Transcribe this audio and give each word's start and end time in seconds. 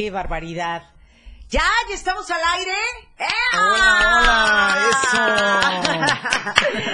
¡Qué 0.00 0.10
barbaridad! 0.10 0.84
¡Ya! 1.50 1.60
¿Ya 1.90 1.94
estamos 1.94 2.24
al 2.30 2.40
aire? 2.56 2.72
Hola, 3.52 4.78
hola, 5.12 5.92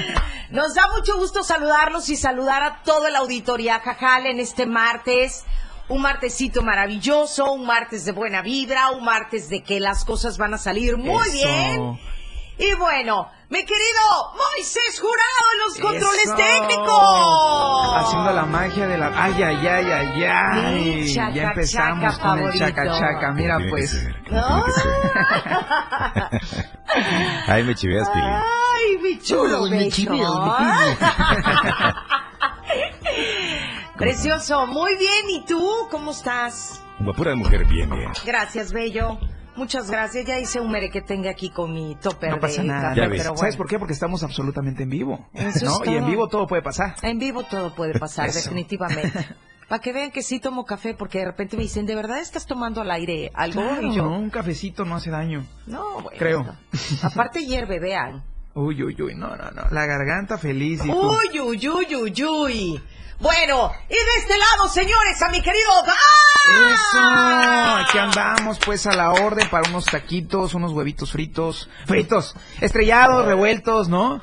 eso. 0.08 0.20
Nos 0.50 0.74
da 0.74 0.88
mucho 0.92 1.16
gusto 1.16 1.44
saludarlos 1.44 2.08
y 2.08 2.16
saludar 2.16 2.64
a 2.64 2.82
todo 2.82 3.06
el 3.06 3.14
auditoría 3.14 3.78
Jajal 3.78 4.26
en 4.26 4.40
este 4.40 4.66
martes. 4.66 5.44
Un 5.88 6.02
martesito 6.02 6.62
maravilloso, 6.62 7.52
un 7.52 7.64
martes 7.64 8.04
de 8.06 8.10
buena 8.10 8.42
vibra, 8.42 8.90
un 8.90 9.04
martes 9.04 9.48
de 9.50 9.62
que 9.62 9.78
las 9.78 10.04
cosas 10.04 10.36
van 10.36 10.54
a 10.54 10.58
salir 10.58 10.96
muy 10.96 11.28
Eso. 11.28 11.32
bien. 11.32 12.00
Y 12.58 12.74
bueno, 12.74 13.30
mi 13.48 13.64
querido 13.64 14.32
Moisés 14.36 14.98
Jurado 15.00 15.44
en 15.52 15.58
los 15.60 15.78
controles 15.78 16.34
técnicos. 16.36 17.96
Haciendo 17.96 18.32
la 18.32 18.44
magia 18.44 18.88
de 18.88 18.98
la. 18.98 19.12
Ay, 19.14 19.40
ay, 19.42 19.66
ay, 19.66 19.92
ay, 19.92 20.24
ay. 20.24 20.84
Mi 20.84 21.14
chaca, 21.14 21.30
ya 21.32 21.42
empezamos 21.44 22.16
chaca 22.16 22.28
con 22.28 22.38
el 22.40 22.52
chaca 22.58 22.98
chaca. 22.98 23.32
Mira, 23.32 23.58
pues. 23.70 23.90
ser. 23.90 24.14
Ay, 27.46 27.62
me 27.64 27.74
chiveas, 27.74 28.08
Pili. 28.08 28.24
Ay, 28.24 28.96
mi 29.02 29.18
chulo 29.20 29.66
me 29.68 29.88
Precioso, 33.96 34.66
muy 34.66 34.96
bien. 34.96 35.28
¿Y 35.30 35.44
tú? 35.44 35.88
¿Cómo 35.90 36.12
estás? 36.12 36.82
Guapura 36.98 37.30
de 37.30 37.36
mujer, 37.36 37.64
bien, 37.66 37.90
bien. 37.90 38.10
Gracias, 38.24 38.72
Bello. 38.72 39.18
Muchas 39.56 39.90
gracias. 39.90 40.24
Ya 40.26 40.38
hice 40.38 40.60
un 40.60 40.70
mere 40.70 40.90
que 40.90 41.00
tenga 41.02 41.30
aquí 41.30 41.50
con 41.50 41.72
mi 41.72 41.96
topper 41.96 42.30
No 42.30 42.40
pasa 42.40 42.62
de 42.62 42.68
nada. 42.68 42.88
café, 42.90 43.00
Ya 43.00 43.08
ves. 43.08 43.18
pero 43.18 43.30
bueno. 43.30 43.40
¿Sabes 43.40 43.56
por 43.56 43.66
qué? 43.68 43.78
Porque 43.78 43.92
estamos 43.94 44.22
absolutamente 44.22 44.82
en 44.82 44.90
vivo. 44.90 45.28
Eso 45.34 45.64
¿no? 45.64 45.82
es 45.82 45.88
Y 45.90 45.94
en 45.96 46.06
vivo 46.06 46.28
todo 46.28 46.46
puede 46.46 46.62
pasar. 46.62 46.94
En 47.02 47.18
vivo 47.18 47.42
todo 47.44 47.74
puede 47.74 47.98
pasar, 47.98 48.30
definitivamente. 48.32 49.12
Para 49.68 49.80
que 49.82 49.92
vean 49.92 50.12
que 50.12 50.22
sí 50.22 50.38
tomo 50.38 50.64
café, 50.64 50.94
porque 50.94 51.18
de 51.18 51.24
repente 51.24 51.56
me 51.56 51.64
dicen, 51.64 51.86
¿de 51.86 51.96
verdad 51.96 52.20
estás 52.20 52.46
tomando 52.46 52.80
al 52.82 52.90
aire 52.92 53.32
algo? 53.34 53.62
Claro, 53.62 53.82
y 53.82 53.96
yo, 53.96 54.04
¿no? 54.04 54.16
Un 54.18 54.30
cafecito 54.30 54.84
no 54.84 54.94
hace 54.94 55.10
daño. 55.10 55.44
no, 55.66 55.94
bueno. 56.02 56.10
Creo. 56.16 56.46
Aparte 57.02 57.44
hierve, 57.44 57.80
vean. 57.80 58.22
Uy, 58.54 58.80
uy, 58.82 58.96
uy. 59.02 59.14
No, 59.16 59.34
no, 59.36 59.50
no. 59.50 59.62
La 59.72 59.84
garganta 59.86 60.38
feliz 60.38 60.82
y. 60.84 60.88
Uy, 60.90 61.40
uy, 61.40 61.68
uy, 61.68 61.94
uy, 61.96 62.24
uy. 62.24 62.82
Bueno, 63.18 63.72
y 63.88 63.94
de 63.94 64.14
este 64.18 64.36
lado, 64.36 64.68
señores, 64.68 65.22
a 65.22 65.28
mi 65.30 65.40
querido 65.40 65.70
Eso, 66.48 67.00
Dan. 67.00 67.84
aquí 67.84 67.98
andamos 67.98 68.58
pues 68.64 68.86
a 68.86 68.92
la 68.94 69.10
orden 69.12 69.48
para 69.48 69.68
unos 69.68 69.86
taquitos, 69.86 70.54
unos 70.54 70.72
huevitos 70.72 71.12
fritos, 71.12 71.68
fritos, 71.86 72.34
estrellados, 72.60 73.24
revueltos, 73.24 73.88
¿no? 73.88 74.20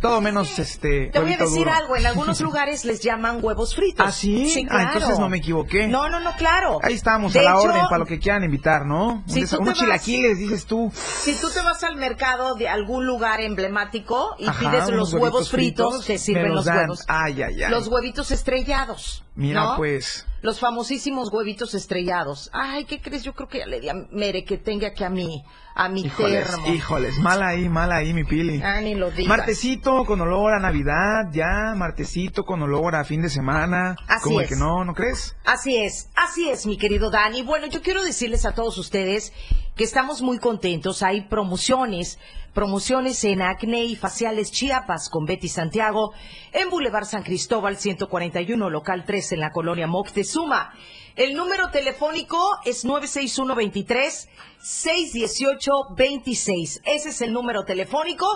Todo 0.00 0.20
menos 0.22 0.58
este 0.58 1.10
Te 1.12 1.18
voy 1.20 1.34
a 1.34 1.36
decir 1.36 1.58
duro. 1.58 1.72
algo, 1.72 1.94
en 1.96 2.06
algunos 2.06 2.40
lugares 2.40 2.84
les 2.86 3.00
llaman 3.00 3.40
huevos 3.42 3.74
fritos. 3.74 4.06
¿Ah, 4.06 4.12
sí? 4.12 4.48
Sí, 4.48 4.64
Ah, 4.64 4.68
claro. 4.70 4.92
entonces 4.94 5.18
no 5.18 5.28
me 5.28 5.36
equivoqué. 5.38 5.88
No, 5.88 6.08
no, 6.08 6.20
no, 6.20 6.34
claro. 6.36 6.78
Ahí 6.82 6.94
estamos, 6.94 7.34
De 7.34 7.40
a 7.40 7.42
la 7.42 7.50
hecho, 7.50 7.60
orden 7.68 7.82
para 7.84 7.98
lo 7.98 8.06
que 8.06 8.18
quieran 8.18 8.42
invitar, 8.42 8.86
¿no? 8.86 9.22
Si 9.26 9.40
unos 9.40 9.58
vas- 9.60 9.78
chilaquiles, 9.78 10.38
dices 10.38 10.64
tú. 10.64 10.90
Si 10.94 11.34
tú 11.38 11.50
te 11.50 11.60
vas 11.60 11.84
al 11.84 11.96
mercado 11.96 12.54
de 12.54 12.68
algún 12.68 13.04
lugar 13.06 13.40
emblemático 13.42 14.34
y 14.38 14.46
Ajá, 14.48 14.58
pides 14.70 14.88
los 14.90 15.12
huevos 15.12 15.50
fritos, 15.50 15.88
fritos, 15.92 16.06
te 16.06 16.16
sirven 16.18 16.54
los 16.54 16.64
los 16.64 16.74
huevos. 16.74 17.04
Ay, 17.06 17.42
ay, 17.42 17.62
ay. 17.62 17.70
Los 17.70 17.88
huevitos 17.88 18.30
estrellados. 18.30 19.22
Mira, 19.34 19.64
¿no? 19.64 19.76
pues. 19.76 20.26
Los 20.42 20.58
famosísimos 20.60 21.30
huevitos 21.30 21.74
estrellados. 21.74 22.48
Ay, 22.54 22.86
¿qué 22.86 23.00
crees? 23.02 23.22
Yo 23.22 23.34
creo 23.34 23.48
que 23.48 23.58
ya 23.58 23.66
le 23.66 23.80
di 23.80 23.88
a 23.90 23.94
Mere 24.10 24.44
que 24.44 24.56
tenga 24.56 24.94
que 24.94 25.04
a 25.04 25.10
mi, 25.10 25.44
a 25.74 25.88
mi 25.88 26.02
Híjoles, 26.02 26.46
termo. 26.50 26.66
híjoles, 26.68 27.18
mal 27.18 27.42
ahí, 27.42 27.68
mal 27.68 27.92
ahí, 27.92 28.12
mi 28.12 28.24
pili. 28.24 28.60
Ah, 28.62 28.80
ni 28.80 28.94
lo 28.94 29.10
digas. 29.10 29.28
Martesito 29.28 30.04
con 30.04 30.20
olor 30.20 30.52
a 30.52 30.58
Navidad, 30.60 31.30
ya, 31.32 31.74
martesito 31.76 32.44
con 32.44 32.62
olor 32.62 32.94
a 32.96 33.04
fin 33.04 33.22
de 33.22 33.30
semana. 33.30 33.96
Así 34.08 34.24
¿Cómo 34.24 34.38
de 34.40 34.44
es. 34.44 34.50
que 34.50 34.56
no, 34.56 34.84
no 34.84 34.94
crees? 34.94 35.36
Así 35.44 35.76
es, 35.76 36.08
así 36.16 36.48
es, 36.50 36.66
mi 36.66 36.76
querido 36.76 37.10
Dani. 37.10 37.42
Bueno, 37.42 37.66
yo 37.66 37.82
quiero 37.82 38.02
decirles 38.02 38.44
a 38.44 38.52
todos 38.52 38.76
ustedes 38.78 39.32
que 39.80 39.84
estamos 39.84 40.20
muy 40.20 40.38
contentos. 40.38 41.02
Hay 41.02 41.22
promociones, 41.22 42.18
promociones 42.52 43.24
en 43.24 43.40
acné 43.40 43.84
y 43.84 43.96
faciales 43.96 44.52
Chiapas 44.52 45.08
con 45.08 45.24
Betty 45.24 45.48
Santiago, 45.48 46.12
en 46.52 46.68
Boulevard 46.68 47.06
San 47.06 47.22
Cristóbal 47.22 47.78
141, 47.78 48.68
local 48.68 49.04
3 49.06 49.32
en 49.32 49.40
la 49.40 49.52
colonia 49.52 49.86
Moctezuma. 49.86 50.74
El 51.16 51.34
número 51.34 51.70
telefónico 51.70 52.58
es 52.66 52.84
961-23 52.84 54.28
618-26. 54.62 56.82
Ese 56.84 57.08
es 57.08 57.22
el 57.22 57.32
número 57.32 57.64
telefónico. 57.64 58.26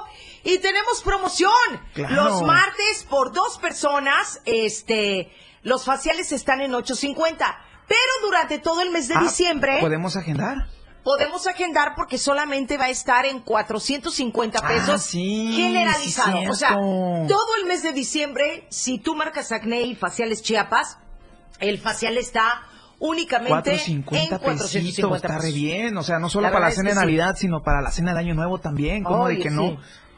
Y 0.45 0.57
tenemos 0.61 1.03
promoción. 1.03 1.51
Claro. 1.93 2.15
Los 2.15 2.41
martes 2.41 3.07
por 3.11 3.35
dos 3.35 3.59
personas, 3.59 4.41
este, 4.47 5.31
los 5.63 5.85
faciales 5.85 6.33
están 6.33 6.63
en 6.63 6.75
850. 6.75 7.55
Pero 7.87 7.99
durante 8.23 8.61
todo 8.61 8.81
el 8.81 8.91
mes 8.91 9.09
de 9.09 9.15
Ah, 9.15 9.21
diciembre 9.21 9.77
¿Podemos 9.83 10.17
agendar? 10.17 10.71
Podemos 11.05 11.47
agendar 11.47 11.95
porque 11.95 12.19
solamente 12.19 12.77
va 12.79 12.87
a 12.87 12.91
estar 12.91 13.27
en 13.27 13.41
450 13.41 14.59
Ah, 14.63 14.67
pesos 14.69 15.03
sí, 15.03 15.53
generalizado. 15.57 16.41
sí, 16.41 16.49
o 16.49 16.55
sea, 16.55 16.71
todo 16.75 17.57
el 17.61 17.69
mes 17.69 17.83
de 17.83 17.93
diciembre, 17.93 18.67
si 18.71 18.99
tú 18.99 19.15
marcas 19.15 19.53
acné 19.53 19.83
y 19.83 19.95
faciales 19.95 20.43
Chiapas, 20.43 20.99
el 21.61 21.79
facial 21.79 22.17
está 22.19 22.63
únicamente 22.99 23.51
450 23.51 24.35
en 24.37 24.41
pesitos, 24.41 24.41
450 25.11 25.17
está 25.29 25.39
re 25.39 25.53
bien. 25.53 25.97
O 25.99 26.03
sea, 26.03 26.19
no 26.19 26.29
solo 26.31 26.49
La 26.49 26.53
para 26.53 26.67
la 26.69 26.73
cena 26.75 26.91
de 26.91 26.95
sí. 26.97 27.01
Navidad, 27.01 27.37
sino 27.37 27.63
para 27.63 27.81
la 27.83 27.91
cena 27.91 28.15
de 28.15 28.21
Año 28.21 28.35
Nuevo 28.35 28.59
también. 28.59 29.05
¿Cómo 29.05 29.29
de 29.29 29.39
que 29.39 29.51
no? 29.51 29.77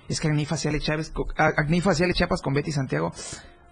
Es 0.08 0.20
que 0.20 0.28
Acné 0.28 0.46
Facial 0.46 0.80
Chávez, 0.80 1.10
co- 1.10 1.26
ah, 1.36 1.50
Acné 1.56 1.80
Facial 1.80 2.12
Chiapas 2.14 2.40
con 2.40 2.54
Betty 2.54 2.70
Santiago, 2.70 3.12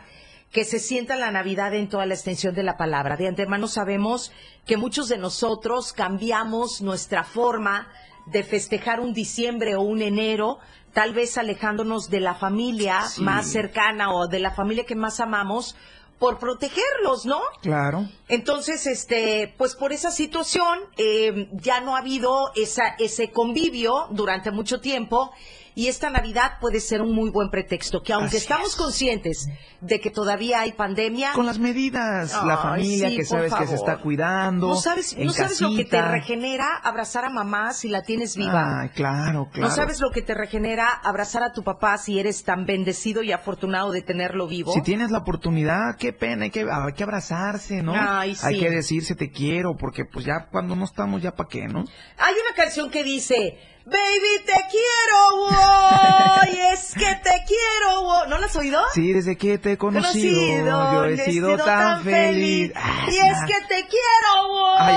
que 0.50 0.64
se 0.64 0.78
sienta 0.78 1.16
la 1.16 1.30
Navidad 1.30 1.74
en 1.74 1.88
toda 1.88 2.06
la 2.06 2.14
extensión 2.14 2.54
de 2.54 2.62
la 2.62 2.76
palabra. 2.76 3.16
De 3.16 3.28
antemano 3.28 3.68
sabemos 3.68 4.32
que 4.64 4.76
muchos 4.76 5.08
de 5.08 5.18
nosotros 5.18 5.92
cambiamos 5.92 6.80
nuestra 6.80 7.24
forma 7.24 7.88
de 8.26 8.42
festejar 8.42 9.00
un 9.00 9.12
diciembre 9.12 9.76
o 9.76 9.82
un 9.82 10.02
enero, 10.02 10.58
tal 10.92 11.12
vez 11.12 11.36
alejándonos 11.38 12.08
de 12.10 12.20
la 12.20 12.34
familia 12.34 13.02
Sí. 13.02 13.22
más 13.22 13.46
cercana 13.48 14.12
o 14.14 14.26
de 14.28 14.38
la 14.40 14.50
familia 14.52 14.84
que 14.86 14.94
más 14.96 15.20
amamos 15.20 15.76
por 16.18 16.38
protegerlos, 16.38 17.26
¿no? 17.26 17.40
Claro. 17.60 18.08
Entonces, 18.28 18.86
este, 18.86 19.54
pues 19.58 19.76
por 19.76 19.92
esa 19.92 20.10
situación 20.10 20.78
eh, 20.96 21.48
ya 21.52 21.80
no 21.80 21.94
ha 21.94 21.98
habido 21.98 22.52
esa, 22.56 22.94
ese 22.98 23.30
convivio 23.30 24.06
durante 24.10 24.50
mucho 24.50 24.80
tiempo 24.80 25.30
Y 25.78 25.88
esta 25.88 26.08
Navidad 26.08 26.52
puede 26.58 26.80
ser 26.80 27.02
un 27.02 27.14
muy 27.14 27.28
buen 27.28 27.50
pretexto, 27.50 28.00
que 28.00 28.14
aunque 28.14 28.28
Así 28.28 28.36
estamos 28.38 28.70
es. 28.70 28.76
conscientes 28.76 29.46
de 29.82 30.00
que 30.00 30.10
todavía 30.10 30.60
hay 30.60 30.72
pandemia, 30.72 31.34
Con 31.34 31.44
las 31.44 31.58
medidas, 31.58 32.32
la 32.46 32.56
familia 32.56 33.10
sí, 33.10 33.16
que 33.18 33.26
sabes 33.26 33.52
que 33.52 33.66
se 33.66 33.74
está 33.74 33.98
cuidando. 33.98 34.68
no 34.68 34.76
sabes, 34.76 35.12
en 35.12 35.26
no 35.26 35.34
sabes 35.34 35.60
lo 35.60 35.76
que 35.76 35.84
te 35.84 36.00
regenera 36.00 36.78
abrazar 36.82 37.26
a 37.26 37.28
mamá 37.28 37.74
si 37.74 37.90
la 37.90 38.00
tienes 38.00 38.38
viva. 38.38 38.80
Ay, 38.80 38.88
claro, 38.88 39.50
claro. 39.52 39.68
No 39.68 39.74
sabes 39.74 40.00
lo 40.00 40.10
que 40.10 40.22
te 40.22 40.32
regenera 40.32 40.88
abrazar 40.88 41.42
a 41.42 41.52
tu 41.52 41.62
papá 41.62 41.98
si 41.98 42.18
eres 42.18 42.42
tan 42.42 42.64
bendecido 42.64 43.22
y 43.22 43.32
afortunado 43.32 43.92
de 43.92 44.00
tenerlo 44.00 44.46
vivo. 44.46 44.72
Si 44.72 44.80
tienes 44.80 45.10
la 45.10 45.18
oportunidad, 45.18 45.96
qué 45.98 46.14
pena, 46.14 46.44
hay 46.44 46.50
que, 46.50 46.60
hay 46.60 46.92
que 46.94 47.02
abrazarse, 47.02 47.82
¿no? 47.82 47.92
Ay, 47.94 48.34
sí. 48.34 48.46
Hay 48.46 48.60
que 48.60 48.70
decirse 48.70 49.14
te 49.14 49.30
quiero, 49.30 49.76
porque 49.76 50.06
pues 50.10 50.24
ya 50.24 50.46
cuando 50.50 50.74
no 50.74 50.86
estamos, 50.86 51.20
ya 51.20 51.32
para 51.32 51.50
qué, 51.50 51.68
¿no? 51.68 51.80
Hay 52.16 52.34
una 52.34 52.56
canción 52.56 52.88
que 52.90 53.04
dice, 53.04 53.58
Baby, 53.88 54.44
te 54.44 54.52
quiero, 54.68 55.36
wow, 55.38 56.52
y 56.52 56.58
es 56.74 56.92
que 56.92 57.04
te 57.22 57.44
quiero, 57.46 58.02
wow. 58.02 58.26
¿No 58.28 58.38
la 58.38 58.46
has 58.46 58.56
oído? 58.56 58.80
Sí, 58.92 59.12
desde 59.12 59.36
que 59.36 59.58
te 59.58 59.72
he 59.72 59.78
conocido, 59.78 60.92
yo 60.92 61.04
he 61.04 61.16
sido 61.24 61.56
tan 61.56 62.02
feliz. 62.02 62.72
Ah, 62.74 63.06
Y 63.08 63.16
es 63.16 63.38
que 63.46 63.54
te 63.68 63.86
quiero, 63.86 64.48
wow. 64.48 64.76
Ay, 64.78 64.96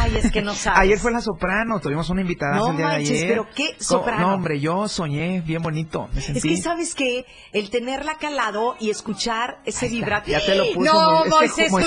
Ay, 0.00 0.16
es 0.16 0.32
que 0.32 0.42
no 0.42 0.52
sabes. 0.56 0.80
Ayer 0.80 0.98
fue 0.98 1.12
la 1.12 1.20
soprano, 1.20 1.78
tuvimos 1.78 2.10
una 2.10 2.22
invitada 2.22 2.56
No 2.56 2.70
el 2.72 2.76
día 2.76 2.86
manches, 2.88 3.08
de 3.08 3.14
ayer. 3.18 3.28
pero 3.28 3.46
qué 3.54 3.76
soprano. 3.78 4.26
No, 4.26 4.34
hombre, 4.34 4.58
yo 4.58 4.88
soñé 4.88 5.40
bien 5.42 5.62
bonito, 5.62 6.08
me 6.12 6.18
Es 6.18 6.24
sentí. 6.26 6.48
que 6.56 6.56
sabes 6.60 6.96
que 6.96 7.24
el 7.52 7.70
tenerla 7.70 8.16
calado 8.18 8.74
y 8.80 8.90
escuchar 8.90 9.60
ese 9.64 9.86
vibrato. 9.88 10.28
ya 10.28 10.44
te 10.44 10.56
lo 10.56 10.64
puso 10.74 10.92
No, 10.92 11.18
muy- 11.18 11.24
es 11.26 11.30
Moisés, 11.30 11.70
como 11.70 11.80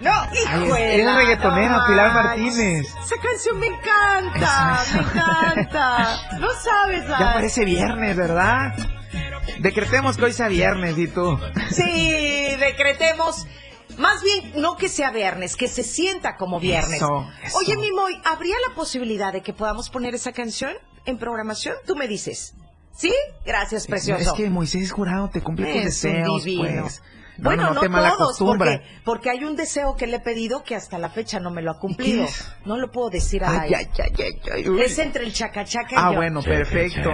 no, 0.00 0.26
no, 0.26 0.66
hijo 0.66 0.74
eres 0.76 1.06
la- 1.06 1.16
reggaetonera, 1.16 1.86
Pilar. 1.86 2.12
Martínez. 2.12 2.86
Esa 3.04 3.16
canción 3.22 3.60
me 3.60 3.66
encanta, 3.68 4.84
me 4.94 4.98
encanta. 5.00 5.27
No 6.40 6.48
sabes, 6.62 7.08
Ya 7.08 7.32
parece 7.34 7.64
viernes, 7.64 8.16
¿verdad? 8.16 8.74
Decretemos 9.60 10.16
que 10.16 10.24
hoy 10.26 10.32
sea 10.32 10.48
viernes, 10.48 10.96
y 10.98 11.08
tú. 11.08 11.38
Sí, 11.70 12.56
decretemos. 12.58 13.46
Más 13.98 14.22
bien, 14.22 14.52
no 14.56 14.76
que 14.76 14.88
sea 14.88 15.10
viernes, 15.10 15.56
que 15.56 15.66
se 15.66 15.82
sienta 15.82 16.36
como 16.36 16.60
viernes. 16.60 16.96
Eso, 16.96 17.28
eso. 17.42 17.58
Oye, 17.58 17.76
Mimoy, 17.76 18.20
¿habría 18.24 18.54
la 18.68 18.74
posibilidad 18.74 19.32
de 19.32 19.42
que 19.42 19.52
podamos 19.52 19.90
poner 19.90 20.14
esa 20.14 20.32
canción 20.32 20.72
en 21.04 21.18
programación? 21.18 21.74
Tú 21.84 21.96
me 21.96 22.06
dices. 22.06 22.54
¿Sí? 22.96 23.12
Gracias, 23.44 23.86
precioso. 23.86 24.22
Es 24.22 24.32
que 24.32 24.50
Moisés 24.50 24.92
Jurado 24.92 25.30
te 25.30 25.40
cumple 25.40 25.66
tus 25.66 25.76
Es 25.76 26.02
deseos, 26.02 26.42
pues. 26.44 27.02
No, 27.38 27.50
bueno, 27.50 27.62
no, 27.62 27.68
no, 27.68 27.74
no 27.74 27.80
te 27.80 27.88
todos, 28.16 28.36
porque, 28.38 28.82
porque 29.04 29.30
hay 29.30 29.44
un 29.44 29.54
deseo 29.54 29.94
que 29.96 30.08
le 30.08 30.16
he 30.16 30.20
pedido 30.20 30.64
que 30.64 30.74
hasta 30.74 30.98
la 30.98 31.08
fecha 31.08 31.38
no 31.38 31.50
me 31.50 31.62
lo 31.62 31.70
ha 31.70 31.78
cumplido. 31.78 32.26
No 32.64 32.76
lo 32.76 32.90
puedo 32.90 33.10
decir 33.10 33.44
al 33.44 33.60
Ay, 33.60 33.74
ay, 33.74 33.86
ay, 33.96 34.12
ay, 34.18 34.40
ay, 34.54 34.68
uy. 34.68 34.80
Es 34.82 34.98
entre 34.98 35.24
el 35.24 35.32
chacachaca 35.32 35.94
y 35.94 35.96
Ah, 35.96 36.10
yo. 36.10 36.16
bueno, 36.16 36.42
perfecto. 36.42 37.10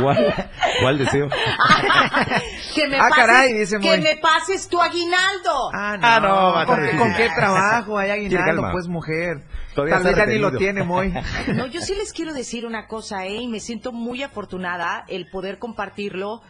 ¿Cuál, 0.00 0.34
¿Cuál 0.80 0.98
deseo? 0.98 1.28
que 2.74 2.88
me 2.88 2.96
Ah, 2.96 3.08
pases, 3.08 3.16
caray, 3.16 3.52
dice 3.54 3.78
que 3.80 3.88
Moy. 3.88 4.00
me 4.00 4.16
pases 4.16 4.68
tu 4.68 4.80
aguinaldo. 4.80 5.70
Ah, 5.72 5.96
no, 5.98 6.06
Ah, 6.06 6.20
no, 6.20 6.52
va 6.52 6.62
a 6.62 6.66
¿Con, 6.66 6.98
con 6.98 7.14
qué 7.14 7.28
trabajo 7.34 7.98
hay 7.98 8.10
aguinaldo, 8.10 8.62
pues, 8.72 8.88
mujer? 8.88 9.42
Todavía 9.74 9.96
Tal 9.96 10.04
vez 10.04 10.16
ya 10.16 10.26
ni 10.26 10.38
lo 10.38 10.52
tiene, 10.52 10.82
muy. 10.84 11.12
No, 11.54 11.66
yo 11.66 11.80
sí 11.80 11.94
les 11.94 12.12
quiero 12.12 12.32
decir 12.32 12.64
una 12.66 12.86
cosa, 12.86 13.24
¿eh? 13.26 13.36
Y 13.36 13.48
me 13.48 13.60
siento 13.60 13.92
muy 13.92 14.22
afortunada 14.22 15.04
el 15.08 15.28
poder 15.30 15.58
compartirlo, 15.58 16.40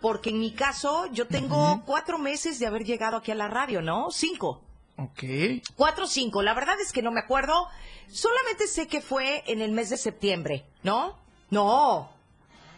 porque 0.00 0.30
en 0.30 0.40
mi 0.40 0.52
caso 0.52 1.06
yo 1.12 1.26
tengo 1.26 1.82
cuatro 1.86 2.18
meses 2.18 2.58
de 2.58 2.66
haber 2.66 2.84
llegado 2.84 3.16
aquí 3.18 3.30
a 3.30 3.34
la 3.34 3.48
radio, 3.48 3.82
¿no? 3.82 4.10
Cinco. 4.10 4.62
Ok. 4.96 5.24
Cuatro 5.76 6.04
o 6.04 6.08
cinco. 6.08 6.42
La 6.42 6.54
verdad 6.54 6.78
es 6.80 6.92
que 6.92 7.02
no 7.02 7.10
me 7.10 7.20
acuerdo. 7.20 7.52
Solamente 8.10 8.66
sé 8.66 8.86
que 8.86 9.00
fue 9.00 9.42
en 9.46 9.60
el 9.62 9.72
mes 9.72 9.90
de 9.90 9.96
septiembre, 9.96 10.64
¿no? 10.82 11.16
No. 11.50 12.10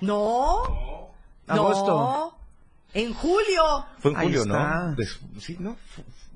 No. 0.01 1.11
Agosto. 1.47 1.87
No. 1.87 2.37
En 2.95 3.15
julio. 3.15 3.87
Fue 3.99 4.11
en 4.13 4.17
Ahí 4.17 4.27
julio, 4.27 4.43
está. 4.43 4.95
¿no? 4.97 5.41
Sí, 5.41 5.57
¿no? 5.59 5.77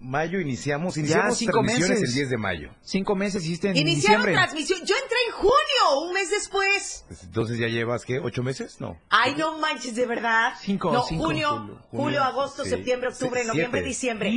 Mayo 0.07 0.39
iniciamos, 0.41 0.97
iniciamos 0.97 1.37
cinco 1.37 1.53
transmisiones 1.63 2.01
meses. 2.01 2.09
el 2.11 2.15
10 2.15 2.31
de 2.31 2.37
mayo. 2.39 2.71
Cinco 2.81 3.17
meses 3.17 3.45
hiciste 3.45 3.71
en 3.71 3.77
Iniciaron 3.77 4.25
diciembre. 4.27 4.33
transmisión. 4.35 4.79
Yo 4.85 4.95
entré 5.03 5.17
en 5.27 5.33
junio, 5.33 6.07
un 6.07 6.13
mes 6.13 6.31
después. 6.31 7.05
Pues, 7.09 7.25
Entonces 7.25 7.59
ya 7.59 7.67
llevas, 7.67 8.05
¿qué? 8.05 8.21
¿Ocho 8.21 8.43
meses? 8.45 8.81
No. 8.81 8.97
Ay, 9.11 9.35
no 9.37 9.59
manches, 9.59 9.97
de 9.97 10.07
verdad. 10.07 10.53
Cinco, 10.61 10.93
no, 10.93 11.03
cinco. 11.03 11.25
junio, 11.25 11.49
Julio, 11.51 11.67
julio, 11.67 11.81
junio, 11.91 12.23
agosto, 12.23 12.63
sí. 12.63 12.71
septiembre, 12.71 13.09
octubre, 13.11 13.43
Sí, 13.43 13.49
noviembre, 13.49 13.81
siete. 13.81 13.89
diciembre. 13.89 14.31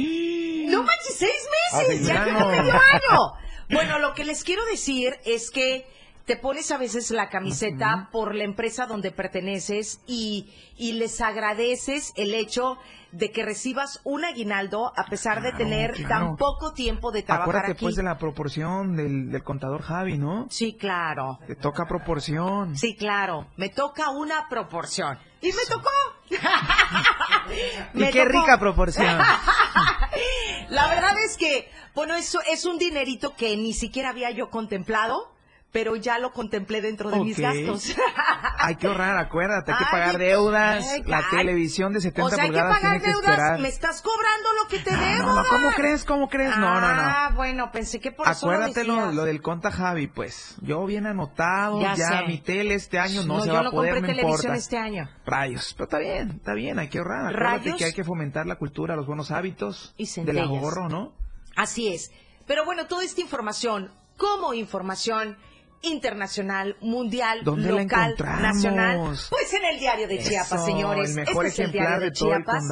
No 0.71 0.83
manches, 0.83 1.15
seis 1.17 1.31
Ah, 1.73 1.77
meses, 1.87 2.07
ya 2.07 2.25
llevo 2.25 2.47
medio 2.49 2.73
año. 2.73 3.33
Bueno, 3.71 3.99
lo 3.99 4.15
que 4.15 4.23
les 4.25 4.43
quiero 4.43 4.65
decir 4.65 5.13
es 5.25 5.51
que 5.51 5.85
te 6.29 6.37
pones 6.37 6.69
a 6.69 6.77
veces 6.77 7.09
la 7.09 7.27
camiseta 7.27 8.07
por 8.11 8.35
la 8.35 8.43
empresa 8.43 8.85
donde 8.85 9.09
perteneces 9.09 9.99
y, 10.05 10.53
y 10.77 10.91
les 10.91 11.21
agradeces 11.21 12.13
el 12.17 12.35
hecho 12.35 12.77
de 13.11 13.31
que 13.31 13.43
recibas 13.43 13.99
un 14.03 14.23
aguinaldo 14.23 14.93
a 14.95 15.05
pesar 15.05 15.41
de 15.41 15.53
tener 15.53 15.93
claro. 15.93 16.07
tan 16.27 16.35
poco 16.35 16.73
tiempo 16.73 17.11
de 17.11 17.23
trabajar 17.23 17.49
Acuérdate, 17.49 17.71
aquí. 17.71 17.81
pues, 17.83 17.95
de 17.95 18.03
la 18.03 18.19
proporción 18.19 18.95
del, 18.95 19.31
del 19.31 19.41
contador 19.43 19.81
Javi, 19.81 20.19
¿no? 20.19 20.45
Sí, 20.51 20.77
claro. 20.79 21.39
Te 21.47 21.55
toca 21.55 21.87
proporción. 21.87 22.77
Sí, 22.77 22.95
claro. 22.95 23.47
Me 23.57 23.69
toca 23.69 24.11
una 24.11 24.47
proporción. 24.47 25.17
Y 25.41 25.47
me 25.47 25.65
tocó. 25.67 25.89
Y 27.95 28.05
qué 28.11 28.23
tocó. 28.23 28.39
rica 28.41 28.59
proporción. 28.59 29.17
La 30.69 30.87
verdad 30.89 31.17
es 31.25 31.37
que, 31.37 31.71
bueno, 31.95 32.13
eso 32.15 32.39
es 32.51 32.65
un 32.65 32.77
dinerito 32.77 33.33
que 33.35 33.57
ni 33.57 33.73
siquiera 33.73 34.09
había 34.09 34.29
yo 34.29 34.51
contemplado, 34.51 35.31
pero 35.71 35.95
ya 35.95 36.17
lo 36.17 36.31
contemplé 36.33 36.81
dentro 36.81 37.11
de 37.11 37.19
mis 37.19 37.37
gastos. 37.39 37.95
Hay 38.57 38.75
que 38.75 38.87
ahorrar, 38.87 39.17
acuérdate, 39.17 39.71
hay 39.71 39.77
que 39.77 39.83
Ay, 39.85 39.91
pagar 39.91 40.17
deudas. 40.17 40.85
ay, 40.91 41.03
la 41.05 41.19
ay. 41.19 41.23
televisión 41.31 41.93
de 41.93 42.01
70 42.01 42.25
o 42.25 42.29
sea, 42.29 42.43
hay 42.43 42.49
que 42.49 42.55
pulgadas 42.57 42.79
pagar 42.81 43.01
que 43.01 43.07
deudas. 43.07 43.29
esperar. 43.29 43.59
Me 43.59 43.67
estás 43.69 44.01
cobrando 44.01 44.49
lo 44.61 44.67
que 44.67 44.79
te 44.79 44.91
No, 44.91 44.97
debo. 44.99 45.27
no, 45.27 45.35
no, 45.35 45.43
¿cómo 45.49 45.71
crees? 45.71 46.03
¿Cómo 46.05 46.27
crees? 46.27 46.57
No, 46.57 46.81
no, 46.81 46.81
no. 46.81 47.01
Ah, 47.01 47.31
bueno, 47.35 47.71
pensé 47.71 47.99
que 48.01 48.11
por 48.11 48.27
eso 48.27 48.47
lo 48.47 48.51
Acuérdate 48.53 48.83
lo, 48.83 49.11
lo 49.13 49.23
del 49.23 49.41
conta 49.41 49.71
Javi, 49.71 50.07
pues. 50.07 50.55
Yo 50.61 50.85
bien 50.85 51.05
anotado, 51.07 51.79
Ya 51.95 52.23
mi 52.27 52.39
tele 52.39 52.73
este 52.73 52.99
año 52.99 53.23
no, 53.23 53.39
se 53.41 53.49
va 53.51 53.59
a 53.67 53.71
poder, 53.71 53.93
televisión 54.01 54.29
importa. 54.29 54.55
este 54.55 54.77
año. 54.77 55.09
Rayos, 55.25 55.73
pero 55.77 55.85
está 55.85 55.99
bien, 55.99 56.31
está 56.31 56.53
bien, 56.53 56.79
hay 56.79 56.89
que 56.89 56.97
ahorrar. 56.97 57.27
Acuérdate 57.27 57.59
Rayos. 57.63 57.77
que 57.77 57.85
hay 57.85 57.93
que 57.93 58.03
fomentar 58.03 58.45
la 58.45 58.55
cultura, 58.57 58.95
los 58.97 59.05
buenos 59.07 59.31
hábitos 59.31 59.93
Y 59.97 60.05
del 60.23 60.39
ahorro, 60.39 60.89
¿no? 60.89 61.13
Así 61.55 61.87
es. 61.93 62.11
Pero 62.45 62.65
bueno, 62.65 62.87
toda 62.87 63.03
esta 63.05 63.21
información, 63.21 63.91
como 64.17 64.53
información 64.53 65.37
internacional, 65.81 66.75
mundial, 66.81 67.41
¿Dónde 67.43 67.71
la 67.71 67.83
local, 67.83 68.15
nacional, 68.17 69.15
pues 69.29 69.53
en 69.53 69.65
el 69.65 69.79
diario 69.79 70.07
de 70.07 70.19
Chiapas, 70.19 70.65
señores. 70.65 71.09
el 71.09 71.15
mejor 71.15 71.45
este 71.45 71.63
es 71.63 71.67
el 71.67 71.71
diario 71.71 71.99
de, 71.99 72.05
de 72.05 72.11
todo 72.11 72.33
el 72.33 72.43
Chiapas. 72.43 72.63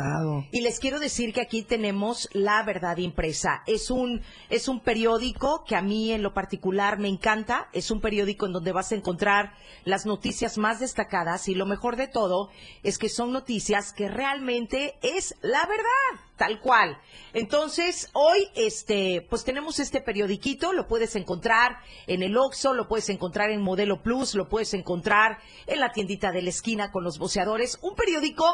Y 0.51 0.61
les 0.61 0.79
quiero 0.79 0.99
decir 0.99 1.33
que 1.33 1.41
aquí 1.41 1.63
tenemos 1.63 2.29
la 2.33 2.63
verdad 2.63 2.97
impresa. 2.97 3.63
Es 3.65 3.89
un 3.89 4.21
es 4.49 4.67
un 4.67 4.81
periódico 4.81 5.63
que 5.65 5.75
a 5.75 5.81
mí 5.81 6.11
en 6.11 6.23
lo 6.23 6.33
particular 6.33 6.99
me 6.99 7.07
encanta. 7.07 7.69
Es 7.73 7.91
un 7.91 8.01
periódico 8.01 8.45
en 8.45 8.53
donde 8.53 8.71
vas 8.71 8.91
a 8.91 8.95
encontrar 8.95 9.53
las 9.85 10.05
noticias 10.05 10.57
más 10.57 10.79
destacadas 10.79 11.47
y 11.47 11.55
lo 11.55 11.65
mejor 11.65 11.95
de 11.95 12.07
todo 12.07 12.49
es 12.83 12.97
que 12.97 13.09
son 13.09 13.31
noticias 13.31 13.93
que 13.93 14.09
realmente 14.09 14.97
es 15.01 15.35
la 15.41 15.65
verdad, 15.65 16.26
tal 16.37 16.61
cual. 16.61 16.97
Entonces, 17.33 18.09
hoy 18.13 18.47
este 18.55 19.25
pues 19.29 19.43
tenemos 19.43 19.79
este 19.79 20.01
periodiquito, 20.01 20.71
lo 20.71 20.87
puedes 20.87 21.15
encontrar 21.15 21.77
en 22.05 22.23
el 22.23 22.37
Oxxo, 22.37 22.73
lo 22.73 22.87
puedes 22.87 23.09
encontrar 23.09 23.49
en 23.49 23.61
Modelo 23.61 24.01
Plus, 24.01 24.35
lo 24.35 24.47
puedes 24.47 24.73
encontrar 24.73 25.39
en 25.65 25.79
la 25.79 25.91
tiendita 25.91 26.31
de 26.31 26.43
la 26.43 26.49
esquina 26.49 26.91
con 26.91 27.03
los 27.03 27.19
voceadores, 27.19 27.79
un 27.81 27.95
periódico 27.95 28.45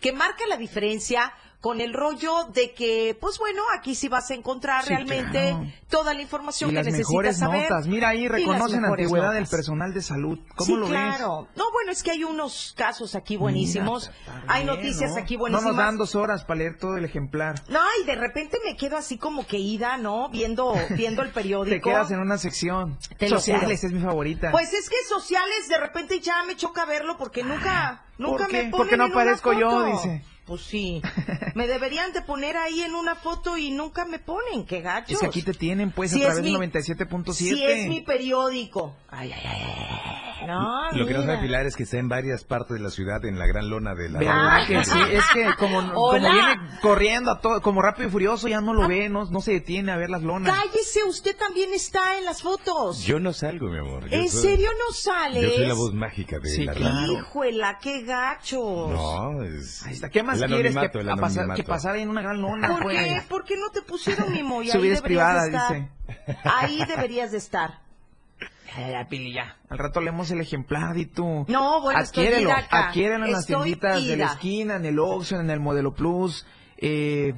que 0.00 0.12
marca 0.12 0.46
la 0.46 0.56
diferencia 0.56 1.34
con 1.62 1.80
el 1.80 1.94
rollo 1.94 2.46
de 2.52 2.74
que, 2.74 3.16
pues 3.20 3.38
bueno, 3.38 3.62
aquí 3.78 3.94
sí 3.94 4.08
vas 4.08 4.30
a 4.32 4.34
encontrar 4.34 4.82
Sí, 4.82 4.88
realmente 4.90 5.50
claro. 5.50 5.64
toda 5.88 6.12
la 6.12 6.20
información 6.20 6.70
Y 6.70 6.72
que 6.72 6.76
las 6.78 6.86
necesitas 6.86 7.08
mejores 7.08 7.38
saber. 7.38 7.62
notas. 7.70 7.86
Mira 7.86 8.08
ahí, 8.08 8.26
reconocen 8.26 8.84
antigüedad 8.84 9.28
del 9.32 9.42
notas. 9.44 9.50
personal 9.50 9.94
de 9.94 10.02
salud. 10.02 10.38
¿Cómo 10.56 10.66
sí, 10.66 10.72
lo 10.74 10.80
ves? 10.80 10.88
claro. 10.90 11.46
No, 11.54 11.64
bueno, 11.72 11.92
es 11.92 12.02
que 12.02 12.10
hay 12.10 12.24
unos 12.24 12.74
casos 12.76 13.14
aquí 13.14 13.36
buenísimos. 13.36 14.10
Mira, 14.26 14.44
hay 14.48 14.64
bien, 14.64 14.74
noticias 14.76 15.12
¿no? 15.12 15.18
aquí 15.18 15.34
No 15.36 15.40
buenísimas. 15.40 15.72
nos 15.72 15.76
dan 15.76 15.96
dos 15.98 16.14
horas 16.16 16.42
para 16.44 16.58
leer 16.58 16.78
todo 16.78 16.96
el 16.96 17.04
ejemplar. 17.04 17.62
No, 17.68 17.78
y 18.02 18.06
de 18.06 18.16
repente 18.16 18.58
me 18.64 18.76
quedo 18.76 18.96
así 18.96 19.16
como 19.16 19.46
que 19.46 19.58
ida, 19.58 19.96
¿no? 19.98 20.30
Viendo, 20.30 20.74
viendo 20.90 21.22
el 21.22 21.30
periódico. 21.32 21.76
Te 21.76 21.80
quedas 21.80 22.10
en 22.10 22.18
una 22.18 22.38
sección. 22.38 22.98
Te 23.18 23.28
Sociales 23.28 23.84
es 23.84 23.92
mi 23.92 24.00
favorita. 24.00 24.50
Pues 24.50 24.72
es 24.72 24.90
que 24.90 24.96
sociales 25.08 25.68
de 25.68 25.78
repente 25.78 26.18
ya 26.18 26.42
me 26.42 26.56
choca 26.56 26.84
verlo 26.86 27.16
porque 27.16 27.44
nunca, 27.44 28.04
nunca 28.18 28.46
¿por 28.46 28.52
me 28.52 28.58
ponen 28.58 28.70
Porque 28.72 28.96
no 28.96 29.04
en 29.06 29.12
una 29.12 29.20
aparezco 29.22 29.52
yo, 29.52 29.84
dice. 29.84 30.24
Pues 30.46 30.62
sí. 30.62 31.00
Me 31.54 31.66
deberían 31.68 32.12
de 32.12 32.22
poner 32.22 32.56
ahí 32.56 32.80
en 32.82 32.94
una 32.94 33.14
foto 33.14 33.56
y 33.56 33.70
nunca 33.70 34.04
me 34.04 34.18
ponen, 34.18 34.66
qué 34.66 34.80
gachos. 34.80 35.12
es 35.12 35.18
que 35.20 35.26
aquí 35.26 35.42
te 35.42 35.54
tienen, 35.54 35.92
pues, 35.92 36.10
Si 36.10 36.20
a 36.22 36.26
través 36.26 36.42
del 36.44 36.54
97.7. 36.54 37.32
Si 37.32 37.64
es 37.64 37.88
mi 37.88 38.00
periódico. 38.00 38.96
Ay, 39.08 39.32
ay, 39.32 39.42
ay, 39.44 39.62
ay, 39.62 40.46
No, 40.48 40.90
Lo 40.98 41.06
que 41.06 41.14
no 41.14 41.22
sabe 41.22 41.38
Pilar 41.42 41.66
es 41.66 41.76
que 41.76 41.84
está 41.84 41.98
en 41.98 42.08
varias 42.08 42.42
partes 42.44 42.76
de 42.76 42.80
la 42.82 42.90
ciudad, 42.90 43.24
en 43.24 43.38
la 43.38 43.46
gran 43.46 43.68
lona 43.70 43.94
de 43.94 44.08
la... 44.08 44.18
¿Verdad 44.18 44.66
que 44.66 44.84
sí? 44.84 44.98
Es 45.12 45.24
que 45.32 45.54
como, 45.58 45.80
viene 46.12 46.58
corriendo 46.80 47.30
a 47.30 47.40
todo, 47.40 47.60
como 47.62 47.80
rápido 47.80 48.08
y 48.08 48.10
furioso, 48.10 48.48
ya 48.48 48.60
no 48.60 48.74
lo 48.74 48.88
ve, 48.88 49.08
no, 49.08 49.26
no 49.26 49.40
se 49.40 49.52
detiene 49.52 49.92
a 49.92 49.96
ver 49.96 50.10
las 50.10 50.22
lonas. 50.22 50.52
Cállese, 50.52 51.04
usted 51.04 51.36
también 51.36 51.72
está 51.72 52.18
en 52.18 52.24
las 52.24 52.42
fotos. 52.42 53.04
Yo 53.04 53.20
no 53.20 53.32
salgo, 53.32 53.68
mi 53.68 53.78
amor. 53.78 54.08
Yo 54.08 54.16
¿En 54.16 54.28
soy- 54.28 54.42
serio 54.42 54.68
no 54.88 54.92
sales? 54.92 55.42
Yo 55.44 55.50
soy 55.56 55.66
la 55.66 55.74
voz 55.74 55.94
mágica 55.94 56.38
de 56.40 56.48
Sí, 56.48 56.64
la 56.64 56.72
claro. 56.72 56.94
radio. 56.96 57.18
Híjuela, 57.20 57.78
qué 57.80 58.02
gachos. 58.02 58.90
No, 58.90 59.42
es... 59.44 59.84
Ahí 59.86 59.92
está. 59.92 60.08
¿Qué 60.10 60.22
más 60.24 60.40
el 60.46 60.52
quieres 60.52 60.72
que, 60.72 60.78
anonimato, 60.78 61.00
el 61.00 61.08
a 61.10 61.16
pasar, 61.16 61.54
que 61.54 61.64
pasar 61.64 61.96
en 61.96 62.08
una 62.08 62.22
gran 62.22 62.40
lona, 62.40 62.68
¿Por 62.68 62.82
pues? 62.82 62.98
qué? 62.98 63.22
¿Por 63.28 63.44
qué 63.44 63.56
no 63.56 63.70
te 63.70 63.82
pusieron 63.82 64.32
mimo? 64.32 64.62
Y 64.62 64.68
Su 64.70 64.78
ahí 64.78 64.82
vida 64.84 64.94
es 64.94 65.02
deberías 65.02 65.04
privada, 65.04 65.42
de 65.44 65.56
estar. 65.56 65.74
dice. 66.26 66.38
Ahí 66.44 66.84
deberías 66.86 67.30
de 67.32 67.38
estar. 67.38 67.80
Ya, 68.76 69.06
Pili, 69.06 69.34
ya. 69.34 69.56
Al 69.68 69.78
rato 69.78 70.00
leemos 70.00 70.30
el 70.30 70.40
ejemplar 70.40 70.96
y 70.96 71.04
tú. 71.04 71.44
No, 71.48 71.82
bueno, 71.82 72.00
estoy 72.00 72.24
Adquiérelo, 72.24 72.48
ida 72.50 72.58
acá. 72.58 72.86
adquiérelo 72.88 73.26
en 73.26 73.32
las 73.32 73.40
Estoy 73.42 73.56
tienditas 73.56 74.06
de 74.06 74.16
la 74.16 74.26
esquina, 74.26 74.76
en 74.76 74.86
el 74.86 74.98
Oxxo, 74.98 75.36
en 75.40 75.50
el 75.50 75.60
Modelo 75.60 75.92
Plus, 75.94 76.46
eh, 76.78 77.34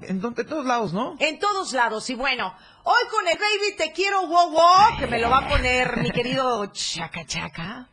en, 0.00 0.20
donde, 0.22 0.42
en 0.42 0.48
todos 0.48 0.64
lados, 0.64 0.94
¿no? 0.94 1.14
En 1.18 1.38
todos 1.38 1.74
lados. 1.74 2.08
Y 2.08 2.14
bueno, 2.14 2.54
hoy 2.84 3.02
con 3.10 3.28
el 3.28 3.36
baby 3.36 3.76
te 3.76 3.92
quiero 3.92 4.26
wow 4.28 4.50
wow, 4.50 4.98
que 4.98 5.06
me 5.06 5.18
lo 5.20 5.28
va 5.28 5.38
a 5.38 5.48
poner 5.48 5.98
mi 5.98 6.10
querido 6.10 6.64
Chaca 6.72 7.26
Chaca. 7.26 7.88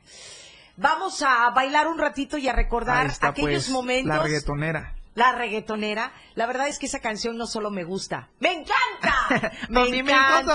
Vamos 0.78 1.22
a 1.22 1.50
bailar 1.52 1.88
un 1.88 1.98
ratito 1.98 2.38
y 2.38 2.48
a 2.48 2.54
recordar 2.54 3.06
está, 3.08 3.30
aquellos 3.30 3.66
pues, 3.66 3.70
momentos. 3.70 4.16
La 4.16 4.22
reggaetonera. 4.22 4.94
La 5.14 5.32
reggaetonera. 5.32 6.12
La 6.36 6.46
verdad 6.46 6.68
es 6.68 6.78
que 6.78 6.88
esa 6.88 7.00
canción 7.00 7.38
no 7.38 7.48
solo 7.48 7.72
me 7.72 7.86
gusta. 7.86 8.30
¡Me 8.40 8.52
encanta! 8.52 9.52
¡Me 9.70 9.88
encanta! 9.88 10.54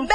¡Baby, 0.00 0.08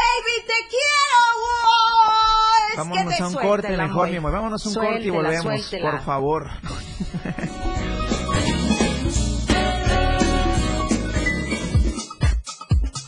te 0.47 0.67
quiero! 0.69 1.13
wow! 1.39 2.77
Vámonos 2.77 3.21
a 3.21 3.27
un 3.27 3.31
suelta 3.33 3.47
corte 3.47 3.77
mejor, 3.77 4.09
mi 4.09 4.15
amor. 4.17 4.31
Vámonos 4.31 4.65
a 4.65 4.69
un 4.69 4.75
corte 4.75 4.89
y 4.89 5.09
Suéltela, 5.09 5.13
volvemos, 5.15 5.43
suéltela. 5.43 5.91
por 5.91 6.01
favor. 6.01 6.49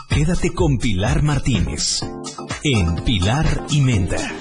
Quédate 0.09 0.53
con 0.53 0.77
Pilar 0.77 1.23
Martínez 1.23 2.01
en 2.63 3.03
Pilar 3.03 3.45
y 3.69 3.81
Menta. 3.81 4.31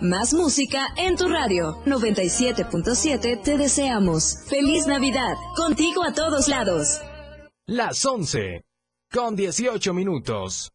Más 0.00 0.32
música 0.32 0.86
en 0.96 1.16
tu 1.16 1.26
radio. 1.26 1.82
97.7 1.84 3.42
te 3.42 3.58
deseamos. 3.58 4.38
Feliz 4.48 4.86
Navidad. 4.86 5.34
Contigo 5.56 6.04
a 6.04 6.12
todos 6.12 6.46
lados. 6.46 7.00
Las 7.66 8.04
11 8.04 8.62
con 9.10 9.34
18 9.34 9.92
minutos. 9.92 10.70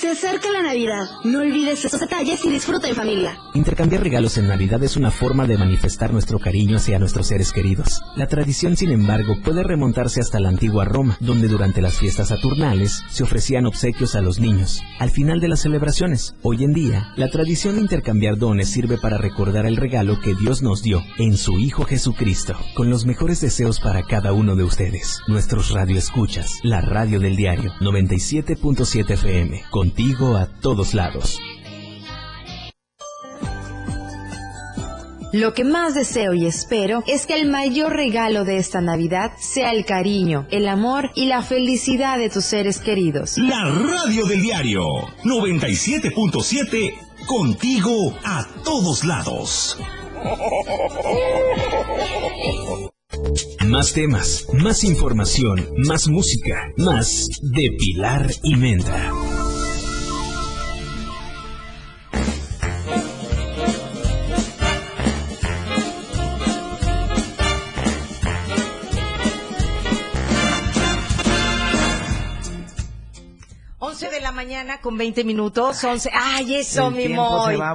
Se 0.00 0.08
acerca 0.08 0.48
la 0.52 0.62
Navidad. 0.62 1.08
No 1.24 1.40
olvides 1.40 1.84
esos 1.84 1.98
detalles 1.98 2.44
y 2.44 2.50
disfruta 2.50 2.88
en 2.88 2.94
familia. 2.94 3.36
Intercambiar 3.54 4.00
regalos 4.00 4.38
en 4.38 4.46
Navidad 4.46 4.80
es 4.84 4.96
una 4.96 5.10
forma 5.10 5.44
de 5.48 5.58
manifestar 5.58 6.12
nuestro 6.12 6.38
cariño 6.38 6.76
hacia 6.76 7.00
nuestros 7.00 7.26
seres 7.26 7.52
queridos. 7.52 8.00
La 8.14 8.28
tradición, 8.28 8.76
sin 8.76 8.92
embargo, 8.92 9.34
puede 9.42 9.64
remontarse 9.64 10.20
hasta 10.20 10.38
la 10.38 10.50
antigua 10.50 10.84
Roma, 10.84 11.16
donde 11.18 11.48
durante 11.48 11.82
las 11.82 11.98
fiestas 11.98 12.28
saturnales 12.28 13.02
se 13.10 13.24
ofrecían 13.24 13.66
obsequios 13.66 14.14
a 14.14 14.20
los 14.20 14.38
niños. 14.38 14.80
Al 15.00 15.10
final 15.10 15.40
de 15.40 15.48
las 15.48 15.62
celebraciones, 15.62 16.36
hoy 16.42 16.62
en 16.62 16.74
día, 16.74 17.12
la 17.16 17.28
tradición 17.28 17.74
de 17.74 17.80
intercambiar 17.80 18.36
dones 18.36 18.68
sirve 18.68 18.98
para 18.98 19.18
recordar 19.18 19.66
el 19.66 19.76
regalo 19.76 20.20
que 20.20 20.36
Dios 20.36 20.62
nos 20.62 20.80
dio 20.80 21.02
en 21.18 21.36
su 21.36 21.58
Hijo 21.58 21.84
Jesucristo, 21.84 22.54
con 22.76 22.88
los 22.88 23.04
mejores 23.04 23.40
deseos 23.40 23.80
para 23.80 24.04
cada 24.04 24.32
uno 24.32 24.54
de 24.54 24.62
ustedes. 24.62 25.18
Nuestros 25.26 25.72
radioescuchas, 25.72 26.60
la 26.62 26.82
radio 26.82 27.18
del 27.18 27.34
diario 27.34 27.72
97.7 27.80 29.10
FM, 29.10 29.64
contigo 29.88 30.36
a 30.36 30.46
todos 30.60 30.92
lados. 30.92 31.40
Lo 35.32 35.54
que 35.54 35.64
más 35.64 35.94
deseo 35.94 36.34
y 36.34 36.46
espero 36.46 37.02
es 37.06 37.26
que 37.26 37.34
el 37.34 37.48
mayor 37.48 37.92
regalo 37.94 38.44
de 38.44 38.58
esta 38.58 38.80
Navidad 38.80 39.32
sea 39.38 39.72
el 39.72 39.84
cariño, 39.84 40.46
el 40.50 40.68
amor 40.68 41.10
y 41.14 41.26
la 41.26 41.42
felicidad 41.42 42.18
de 42.18 42.28
tus 42.28 42.44
seres 42.44 42.80
queridos. 42.80 43.38
La 43.38 43.64
radio 43.64 44.26
del 44.26 44.42
diario 44.42 44.84
97.7 45.24 46.94
contigo 47.26 48.14
a 48.24 48.46
todos 48.64 49.04
lados. 49.04 49.78
Más 53.66 53.92
temas, 53.92 54.46
más 54.52 54.82
información, 54.84 55.68
más 55.76 56.08
música, 56.08 56.72
más 56.76 57.26
de 57.42 57.70
Pilar 57.78 58.30
y 58.42 58.56
Menta. 58.56 59.12
Mañana 74.38 74.80
con 74.80 74.96
20 74.96 75.24
minutos. 75.24 75.82
11. 75.82 76.10
¡Ay, 76.14 76.54
eso, 76.54 76.86
El 76.88 76.94
mi 76.94 77.08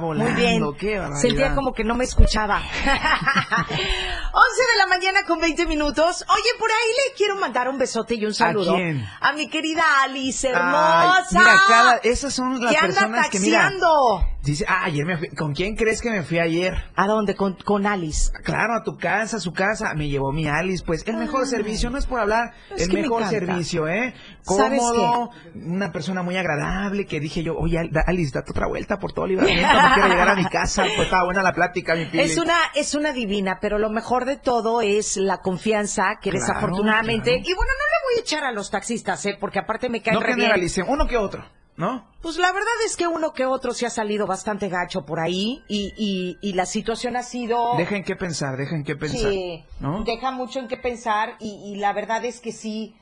volando, 0.00 0.14
Muy 0.24 0.32
bien. 0.32 0.62
qué. 0.78 0.98
Sentía 1.20 1.54
como 1.54 1.74
que 1.74 1.84
no 1.84 1.94
me 1.94 2.04
escuchaba. 2.04 2.62
11 2.82 4.62
de 4.72 4.78
la 4.78 4.86
mañana 4.88 5.24
con 5.26 5.40
20 5.40 5.66
minutos. 5.66 6.24
Oye, 6.26 6.48
por 6.58 6.70
ahí 6.70 6.88
le 7.06 7.14
quiero 7.16 7.36
mandar 7.36 7.68
un 7.68 7.76
besote 7.76 8.14
y 8.14 8.24
un 8.24 8.32
saludo. 8.32 8.76
quién? 8.76 9.06
A 9.20 9.32
mi 9.34 9.48
querida 9.50 9.82
Alice, 10.04 10.48
Ay, 10.48 10.54
hermosa. 10.54 11.38
mira, 11.38 11.60
cada- 11.68 11.96
esas 11.98 12.32
son 12.32 12.64
las 12.64 12.72
que 12.72 12.78
anda 12.78 12.94
personas 12.94 13.28
que, 13.28 13.40
mira, 13.40 13.62
taxiando. 13.64 14.26
Dice, 14.44 14.64
ah, 14.68 14.84
ayer 14.84 15.06
me 15.06 15.16
fui. 15.16 15.28
¿Con 15.30 15.54
quién 15.54 15.74
crees 15.74 16.02
que 16.02 16.10
me 16.10 16.22
fui 16.22 16.38
ayer? 16.38 16.74
¿A 16.96 17.06
dónde? 17.06 17.34
Con, 17.34 17.54
con 17.54 17.86
Alice. 17.86 18.30
Claro, 18.44 18.74
a 18.74 18.82
tu 18.84 18.98
casa, 18.98 19.38
a 19.38 19.40
su 19.40 19.52
casa. 19.52 19.94
Me 19.94 20.08
llevó 20.08 20.32
mi 20.32 20.46
Alice, 20.46 20.84
pues 20.84 21.02
el 21.06 21.16
mejor 21.16 21.46
servicio, 21.46 21.88
no 21.90 21.96
es 21.98 22.04
por 22.06 22.20
hablar, 22.20 22.52
Es 22.76 22.82
el 22.88 22.92
me 22.94 23.02
mejor 23.02 23.24
servicio, 23.26 23.88
¿eh? 23.88 24.14
¿Sabes 24.42 24.80
Cómodo, 24.80 25.30
una 25.54 25.90
persona 25.92 26.22
muy 26.22 26.36
agradable 26.36 27.06
que 27.06 27.20
dije 27.20 27.42
yo, 27.42 27.56
oye, 27.56 27.78
Al- 27.78 27.90
Alice, 28.06 28.32
date 28.34 28.50
otra 28.50 28.66
vuelta 28.68 28.98
por 28.98 29.12
todo 29.12 29.26
libramiento, 29.26 29.72
no 29.72 29.94
quiero 29.94 30.08
llegar 30.10 30.28
a 30.28 30.34
mi 30.36 30.44
casa. 30.44 30.82
Pues 30.94 31.06
estaba 31.06 31.24
buena 31.24 31.42
la 31.42 31.52
plática, 31.54 31.94
mi 31.94 32.04
Pili. 32.04 32.22
Es 32.24 32.36
una, 32.36 32.54
es 32.74 32.94
una 32.94 33.12
divina, 33.12 33.58
pero 33.60 33.78
lo 33.78 33.88
mejor 33.88 34.26
de 34.26 34.36
todo 34.36 34.82
es 34.82 35.16
la 35.16 35.38
confianza 35.38 36.18
que 36.20 36.30
Claro, 36.30 36.44
desafortunadamente, 36.46 37.30
claro. 37.30 37.48
y 37.48 37.54
bueno, 37.54 37.72
no 37.72 37.84
le 37.84 38.14
voy 38.14 38.18
a 38.18 38.20
echar 38.20 38.44
a 38.44 38.52
los 38.52 38.70
taxistas, 38.70 39.24
¿eh? 39.26 39.36
porque 39.40 39.58
aparte 39.58 39.88
me 39.88 40.02
caen 40.02 40.14
No 40.16 40.20
re 40.20 40.34
bien. 40.34 40.40
generalicen, 40.40 40.84
uno 40.88 41.06
que 41.06 41.16
otro, 41.16 41.44
¿no? 41.76 42.08
Pues 42.22 42.36
la 42.38 42.52
verdad 42.52 42.72
es 42.86 42.96
que 42.96 43.06
uno 43.06 43.32
que 43.32 43.44
otro 43.46 43.74
se 43.74 43.84
ha 43.86 43.90
salido 43.90 44.26
bastante 44.26 44.68
gacho 44.68 45.04
por 45.04 45.20
ahí 45.20 45.62
y, 45.68 45.92
y, 45.96 46.38
y 46.40 46.52
la 46.54 46.66
situación 46.66 47.16
ha 47.16 47.22
sido... 47.22 47.76
Dejen 47.76 48.04
qué 48.04 48.16
pensar, 48.16 48.56
dejen 48.56 48.84
qué 48.84 48.96
pensar, 48.96 49.30
Sí, 49.30 49.64
¿no? 49.80 50.04
deja 50.04 50.30
mucho 50.30 50.58
en 50.60 50.68
qué 50.68 50.76
pensar 50.76 51.36
y, 51.40 51.50
y 51.72 51.76
la 51.76 51.92
verdad 51.92 52.24
es 52.24 52.40
que 52.40 52.52
sí 52.52 52.94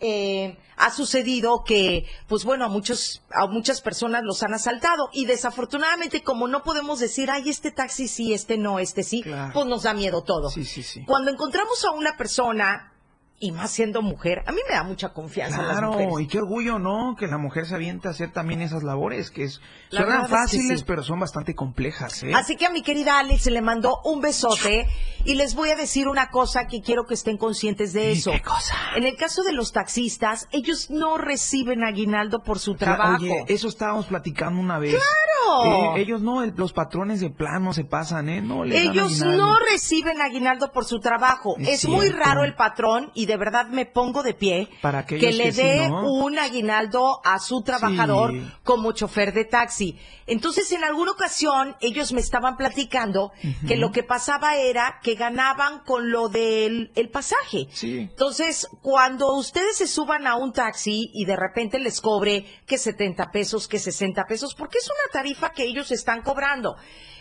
eh, 0.00 0.58
ha 0.76 0.90
sucedido 0.90 1.64
que, 1.64 2.04
pues 2.28 2.44
bueno, 2.44 2.66
a 2.66 2.68
muchos 2.68 3.22
a 3.32 3.46
muchas 3.46 3.80
personas 3.80 4.22
los 4.22 4.42
han 4.42 4.52
asaltado 4.52 5.08
y 5.14 5.24
desafortunadamente 5.24 6.22
como 6.22 6.46
no 6.46 6.62
podemos 6.62 6.98
decir, 7.00 7.30
ay, 7.30 7.48
este 7.48 7.70
taxi 7.70 8.06
sí, 8.08 8.34
este 8.34 8.58
no, 8.58 8.78
este 8.78 9.02
sí, 9.02 9.22
Claro. 9.22 9.52
pues 9.54 9.66
nos 9.66 9.84
da 9.84 9.94
miedo 9.94 10.22
todo. 10.22 10.50
Sí, 10.50 10.64
sí, 10.66 10.82
sí. 10.82 11.04
Cuando 11.06 11.30
encontramos 11.30 11.82
a 11.86 11.92
una 11.92 12.16
persona 12.18 12.92
y 13.40 13.52
más 13.52 13.70
siendo 13.70 14.02
mujer, 14.02 14.42
a 14.46 14.52
mí 14.52 14.58
me 14.68 14.74
da 14.74 14.82
mucha 14.82 15.10
confianza 15.12 15.62
las 15.62 15.78
Claro, 15.78 15.92
mujeres. 15.92 16.14
y 16.20 16.26
qué 16.26 16.38
orgullo, 16.38 16.78
¿no? 16.80 17.14
Que 17.16 17.28
la 17.28 17.38
mujer 17.38 17.66
se 17.66 17.74
avienta 17.76 18.08
a 18.08 18.10
hacer 18.10 18.32
también 18.32 18.62
esas 18.62 18.82
labores, 18.82 19.30
que 19.30 19.44
es, 19.44 19.60
La 19.90 20.00
suenan 20.00 20.22
verdad 20.22 20.44
es 20.44 20.50
que 20.50 20.56
fáciles, 20.58 20.78
sí. 20.80 20.84
pero 20.86 21.02
son 21.04 21.20
bastante 21.20 21.54
complejas, 21.54 22.22
¿eh? 22.24 22.32
Así 22.34 22.56
que 22.56 22.66
a 22.66 22.70
mi 22.70 22.82
querida 22.82 23.18
Alex 23.20 23.46
le 23.46 23.62
mandó 23.62 24.00
un 24.04 24.20
besote 24.20 24.88
y 25.24 25.34
les 25.36 25.54
voy 25.54 25.70
a 25.70 25.76
decir 25.76 26.08
una 26.08 26.30
cosa 26.30 26.66
que 26.66 26.82
quiero 26.82 27.06
que 27.06 27.14
estén 27.14 27.36
conscientes 27.36 27.92
de 27.92 28.10
eso. 28.10 28.32
¿Qué 28.32 28.42
cosa? 28.42 28.74
En 28.96 29.04
el 29.04 29.16
caso 29.16 29.42
de 29.44 29.52
los 29.52 29.72
taxistas, 29.72 30.48
ellos 30.50 30.90
no 30.90 31.16
reciben 31.16 31.84
aguinaldo 31.84 32.42
por 32.42 32.58
su 32.58 32.74
trabajo. 32.74 33.22
Oye, 33.24 33.44
eso 33.46 33.68
estábamos 33.68 34.06
platicando 34.06 34.60
una 34.60 34.78
vez. 34.80 34.94
¡Claro! 34.94 35.94
Eh, 35.96 36.00
ellos 36.00 36.20
no, 36.22 36.42
el- 36.42 36.54
los 36.56 36.72
patrones 36.72 37.20
de 37.20 37.30
plano 37.30 37.72
se 37.72 37.84
pasan, 37.84 38.28
¿eh? 38.28 38.42
No, 38.42 38.64
les 38.64 38.84
Ellos 38.84 39.20
no 39.20 39.56
reciben 39.70 40.20
aguinaldo 40.20 40.72
por 40.72 40.84
su 40.84 40.98
trabajo. 40.98 41.54
Es 41.58 41.84
Es, 41.84 41.88
muy 41.88 42.08
raro 42.10 42.42
el 42.44 42.54
patrón 42.54 43.10
y 43.14 43.26
de 43.28 43.36
verdad 43.36 43.66
me 43.68 43.86
pongo 43.86 44.22
de 44.22 44.34
pie 44.34 44.68
Para 44.82 45.04
que 45.06 45.18
le 45.18 45.44
que 45.44 45.52
sí, 45.52 45.62
dé 45.62 45.88
¿no? 45.88 46.10
un 46.12 46.38
aguinaldo 46.38 47.20
a 47.24 47.38
su 47.38 47.62
trabajador 47.62 48.32
Sí. 48.32 48.42
como 48.64 48.92
chofer 48.92 49.32
de 49.32 49.44
taxi. 49.44 49.98
Entonces, 50.26 50.72
en 50.72 50.82
alguna 50.84 51.12
ocasión, 51.12 51.76
ellos 51.80 52.12
me 52.12 52.20
estaban 52.20 52.56
platicando 52.56 53.32
que 53.66 53.76
lo 53.76 53.90
que 53.92 54.02
pasaba 54.02 54.56
era 54.56 54.98
que 55.02 55.14
ganaban 55.14 55.80
con 55.84 56.10
lo 56.10 56.28
del 56.28 56.90
el 56.94 57.08
pasaje. 57.10 57.68
Sí. 57.72 57.98
Entonces, 58.00 58.66
cuando 58.82 59.34
ustedes 59.36 59.76
se 59.76 59.86
suban 59.86 60.26
a 60.26 60.36
un 60.36 60.52
taxi 60.52 61.10
y 61.14 61.24
de 61.24 61.36
repente 61.36 61.78
les 61.78 62.00
cobre 62.00 62.44
que 62.66 62.76
70 62.78 63.30
pesos, 63.30 63.68
que 63.68 63.78
60 63.78 64.24
pesos, 64.26 64.54
porque 64.54 64.78
es 64.78 64.86
una 64.86 65.12
tarifa 65.12 65.50
que 65.50 65.64
ellos 65.64 65.90
están 65.92 66.22
cobrando. 66.22 66.76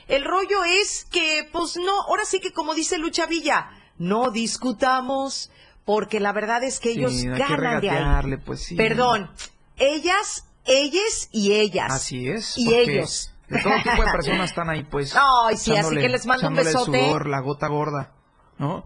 El 0.07 0.23
rollo 0.23 0.63
es 0.63 1.05
que, 1.11 1.47
pues 1.51 1.75
no, 1.77 2.01
ahora 2.07 2.23
sí 2.25 2.39
que 2.39 2.53
como 2.53 2.73
dice 2.73 2.97
Lucha 2.97 3.25
Villa, 3.25 3.69
no 3.97 4.31
discutamos 4.31 5.49
porque 5.87 6.19
la 6.19 6.33
verdad 6.33 6.65
es 6.65 6.81
que 6.81 6.91
ellos 6.91 7.13
Sí, 7.13 7.29
hay 7.29 7.33
que 7.35 7.39
ganan 7.39 7.79
de 7.79 7.89
ahí. 7.89 8.37
pues 8.45 8.61
sí. 8.61 8.75
Perdón, 8.75 9.31
ellas, 9.77 10.45
ellas 10.65 11.29
y 11.31 11.53
ellas. 11.53 11.89
Así 11.93 12.27
es. 12.27 12.57
Y 12.57 12.73
ellos. 12.75 13.33
De 13.47 13.61
todo 13.61 13.71
tipo 13.81 14.03
de 14.03 14.11
personas 14.11 14.49
están 14.49 14.69
ahí, 14.69 14.83
pues. 14.83 15.15
Ay, 15.45 15.55
sí, 15.55 15.73
así 15.77 15.95
que 15.95 16.09
les 16.09 16.25
mando 16.25 16.45
un 16.49 16.53
echándole 16.55 16.69
el 16.71 16.75
besote. 16.75 17.05
sudor, 17.05 17.27
la 17.27 17.39
gota 17.39 17.67
gorda, 17.69 18.11
¿no? 18.57 18.83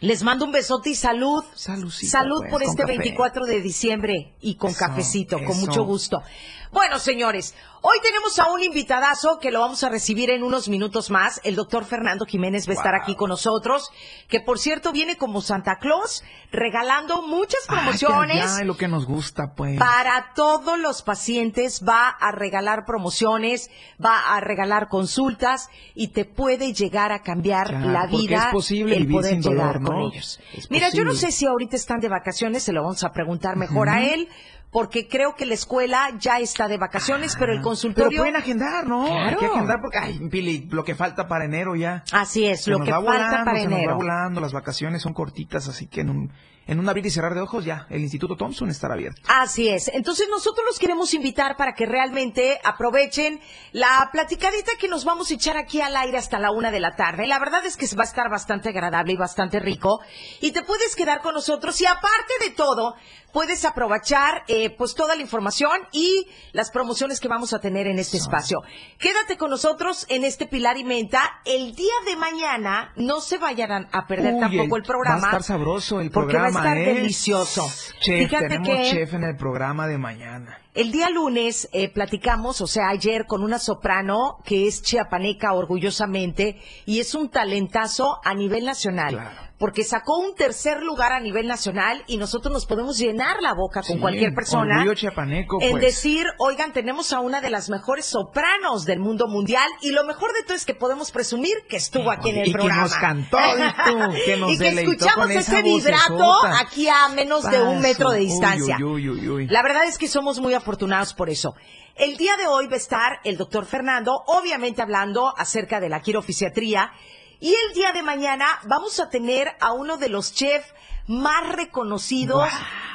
Les 0.00 0.22
mando 0.24 0.44
un 0.44 0.52
besote 0.52 0.90
y 0.90 0.94
salud. 0.94 1.42
Saludcita, 1.54 2.18
Salud 2.18 2.40
pues, 2.40 2.50
por 2.50 2.60
con 2.60 2.68
este 2.68 2.82
café. 2.82 2.98
24 2.98 3.46
de 3.46 3.60
diciembre 3.62 4.34
y 4.42 4.56
con 4.56 4.72
Eso, 4.72 4.78
cafecito, 4.78 5.38
con 5.38 5.52
eso. 5.56 5.66
mucho 5.66 5.84
gusto. 5.84 6.22
Bueno, 6.72 6.98
señores, 6.98 7.54
hoy 7.82 7.98
tenemos 8.02 8.38
a 8.38 8.50
un 8.50 8.62
invitadazo 8.62 9.38
que 9.38 9.50
lo 9.50 9.60
vamos 9.60 9.84
a 9.84 9.90
recibir 9.90 10.30
en 10.30 10.42
unos 10.42 10.70
minutos 10.70 11.10
más. 11.10 11.38
El 11.44 11.54
doctor 11.54 11.84
Fernando 11.84 12.24
Jiménez 12.24 12.66
va 12.66 12.72
a 12.72 12.76
estar 12.76 12.94
aquí 12.94 13.14
con 13.14 13.28
nosotros, 13.28 13.90
que 14.26 14.40
por 14.40 14.58
cierto 14.58 14.90
viene 14.90 15.18
como 15.18 15.42
Santa 15.42 15.76
Claus 15.78 16.24
regalando 16.50 17.20
muchas 17.26 17.60
promociones. 17.68 18.36
Ay, 18.36 18.48
ay, 18.48 18.56
ay, 18.60 18.66
lo 18.66 18.78
que 18.78 18.88
nos 18.88 19.04
gusta, 19.04 19.52
pues. 19.54 19.78
Para 19.78 20.32
todos 20.34 20.78
los 20.78 21.02
pacientes 21.02 21.84
va 21.86 22.08
a 22.08 22.32
regalar 22.32 22.86
promociones, 22.86 23.70
va 24.02 24.34
a 24.34 24.40
regalar 24.40 24.88
consultas 24.88 25.68
y 25.94 26.08
te 26.08 26.24
puede 26.24 26.72
llegar 26.72 27.12
a 27.12 27.20
cambiar 27.20 27.70
la 27.70 28.06
vida 28.06 28.46
es 28.46 28.52
posible 28.52 28.96
el 28.96 29.02
vivir 29.02 29.16
poder 29.16 29.32
sin 29.32 29.42
dolor, 29.42 29.58
llegar 29.58 29.80
¿no? 29.82 29.88
con 29.90 30.00
ellos. 30.10 30.40
Es 30.54 30.70
Mira, 30.70 30.88
yo 30.88 31.04
no 31.04 31.12
sé 31.12 31.32
si 31.32 31.44
ahorita 31.44 31.76
están 31.76 32.00
de 32.00 32.08
vacaciones, 32.08 32.62
se 32.62 32.72
lo 32.72 32.82
vamos 32.82 33.04
a 33.04 33.12
preguntar 33.12 33.56
mejor 33.56 33.90
a 33.90 34.02
él, 34.02 34.26
porque 34.72 35.06
creo 35.06 35.34
que 35.34 35.44
la 35.44 35.52
escuela 35.54 36.08
ya 36.18 36.40
está 36.40 36.66
de 36.66 36.78
vacaciones, 36.78 37.36
pero 37.38 37.52
el 37.52 37.58
Pero 37.58 37.68
consultorio 37.68 38.18
pueden 38.22 38.36
agendar, 38.36 38.86
¿no? 38.86 39.04
Claro. 39.04 39.28
Hay 39.28 39.36
que 39.36 39.46
agendar 39.46 39.78
porque, 39.82 39.98
ay, 39.98 40.18
Pili, 40.30 40.66
lo 40.70 40.82
que 40.82 40.94
falta 40.94 41.28
para 41.28 41.44
enero 41.44 41.76
ya. 41.76 42.02
Así 42.10 42.46
es, 42.46 42.64
Se 42.64 42.70
lo 42.70 42.80
que 42.80 42.90
va 42.90 43.02
falta 43.02 43.12
volando, 43.12 43.44
para 43.44 43.58
se 43.58 43.64
nos 43.64 43.72
va 43.72 43.76
enero. 43.76 43.96
volando, 43.96 44.40
las 44.40 44.52
vacaciones 44.54 45.02
son 45.02 45.12
cortitas, 45.12 45.68
así 45.68 45.86
que 45.88 46.00
en 46.00 46.08
un, 46.08 46.32
en 46.66 46.78
un 46.78 46.88
abrir 46.88 47.04
y 47.04 47.10
cerrar 47.10 47.34
de 47.34 47.42
ojos 47.42 47.66
ya, 47.66 47.86
el 47.90 48.00
Instituto 48.00 48.36
Thompson 48.36 48.70
estará 48.70 48.94
abierto. 48.94 49.20
Así 49.28 49.68
es. 49.68 49.88
Entonces 49.88 50.28
nosotros 50.30 50.64
los 50.66 50.78
queremos 50.78 51.12
invitar 51.12 51.56
para 51.56 51.74
que 51.74 51.84
realmente 51.84 52.58
aprovechen 52.64 53.40
la 53.72 54.08
platicadita 54.10 54.72
que 54.80 54.88
nos 54.88 55.04
vamos 55.04 55.30
a 55.30 55.34
echar 55.34 55.58
aquí 55.58 55.82
al 55.82 55.94
aire 55.96 56.16
hasta 56.16 56.38
la 56.38 56.50
una 56.50 56.70
de 56.70 56.80
la 56.80 56.96
tarde. 56.96 57.26
La 57.26 57.38
verdad 57.38 57.66
es 57.66 57.76
que 57.76 57.86
va 57.94 58.04
a 58.04 58.06
estar 58.06 58.30
bastante 58.30 58.70
agradable 58.70 59.12
y 59.12 59.16
bastante 59.16 59.60
rico. 59.60 60.00
Y 60.40 60.52
te 60.52 60.62
puedes 60.62 60.96
quedar 60.96 61.20
con 61.20 61.34
nosotros 61.34 61.78
y 61.82 61.84
aparte 61.84 62.32
de 62.40 62.50
todo, 62.50 62.94
puedes 63.32 63.64
aprovechar 63.64 64.44
eh, 64.48 64.70
pues 64.70 64.94
toda 64.94 65.16
la 65.16 65.22
información 65.22 65.72
y 65.92 66.26
las 66.52 66.70
promociones 66.70 67.20
que 67.20 67.28
vamos 67.28 67.52
a 67.52 67.60
tener 67.60 67.86
en 67.86 67.98
este 67.98 68.16
espacio. 68.16 68.62
Quédate 68.98 69.36
con 69.36 69.50
nosotros 69.50 70.06
en 70.08 70.24
este 70.24 70.46
Pilar 70.46 70.76
y 70.76 70.84
Menta. 70.84 71.40
El 71.44 71.74
día 71.74 71.94
de 72.06 72.16
mañana 72.16 72.92
no 72.96 73.20
se 73.20 73.38
vayan 73.38 73.88
a 73.90 74.06
perder 74.06 74.34
Uy, 74.34 74.40
tampoco 74.40 74.76
el, 74.76 74.82
programa. 74.82 75.20
Va 75.20 75.24
a 75.24 75.30
estar 75.30 75.42
sabroso 75.42 76.00
el 76.00 76.10
porque 76.10 76.32
programa, 76.32 76.60
va 76.60 76.70
a 76.70 76.72
estar 76.74 76.78
¿eh? 76.78 76.94
delicioso. 76.94 77.66
Chef, 78.00 78.28
Fíjate 78.28 78.48
tenemos 78.48 78.68
que- 78.68 78.90
chef 78.90 79.14
en 79.14 79.24
el 79.24 79.36
programa 79.36 79.86
de 79.86 79.98
mañana. 79.98 80.58
El 80.74 80.90
día 80.90 81.10
lunes 81.10 81.68
eh, 81.72 81.90
platicamos, 81.90 82.62
o 82.62 82.66
sea, 82.66 82.88
ayer 82.88 83.26
con 83.26 83.42
una 83.44 83.58
soprano 83.58 84.38
que 84.44 84.66
es 84.66 84.80
chiapaneca 84.82 85.52
orgullosamente 85.52 86.58
y 86.86 87.00
es 87.00 87.14
un 87.14 87.28
talentazo 87.30 88.18
a 88.24 88.32
nivel 88.34 88.64
nacional. 88.64 89.10
Claro. 89.14 89.52
Porque 89.58 89.84
sacó 89.84 90.18
un 90.18 90.34
tercer 90.34 90.82
lugar 90.82 91.12
a 91.12 91.20
nivel 91.20 91.46
nacional 91.46 92.02
y 92.08 92.16
nosotros 92.16 92.52
nos 92.52 92.66
podemos 92.66 92.98
llenar 92.98 93.40
la 93.40 93.54
boca 93.54 93.80
con 93.82 93.94
Sí, 93.94 94.00
cualquier 94.00 94.34
persona. 94.34 94.84
chiapaneco, 94.96 95.58
En 95.62 95.72
pues. 95.72 95.82
decir, 95.84 96.26
oigan, 96.38 96.72
tenemos 96.72 97.12
a 97.12 97.20
una 97.20 97.40
de 97.40 97.48
las 97.48 97.70
mejores 97.70 98.06
sopranos 98.06 98.84
del 98.86 98.98
mundo 98.98 99.28
mundial 99.28 99.68
y 99.80 99.92
lo 99.92 100.02
mejor 100.04 100.32
de 100.32 100.42
todo 100.42 100.56
es 100.56 100.64
que 100.64 100.74
podemos 100.74 101.12
presumir 101.12 101.52
que 101.68 101.76
estuvo 101.76 102.10
aquí 102.10 102.30
en 102.30 102.38
el 102.38 102.48
y 102.48 102.52
programa. 102.52 102.74
que 102.74 102.88
nos 102.88 102.94
cantó, 102.96 103.36
di 103.38 103.62
tú, 103.84 103.98
que 104.26 104.36
nos 104.36 104.50
y 104.52 104.58
que 104.58 104.64
deleitó 104.64 104.90
escuchamos 104.94 105.30
ese 105.30 105.62
vibrato 105.62 106.44
aquí 106.60 106.88
a 106.88 107.08
menos 107.10 107.44
de 107.48 107.62
un 107.62 107.80
metro 107.80 108.10
de 108.10 108.18
distancia. 108.18 108.78
uy, 108.80 108.84
uy, 108.84 109.10
uy, 109.10 109.28
uy. 109.28 109.46
La 109.46 109.62
verdad 109.62 109.84
es 109.86 109.96
que 109.96 110.08
somos 110.08 110.40
muy 110.40 110.54
afortunados 110.62 111.12
por 111.12 111.28
eso. 111.28 111.54
El 111.96 112.16
día 112.16 112.36
de 112.36 112.46
hoy 112.46 112.68
va 112.68 112.74
a 112.74 112.76
estar 112.76 113.20
el 113.24 113.36
doctor 113.36 113.66
Fernando, 113.66 114.22
obviamente 114.26 114.80
hablando 114.80 115.34
acerca 115.36 115.80
de 115.80 115.88
la 115.88 116.00
quirofisiatría. 116.00 116.92
Y 117.40 117.52
el 117.52 117.74
día 117.74 117.92
de 117.92 118.02
mañana 118.02 118.46
vamos 118.64 119.00
a 119.00 119.10
tener 119.10 119.48
a 119.60 119.72
uno 119.72 119.96
de 119.96 120.08
los 120.08 120.32
chefs 120.32 120.72
más 121.06 121.54
reconocidos 121.56 122.48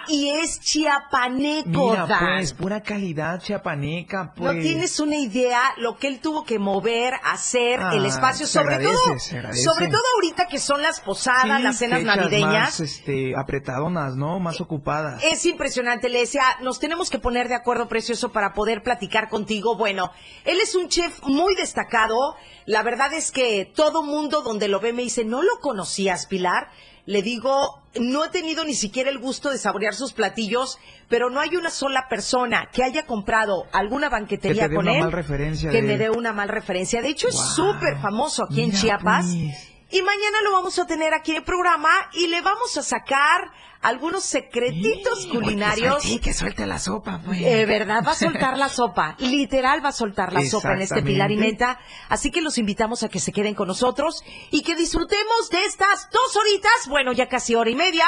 y 0.09 0.29
es 0.29 0.59
chiapaneco. 0.61 1.91
Mira, 1.91 2.05
Dan. 2.05 2.37
pues, 2.37 2.53
pura 2.53 2.81
calidad 2.81 3.41
chiapaneca, 3.41 4.33
pues. 4.35 4.55
No 4.55 4.61
tienes 4.61 4.99
una 4.99 5.17
idea 5.17 5.61
lo 5.77 5.97
que 5.97 6.07
él 6.07 6.19
tuvo 6.21 6.45
que 6.45 6.59
mover, 6.59 7.13
hacer 7.25 7.79
Ah, 7.81 7.91
el 7.93 8.05
espacio, 8.05 8.45
se 8.47 8.53
sobre 8.53 8.75
agradece, 8.75 9.41
todo, 9.41 9.53
sobre 9.53 9.87
todo 9.87 10.01
ahorita 10.15 10.47
que 10.47 10.59
son 10.59 10.81
las 10.81 11.01
posadas, 11.01 11.57
Sí, 11.57 11.63
las 11.63 11.77
cenas 11.77 12.03
navideñas. 12.03 12.53
Más, 12.53 12.79
este, 12.79 13.33
apretadonas, 13.37 14.15
¿no? 14.15 14.39
Más 14.39 14.61
ocupadas. 14.61 15.21
Es 15.23 15.45
impresionante, 15.45 16.07
le 16.09 16.19
decía, 16.19 16.43
nos 16.61 16.79
tenemos 16.79 17.09
que 17.09 17.19
poner 17.19 17.49
de 17.49 17.55
acuerdo, 17.55 17.87
precioso, 17.89 18.31
para 18.31 18.53
poder 18.53 18.83
platicar 18.83 19.27
contigo. 19.27 19.75
Bueno, 19.77 20.11
él 20.45 20.57
es 20.61 20.73
un 20.75 20.87
chef 20.87 21.21
muy 21.23 21.53
destacado. 21.55 22.35
La 22.65 22.81
verdad 22.83 23.13
es 23.13 23.31
que 23.31 23.69
todo 23.75 24.03
mundo 24.03 24.41
donde 24.41 24.67
lo 24.69 24.79
ve 24.79 24.93
me 24.93 25.01
dice, 25.03 25.25
¿no 25.25 25.41
lo 25.41 25.59
conocías, 25.59 26.27
Pilar? 26.27 26.69
Le 27.07 27.21
digo, 27.21 27.81
no 27.99 28.25
he 28.25 28.29
tenido 28.29 28.65
ni 28.65 28.73
siquiera 28.73 29.09
el 29.09 29.17
gusto 29.17 29.49
de 29.49 29.57
saborear 29.57 29.95
sus 29.95 30.11
platillos, 30.11 30.77
pero 31.07 31.29
no 31.29 31.39
hay 31.39 31.55
una 31.55 31.69
sola 31.69 32.07
persona 32.09 32.67
que 32.73 32.83
haya 32.83 33.05
comprado 33.05 33.65
alguna 33.71 34.09
banquetería 34.09 34.69
con 34.69 34.89
él 34.89 35.01
que 35.71 35.81
me 35.81 35.97
dé 35.97 36.09
una 36.09 36.33
mal 36.33 36.49
referencia. 36.49 37.01
De 37.01 37.07
hecho, 37.07 37.29
es 37.29 37.37
súper 37.37 37.97
famoso 38.01 38.43
aquí 38.43 38.61
en 38.61 38.67
Mira, 38.71 38.81
Chiapas. 38.81 39.25
pues. 39.25 39.76
Y 39.89 40.01
mañana 40.01 40.41
lo 40.43 40.51
vamos 40.51 40.77
a 40.79 40.85
tener 40.85 41.13
aquí 41.13 41.31
en 41.31 41.37
el 41.37 41.43
programa 41.43 41.89
y 42.13 42.27
le 42.27 42.41
vamos 42.41 42.75
a 42.77 42.83
sacar 42.83 43.51
algunos 43.81 44.23
secretitos 44.23 45.23
Sí, 45.23 45.29
culinarios. 45.29 46.03
Sí, 46.03 46.19
que 46.19 46.33
suelte 46.33 46.65
la 46.65 46.77
sopa, 46.77 47.21
pues. 47.25 47.39
Eh, 47.41 47.65
¿Verdad? 47.65 48.03
Va 48.05 48.11
a 48.11 48.15
soltar 48.15 48.57
la 48.57 48.67
sopa. 48.67 49.15
Literal 49.19 49.83
va 49.83 49.89
a 49.89 49.93
soltar 49.93 50.33
la 50.33 50.43
sopa 50.45 50.73
en 50.73 50.81
este 50.81 51.01
Pilar 51.03 51.31
y. 51.31 51.37
Menta. 51.37 51.79
Así 52.09 52.31
que 52.31 52.41
los 52.41 52.57
invitamos 52.57 53.03
a 53.03 53.09
que 53.09 53.19
se 53.19 53.31
queden 53.31 53.55
con 53.55 53.67
nosotros 53.67 54.23
y 54.51 54.61
que 54.61 54.75
disfrutemos 54.75 55.49
de 55.51 55.63
estas 55.63 56.09
dos 56.11 56.35
horitas, 56.35 56.87
bueno, 56.89 57.13
ya 57.13 57.29
casi 57.29 57.55
hora 57.55 57.69
y 57.69 57.75
media, 57.75 58.05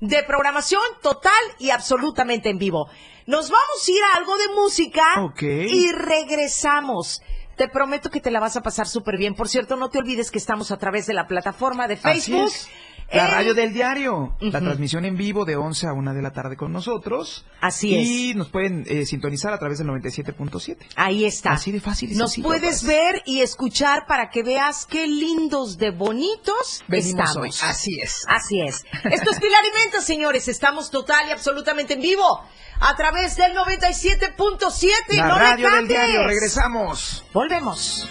de 0.00 0.24
programación 0.24 0.82
total 1.02 1.32
y 1.60 1.70
absolutamente 1.70 2.48
en 2.50 2.58
vivo. 2.58 2.88
Nos 3.26 3.50
vamos 3.50 3.86
a 3.86 3.90
ir 3.90 4.02
a 4.02 4.16
algo 4.16 4.36
de 4.36 4.48
música 4.48 5.04
y 5.40 5.92
regresamos. 5.92 7.22
Te 7.56 7.68
prometo 7.68 8.10
que 8.10 8.20
te 8.20 8.30
la 8.30 8.40
vas 8.40 8.56
a 8.56 8.62
pasar 8.62 8.88
súper 8.88 9.16
bien. 9.18 9.34
Por 9.34 9.48
cierto, 9.48 9.76
no 9.76 9.90
te 9.90 9.98
olvides 9.98 10.30
que 10.30 10.38
estamos 10.38 10.70
a 10.70 10.78
través 10.78 11.06
de 11.06 11.14
la 11.14 11.26
plataforma 11.26 11.86
de 11.86 11.94
Así 11.94 12.02
Facebook. 12.02 12.46
es. 12.46 12.68
La 13.12 13.26
radio 13.26 13.52
del 13.54 13.72
diario, 13.74 14.36
la 14.40 14.60
transmisión 14.60 15.04
en 15.04 15.16
vivo 15.16 15.44
de 15.44 15.56
11 15.56 15.86
a 15.86 15.92
1 15.92 16.14
de 16.14 16.22
la 16.22 16.32
tarde 16.32 16.56
con 16.56 16.72
nosotros. 16.72 17.44
Así 17.60 17.94
es. 17.96 18.08
Y 18.08 18.34
nos 18.34 18.48
pueden 18.48 18.84
eh, 18.86 19.04
sintonizar 19.04 19.52
a 19.52 19.58
través 19.58 19.78
del 19.78 19.88
97.7. 19.88 20.78
Ahí 20.96 21.24
está. 21.26 21.52
Así 21.52 21.72
de 21.72 21.80
fácil 21.80 22.10
y 22.12 22.14
Nos 22.14 22.32
sencillo, 22.32 22.48
puedes 22.48 22.82
pues. 22.82 22.86
ver 22.86 23.22
y 23.26 23.40
escuchar 23.40 24.06
para 24.06 24.30
que 24.30 24.42
veas 24.42 24.86
qué 24.86 25.06
lindos 25.06 25.76
de 25.76 25.90
bonitos 25.90 26.82
Venimos 26.88 27.28
estamos. 27.28 27.36
hoy. 27.62 27.68
Así 27.68 28.00
es. 28.00 28.24
Así 28.28 28.60
es. 28.62 28.84
Esto 29.04 29.30
es 29.30 29.38
Pilar 29.40 29.62
y 29.70 29.78
Menta, 29.82 30.00
señores. 30.00 30.48
Estamos 30.48 30.90
total 30.90 31.28
y 31.28 31.32
absolutamente 31.32 31.94
en 31.94 32.00
vivo 32.00 32.40
a 32.80 32.96
través 32.96 33.36
del 33.36 33.52
97.7. 33.54 35.16
La 35.16 35.28
¡No 35.28 35.38
radio 35.38 35.70
del 35.70 35.86
diario, 35.86 36.26
regresamos. 36.26 37.24
Volvemos. 37.34 38.08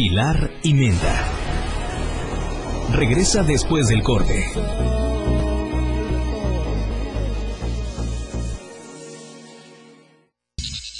Pilar 0.00 0.50
y 0.62 0.72
Menta. 0.72 1.28
Regresa 2.90 3.42
después 3.42 3.88
del 3.88 4.02
corte. 4.02 4.46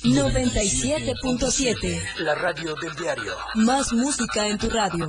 $97.7. 0.04 2.18
La 2.18 2.34
radio 2.34 2.74
del 2.74 2.94
diario. 2.94 3.34
Más 3.54 3.90
música 3.94 4.46
en 4.46 4.58
tu 4.58 4.68
radio. 4.68 5.08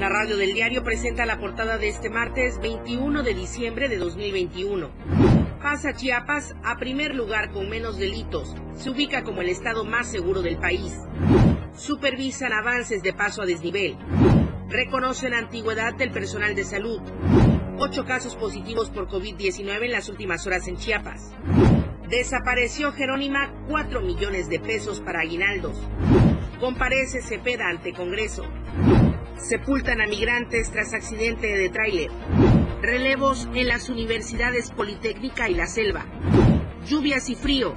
La 0.00 0.08
radio 0.08 0.38
del 0.38 0.54
diario 0.54 0.82
presenta 0.82 1.26
la 1.26 1.38
portada 1.38 1.76
de 1.76 1.90
este 1.90 2.08
martes 2.08 2.58
21 2.62 3.22
de 3.22 3.34
diciembre 3.34 3.86
de 3.86 3.98
2021. 3.98 4.88
Pasa 5.60 5.92
Chiapas 5.92 6.56
a 6.64 6.78
primer 6.78 7.14
lugar 7.14 7.50
con 7.50 7.68
menos 7.68 7.98
delitos. 7.98 8.56
Se 8.76 8.88
ubica 8.88 9.24
como 9.24 9.42
el 9.42 9.50
estado 9.50 9.84
más 9.84 10.10
seguro 10.10 10.40
del 10.40 10.56
país. 10.56 10.98
Supervisan 11.76 12.54
avances 12.54 13.02
de 13.02 13.12
paso 13.12 13.42
a 13.42 13.44
desnivel. 13.44 13.98
Reconocen 14.70 15.34
antigüedad 15.34 15.92
del 15.92 16.12
personal 16.12 16.54
de 16.54 16.64
salud. 16.64 17.02
Ocho 17.76 18.06
casos 18.06 18.36
positivos 18.36 18.88
por 18.88 19.06
COVID-19 19.06 19.84
en 19.84 19.92
las 19.92 20.08
últimas 20.08 20.46
horas 20.46 20.66
en 20.66 20.78
Chiapas. 20.78 21.34
Desapareció 22.08 22.92
Jerónima 22.92 23.52
4 23.68 24.00
millones 24.00 24.48
de 24.48 24.60
pesos 24.60 24.98
para 25.00 25.20
aguinaldos. 25.20 25.76
Comparece 26.58 27.20
Cepeda 27.20 27.68
ante 27.68 27.92
Congreso. 27.92 28.46
Sepultan 29.40 30.00
a 30.00 30.06
migrantes 30.06 30.70
tras 30.70 30.92
accidente 30.92 31.46
de 31.46 31.70
tráiler. 31.70 32.10
Relevos 32.82 33.48
en 33.54 33.68
las 33.68 33.88
universidades 33.88 34.70
Politécnica 34.70 35.48
y 35.48 35.54
La 35.54 35.66
Selva. 35.66 36.04
Lluvias 36.86 37.28
y 37.30 37.34
frío. 37.34 37.74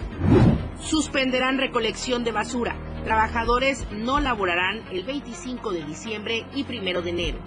Suspenderán 0.79 1.57
recolección 1.57 2.23
de 2.23 2.31
basura. 2.31 2.75
Trabajadores 3.05 3.87
no 3.91 4.19
laborarán 4.19 4.83
el 4.91 5.03
25 5.03 5.71
de 5.71 5.83
diciembre 5.83 6.45
y 6.53 6.63
1 6.63 7.01
de 7.01 7.09
enero. 7.09 7.39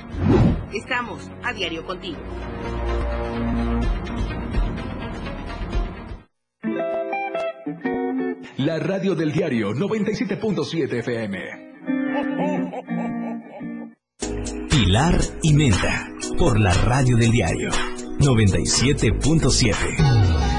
Estamos 0.73 1.31
a 1.45 1.53
diario 1.53 1.85
contigo. 1.87 2.19
La 8.57 8.79
radio 8.79 9.15
del 9.15 9.33
diario 9.33 9.73
97.7 9.73 10.99
FM. 10.99 12.87
Pilar 14.77 15.19
y 15.43 15.55
Menta, 15.55 16.07
por 16.39 16.61
la 16.61 16.75
radio 16.75 17.17
del 17.17 17.31
diario 17.31 17.71
97.7. 18.19 20.56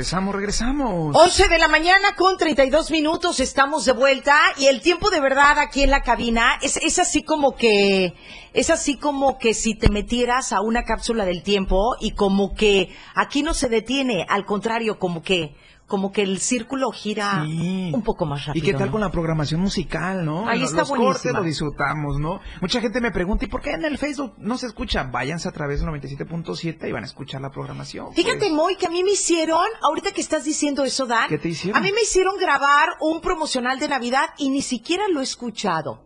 Regresamos, 0.00 0.34
regresamos. 0.34 1.14
11 1.14 1.48
de 1.48 1.58
la 1.58 1.68
mañana 1.68 2.16
con 2.16 2.38
32 2.38 2.90
minutos, 2.90 3.38
estamos 3.38 3.84
de 3.84 3.92
vuelta 3.92 4.34
y 4.56 4.68
el 4.68 4.80
tiempo 4.80 5.10
de 5.10 5.20
verdad 5.20 5.58
aquí 5.58 5.82
en 5.82 5.90
la 5.90 6.00
cabina 6.00 6.58
es, 6.62 6.78
es 6.78 6.98
así 6.98 7.22
como 7.22 7.54
que, 7.54 8.14
es 8.54 8.70
así 8.70 8.96
como 8.96 9.36
que 9.36 9.52
si 9.52 9.74
te 9.74 9.90
metieras 9.90 10.54
a 10.54 10.62
una 10.62 10.84
cápsula 10.84 11.26
del 11.26 11.42
tiempo 11.42 11.96
y 12.00 12.12
como 12.12 12.54
que 12.54 12.96
aquí 13.14 13.42
no 13.42 13.52
se 13.52 13.68
detiene, 13.68 14.24
al 14.26 14.46
contrario, 14.46 14.98
como 14.98 15.20
que 15.20 15.54
como 15.90 16.12
que 16.12 16.22
el 16.22 16.38
círculo 16.38 16.90
gira 16.92 17.42
Sí. 17.44 17.90
un 17.92 18.02
poco 18.02 18.24
más 18.24 18.46
rápido. 18.46 18.64
¿Y 18.64 18.66
qué 18.66 18.72
tal 18.78 18.86
¿no? 18.86 18.92
con 18.92 19.00
la 19.02 19.10
programación 19.10 19.60
musical, 19.60 20.24
no? 20.24 20.48
Ahí 20.48 20.60
Los- 20.60 20.70
está 20.70 20.82
los 20.82 20.90
cortes 20.90 21.32
lo 21.32 21.42
disfrutamos, 21.42 22.18
¿no? 22.18 22.40
Mucha 22.62 22.80
gente 22.80 23.00
me 23.00 23.10
pregunta, 23.10 23.44
¿y 23.44 23.48
por 23.48 23.60
qué 23.60 23.72
en 23.72 23.84
el 23.84 23.98
Facebook 23.98 24.34
no 24.38 24.56
se 24.56 24.68
escucha? 24.68 25.02
Váyanse 25.02 25.48
a 25.48 25.52
través 25.52 25.80
del 25.80 25.88
97.7 25.88 26.88
y 26.88 26.92
van 26.92 27.02
a 27.02 27.06
escuchar 27.06 27.40
la 27.42 27.50
programación. 27.50 28.14
Fíjate, 28.14 28.38
pues. 28.38 28.52
Moy, 28.52 28.76
que 28.76 28.86
a 28.86 28.90
mí 28.90 29.02
me 29.02 29.10
hicieron, 29.10 29.64
ahorita 29.82 30.12
que 30.12 30.20
estás 30.20 30.44
diciendo 30.44 30.84
eso, 30.84 31.06
Dan, 31.06 31.28
¿Qué 31.28 31.38
te 31.38 31.48
hicieron? 31.48 31.76
a 31.76 31.84
mí 31.84 31.90
me 31.92 32.02
hicieron 32.02 32.36
grabar 32.38 32.88
un 33.00 33.20
promocional 33.20 33.78
de 33.80 33.88
Navidad 33.88 34.26
y 34.38 34.48
ni 34.50 34.62
siquiera 34.62 35.02
lo 35.12 35.20
he 35.20 35.24
escuchado. 35.24 36.04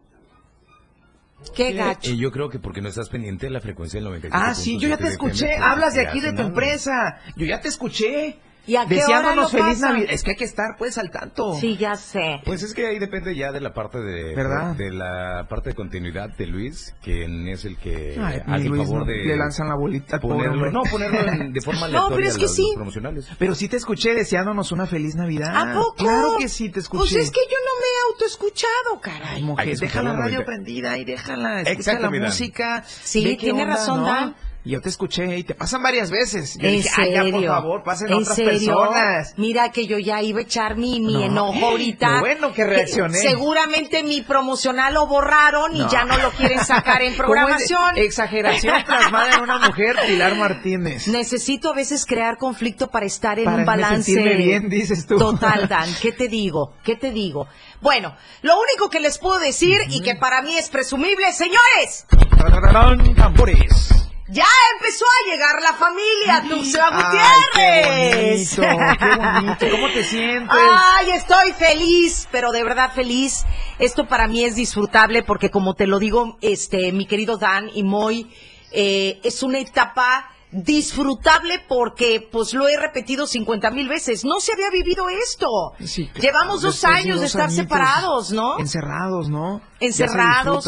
Qué 1.55 1.73
gacho. 1.75 2.11
Eh, 2.11 2.17
yo 2.17 2.33
creo 2.33 2.49
que 2.49 2.59
porque 2.59 2.81
no 2.81 2.89
estás 2.89 3.11
pendiente 3.11 3.47
de 3.47 3.53
la 3.53 3.61
frecuencia 3.61 3.99
del 3.99 4.05
97. 4.09 4.35
Ah, 4.51 4.55
sí, 4.55 4.79
yo 4.79 4.89
ya 4.89 4.97
te 4.97 5.09
escuché. 5.09 5.57
Hablas 5.59 5.93
de 5.95 6.07
aquí 6.09 6.21
de 6.21 6.33
tu 6.33 6.41
empresa. 6.41 7.19
Yo 7.37 7.45
ya 7.45 7.61
te 7.61 7.69
escuché. 7.69 8.39
¿Y 8.67 8.77
a 8.77 8.87
qué 8.87 8.95
hora 8.97 9.07
Deseándonos 9.07 9.53
lo 9.53 9.59
feliz? 9.63 9.81
Navidad. 9.81 10.07
Es 10.11 10.23
que 10.23 10.31
hay 10.31 10.37
que 10.37 10.45
estar, 10.45 10.77
pues, 10.79 10.97
al 10.99 11.11
tanto. 11.11 11.55
Sí, 11.61 11.77
ya 11.77 11.97
sé. 11.97 12.41
Pues 12.45 12.63
es 12.63 12.73
que 12.75 12.87
ahí 12.87 12.99
depende 12.99 13.35
ya 13.37 13.53
de 13.53 13.61
la 13.61 13.73
parte 13.75 13.99
de, 13.99 14.35
¿Verdad? 14.35 14.75
de 14.75 14.91
la 14.91 15.47
parte 15.49 15.71
de 15.71 15.75
continuidad 15.75 16.31
de 16.37 16.47
Luis, 16.47 16.95
quien 17.03 17.47
es 17.49 17.65
el 17.65 17.77
que 17.77 18.19
Ay, 18.21 18.41
el 18.65 18.77
favor 18.77 19.01
no, 19.01 19.05
de 19.05 19.17
le 19.25 19.37
lanzan 19.37 19.69
la 19.69 19.75
bolita 19.77 20.19
ponerlo, 20.19 20.71
no 20.71 20.83
ponerlo 20.91 21.21
en- 21.31 21.53
de 21.53 21.61
forma 21.61 21.81
No, 21.89 22.07
aleatoria 22.07 22.17
pero 22.17 22.29
es 22.29 22.37
que 22.37 22.43
los, 22.45 22.55
sí. 22.55 22.63
los 22.63 22.75
promocionales. 22.77 23.29
Pero 23.39 23.55
sí 23.55 23.69
te 23.69 23.77
escuché 23.77 24.15
deseándonos 24.15 24.73
una 24.73 24.87
feliz 24.87 25.15
Navidad. 25.15 25.55
¿A 25.55 25.75
poco? 25.75 25.95
Claro 25.97 26.37
que 26.39 26.49
sí 26.49 26.71
te 26.71 26.81
escuché. 26.81 27.15
Pues 27.15 27.25
es 27.27 27.31
que 27.31 27.41
yo 27.41 27.57
no 27.65 27.81
me 27.81 27.87
he 27.87 28.13
autoescuchado, 28.13 29.01
caray. 29.01 29.37
Ay, 29.37 29.43
mujer, 29.43 29.77
deja 29.79 30.03
la 30.03 30.13
radio 30.13 30.41
90. 30.41 30.45
prendida 30.47 30.99
y 30.99 31.05
déjala, 31.05 31.61
escucha 31.61 31.73
Exacto, 31.73 32.11
la 32.11 32.27
música. 32.27 32.83
Sí, 32.87 33.37
tiene 33.37 33.63
onda, 33.63 33.75
razón, 33.75 34.01
¿no? 34.01 34.07
Dan. 34.07 34.35
Y 34.67 34.71
yo 34.71 34.81
te 34.81 34.89
escuché 34.89 35.37
y 35.37 35.45
te 35.45 35.55
pasan 35.55 35.83
varias 35.83 36.11
veces. 36.11 36.57
Yo 36.59 36.67
¿En 36.67 36.77
dije, 36.77 36.89
ay, 36.97 37.13
ya, 37.13 37.21
por 37.23 37.31
serio? 37.33 37.49
favor, 37.53 37.83
pasen 37.83 38.09
¿En 38.09 38.15
otras 38.15 38.35
serio? 38.35 38.51
personas. 38.79 39.35
Mira 39.37 39.71
que 39.73 39.87
yo 39.87 39.99
ya 39.99 40.23
iba 40.23 40.39
a 40.39 40.43
echar 40.43 40.77
mi, 40.77 41.01
mi 41.01 41.13
No. 41.13 41.25
enojo 41.25 41.67
ahorita. 41.67 42.09
Qué 42.15 42.21
bueno 42.21 42.53
que 42.55 42.65
reaccioné. 42.65 43.19
seguramente 43.19 44.03
mi 44.03 44.23
promocional 44.23 44.95
lo 44.95 45.07
borraron 45.07 45.77
y 45.77 45.81
No. 45.81 45.91
ya 45.91 46.07
no 46.07 46.17
lo 46.17 46.31
quieren 46.31 46.65
sacar 46.65 47.03
en 47.03 47.15
programación. 47.17 47.99
Exageración 47.99 48.75
plasmada 48.87 49.35
en 49.35 49.43
una 49.43 49.59
mujer, 49.59 49.97
Pilar 50.07 50.35
Martínez. 50.37 51.09
Necesito 51.09 51.71
a 51.73 51.75
veces 51.75 52.07
crear 52.07 52.39
conflicto 52.39 52.89
para 52.89 53.05
estar 53.05 53.39
en 53.39 53.45
Para 53.45 53.57
un 53.59 53.65
balance. 53.67 54.15
bien, 54.37 54.71
dices 54.71 55.07
tú. 55.07 55.19
Total, 55.19 55.69
Dan. 55.69 55.91
¿Qué 56.01 56.13
te 56.13 56.29
digo? 56.29 56.73
¿Qué 56.83 56.97
te 56.97 57.11
digo? 57.11 57.49
Bueno, 57.83 58.17
lo 58.41 58.55
único 58.59 58.89
que 58.89 59.01
les 59.01 59.19
puedo 59.19 59.39
decir 59.41 59.79
y 59.91 60.01
que 60.01 60.15
para 60.15 60.41
mí 60.41 60.57
es 60.57 60.71
presumible, 60.71 61.31
señores, 61.35 62.07
Tarararán, 62.39 63.15
tambores. 63.15 63.91
Ya 64.35 64.47
empezó 64.77 65.05
a 65.05 65.31
llegar 65.31 65.63
la 65.63 65.75
familia 65.75 66.45
Tuxtla 66.49 66.89
Ay, 66.91 68.33
Gutiérrez. 68.33 68.55
qué 68.55 68.61
bonito, 68.61 68.99
qué 68.99 69.17
bonito. 69.17 69.67
¿Cómo 69.71 69.89
te 69.93 70.05
sientes? 70.05 70.51
Ay, 70.51 71.11
estoy 71.13 71.53
feliz, 71.53 72.29
pero 72.33 72.51
de 72.51 72.65
verdad 72.65 72.93
feliz. 72.93 73.45
Esto 73.79 74.07
para 74.07 74.27
mí 74.27 74.45
es 74.45 74.57
disfrutable 74.57 75.23
porque 75.23 75.51
como 75.51 75.75
te 75.75 75.87
lo 75.87 76.01
digo, 76.01 76.37
este, 76.41 76.91
mi 76.91 77.07
querido 77.07 77.37
Dan 77.39 77.71
y 77.73 77.85
Moy, 77.85 78.29
eh, 78.73 79.21
es 79.23 79.45
una 79.45 79.61
etapa 79.61 80.31
disfrutable 80.51 81.61
porque 81.69 82.27
pues 82.31 82.55
lo 82.55 82.67
he 82.69 82.77
repetido 82.77 83.27
50 83.29 83.71
mil 83.71 83.89
veces. 83.89 84.25
No 84.25 84.41
se 84.41 84.53
había 84.53 84.71
vivido 84.71 85.09
esto. 85.11 85.47
Sí, 85.85 86.09
claro, 86.09 86.21
Llevamos 86.23 86.63
dos 86.63 86.81
después 86.81 86.93
años 86.93 87.17
de 87.17 87.27
dos 87.27 87.35
estar 87.35 87.51
separados, 87.53 88.33
¿no? 88.33 88.59
Encerrados, 88.59 89.29
¿no? 89.29 89.61
Ya 89.61 89.79
se 89.79 89.87
encerrados. 89.87 90.65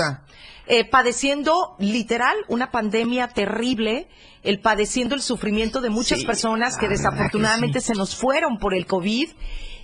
Eh, 0.67 0.85
padeciendo 0.89 1.77
literal 1.79 2.35
una 2.49 2.71
pandemia 2.71 3.29
terrible, 3.29 4.09
el 4.43 4.61
padeciendo 4.61 5.15
el 5.15 5.23
sufrimiento 5.23 5.81
de 5.81 5.91
muchas 5.91 6.21
Sí, 6.21 6.27
personas 6.27 6.77
que 6.77 6.89
desafortunadamente 6.89 7.79
que 7.79 7.81
sí. 7.81 7.89
se 7.89 7.95
nos 7.95 8.17
fueron 8.17 8.59
por 8.59 8.75
el 8.75 8.87
COVID 8.87 9.29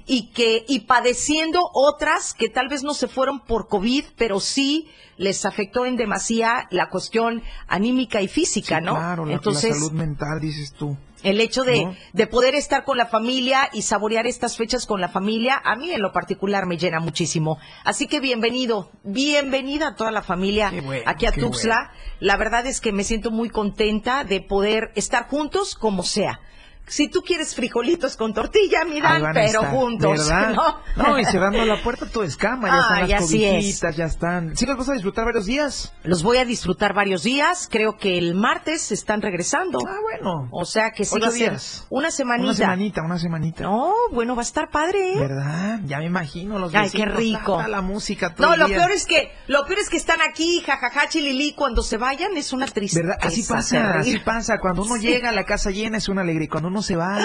y 0.06 0.30
que 0.32 0.64
y 0.68 0.80
padeciendo 0.80 1.60
otras 1.72 2.34
que 2.34 2.48
tal 2.48 2.68
vez 2.68 2.82
no 2.82 2.94
se 2.94 3.06
fueron 3.08 3.40
por 3.40 3.68
COVID, 3.68 4.04
pero 4.16 4.40
sí 4.40 4.88
les 5.16 5.44
afectó 5.44 5.86
en 5.86 5.96
demasía 5.96 6.66
la 6.70 6.88
cuestión 6.88 7.42
anímica 7.68 8.20
y 8.20 8.28
física, 8.28 8.78
Sí, 8.78 8.84
¿no? 8.84 8.94
Claro, 8.94 9.24
la, 9.26 9.34
Entonces, 9.34 9.70
la 9.70 9.76
salud 9.76 9.92
mental, 9.92 10.40
dices 10.40 10.72
tú. 10.72 10.96
El 11.22 11.40
hecho 11.40 11.64
de, 11.64 11.84
¿No? 11.84 11.96
de 12.12 12.26
poder 12.26 12.54
estar 12.54 12.84
con 12.84 12.98
la 12.98 13.06
familia 13.06 13.68
y 13.72 13.82
saborear 13.82 14.26
estas 14.26 14.56
fechas 14.56 14.86
con 14.86 15.00
la 15.00 15.08
familia, 15.08 15.60
a 15.64 15.76
mí 15.76 15.90
en 15.90 16.00
lo 16.00 16.12
particular 16.12 16.66
me 16.66 16.76
llena 16.76 17.00
muchísimo. 17.00 17.58
Así 17.84 18.06
que 18.06 18.20
bienvenido, 18.20 18.90
bienvenida 19.02 19.88
a 19.88 19.94
toda 19.94 20.10
la 20.10 20.22
familia 20.22 20.72
bueno, 20.84 21.02
aquí 21.06 21.26
a 21.26 21.32
Tuxtla. 21.32 21.92
La 22.20 22.36
verdad 22.36 22.66
es 22.66 22.80
que 22.80 22.92
me 22.92 23.04
siento 23.04 23.30
muy 23.30 23.50
contenta 23.50 24.24
de 24.24 24.40
poder 24.40 24.92
estar 24.94 25.28
juntos 25.28 25.74
como 25.74 26.02
sea. 26.02 26.40
Si 26.86 27.08
tú 27.08 27.22
quieres 27.22 27.54
frijolitos 27.54 28.16
con 28.16 28.34
tortilla, 28.34 28.84
miran, 28.84 29.22
pero 29.32 29.46
estar, 29.46 29.70
juntos, 29.70 30.28
¿verdad? 30.28 30.54
¿no? 30.96 31.18
y 31.18 31.24
cerrando 31.24 31.64
la 31.64 31.80
puerta 31.82 32.06
todo 32.06 32.24
es 32.24 32.36
cama, 32.36 32.68
ya 32.68 32.80
están 32.80 32.96
Ay, 33.04 33.08
las 33.08 33.22
así 33.22 33.44
es. 33.44 33.50
cobijitas, 33.52 33.96
ya 33.96 34.04
están. 34.04 34.56
¿Sí 34.56 34.66
los 34.66 34.76
vas 34.76 34.88
a 34.90 34.92
disfrutar 34.92 35.24
varios 35.24 35.46
días? 35.46 35.94
Los 36.02 36.22
voy 36.22 36.36
a 36.38 36.44
disfrutar 36.44 36.92
varios 36.92 37.22
días. 37.22 37.68
Creo 37.70 37.96
que 37.96 38.18
el 38.18 38.34
martes 38.34 38.92
están 38.92 39.22
regresando. 39.22 39.78
Ah, 39.86 39.96
bueno. 40.02 40.48
O 40.50 40.64
sea 40.66 40.90
que 40.90 41.04
sí 41.04 41.14
Ocho 41.14 41.22
va 41.24 41.28
a 41.28 41.30
ser 41.30 41.50
días. 41.50 41.86
una 41.88 42.10
semanita. 42.10 42.44
Una 42.48 42.54
semanita, 42.54 43.02
una 43.02 43.18
semanita. 43.18 43.62
No, 43.62 43.94
bueno, 44.12 44.34
va 44.36 44.42
a 44.42 44.44
estar 44.44 44.68
padre. 44.70 45.14
¿eh? 45.14 45.18
¿Verdad? 45.18 45.80
Ya 45.86 45.98
me 45.98 46.06
imagino 46.06 46.58
los 46.58 46.74
Ay, 46.74 46.90
qué 46.90 47.06
rico. 47.06 47.62
la 47.68 47.80
música 47.80 48.34
todo 48.34 48.48
No, 48.48 48.54
el 48.54 48.60
lo 48.60 48.66
peor 48.66 48.90
es 48.90 49.06
que 49.06 49.32
lo 49.46 49.64
peor 49.66 49.78
es 49.78 49.88
que 49.88 49.96
están 49.96 50.20
aquí, 50.20 50.60
jajaja, 50.66 51.08
chilili, 51.08 51.54
cuando 51.54 51.82
se 51.82 51.96
vayan 51.96 52.36
es 52.36 52.52
una 52.52 52.66
tristeza. 52.66 53.06
¿Verdad? 53.06 53.18
Así 53.26 53.42
pasa, 53.44 53.94
así 53.98 54.18
pasa. 54.18 54.58
Cuando 54.58 54.82
uno 54.82 54.96
Sí. 54.96 55.06
llega 55.06 55.30
a 55.30 55.32
la 55.32 55.44
casa 55.44 55.70
llena 55.70 55.96
es 55.96 56.08
una 56.08 56.20
alegría. 56.22 56.48
Cuando 56.50 56.68
uno 56.68 56.71
uno 56.72 56.82
se 56.82 56.96
va. 56.96 57.18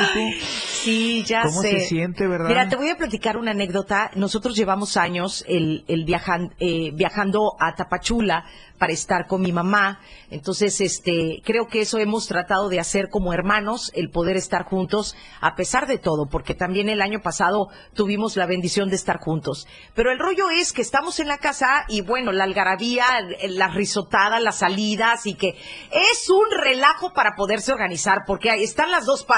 Sí, 0.51 1.23
ya 1.25 1.43
¿Cómo 1.43 1.61
sé. 1.61 1.79
se 1.79 1.85
siente, 1.85 2.27
verdad? 2.27 2.49
Mira, 2.49 2.69
te 2.69 2.75
voy 2.75 2.89
a 2.89 2.97
platicar 2.97 3.37
una 3.37 3.51
anécdota. 3.51 4.11
Nosotros 4.15 4.55
llevamos 4.55 4.97
años 4.97 5.43
el, 5.47 5.85
el 5.87 6.05
viajan- 6.05 6.53
eh, 6.59 6.91
viajando 6.93 7.53
a 7.59 7.73
Tapachula 7.75 8.45
para 8.77 8.93
estar 8.93 9.25
con 9.25 9.41
mi 9.41 9.51
mamá. 9.51 9.99
Entonces, 10.29 10.81
este, 10.81 11.41
creo 11.43 11.67
que 11.67 11.81
eso 11.81 11.97
hemos 11.97 12.27
tratado 12.27 12.69
de 12.69 12.79
hacer 12.79 13.09
como 13.09 13.33
hermanos, 13.33 13.91
el 13.95 14.11
poder 14.11 14.37
estar 14.37 14.65
juntos 14.65 15.15
a 15.41 15.55
pesar 15.55 15.87
de 15.87 15.97
todo, 15.97 16.27
porque 16.29 16.53
también 16.53 16.87
el 16.89 17.01
año 17.01 17.21
pasado 17.21 17.69
tuvimos 17.95 18.35
la 18.35 18.45
bendición 18.45 18.89
de 18.89 18.97
estar 18.97 19.17
juntos. 19.17 19.65
Pero 19.95 20.11
el 20.11 20.19
rollo 20.19 20.51
es 20.51 20.73
que 20.73 20.83
estamos 20.83 21.19
en 21.19 21.27
la 21.27 21.39
casa 21.39 21.85
y 21.87 22.01
bueno, 22.01 22.31
la 22.31 22.43
algarabía, 22.43 23.05
las 23.49 23.73
risotadas, 23.73 24.41
las 24.43 24.59
salidas 24.59 25.25
y 25.25 25.33
que 25.33 25.49
es 25.91 26.29
un 26.29 26.45
relajo 26.61 27.13
para 27.13 27.31
poderse 27.35 27.71
organizar, 27.71 28.19
porque 28.27 28.51
ahí 28.51 28.63
están 28.63 28.91
las 28.91 29.05
dos 29.05 29.23
partes. 29.23 29.36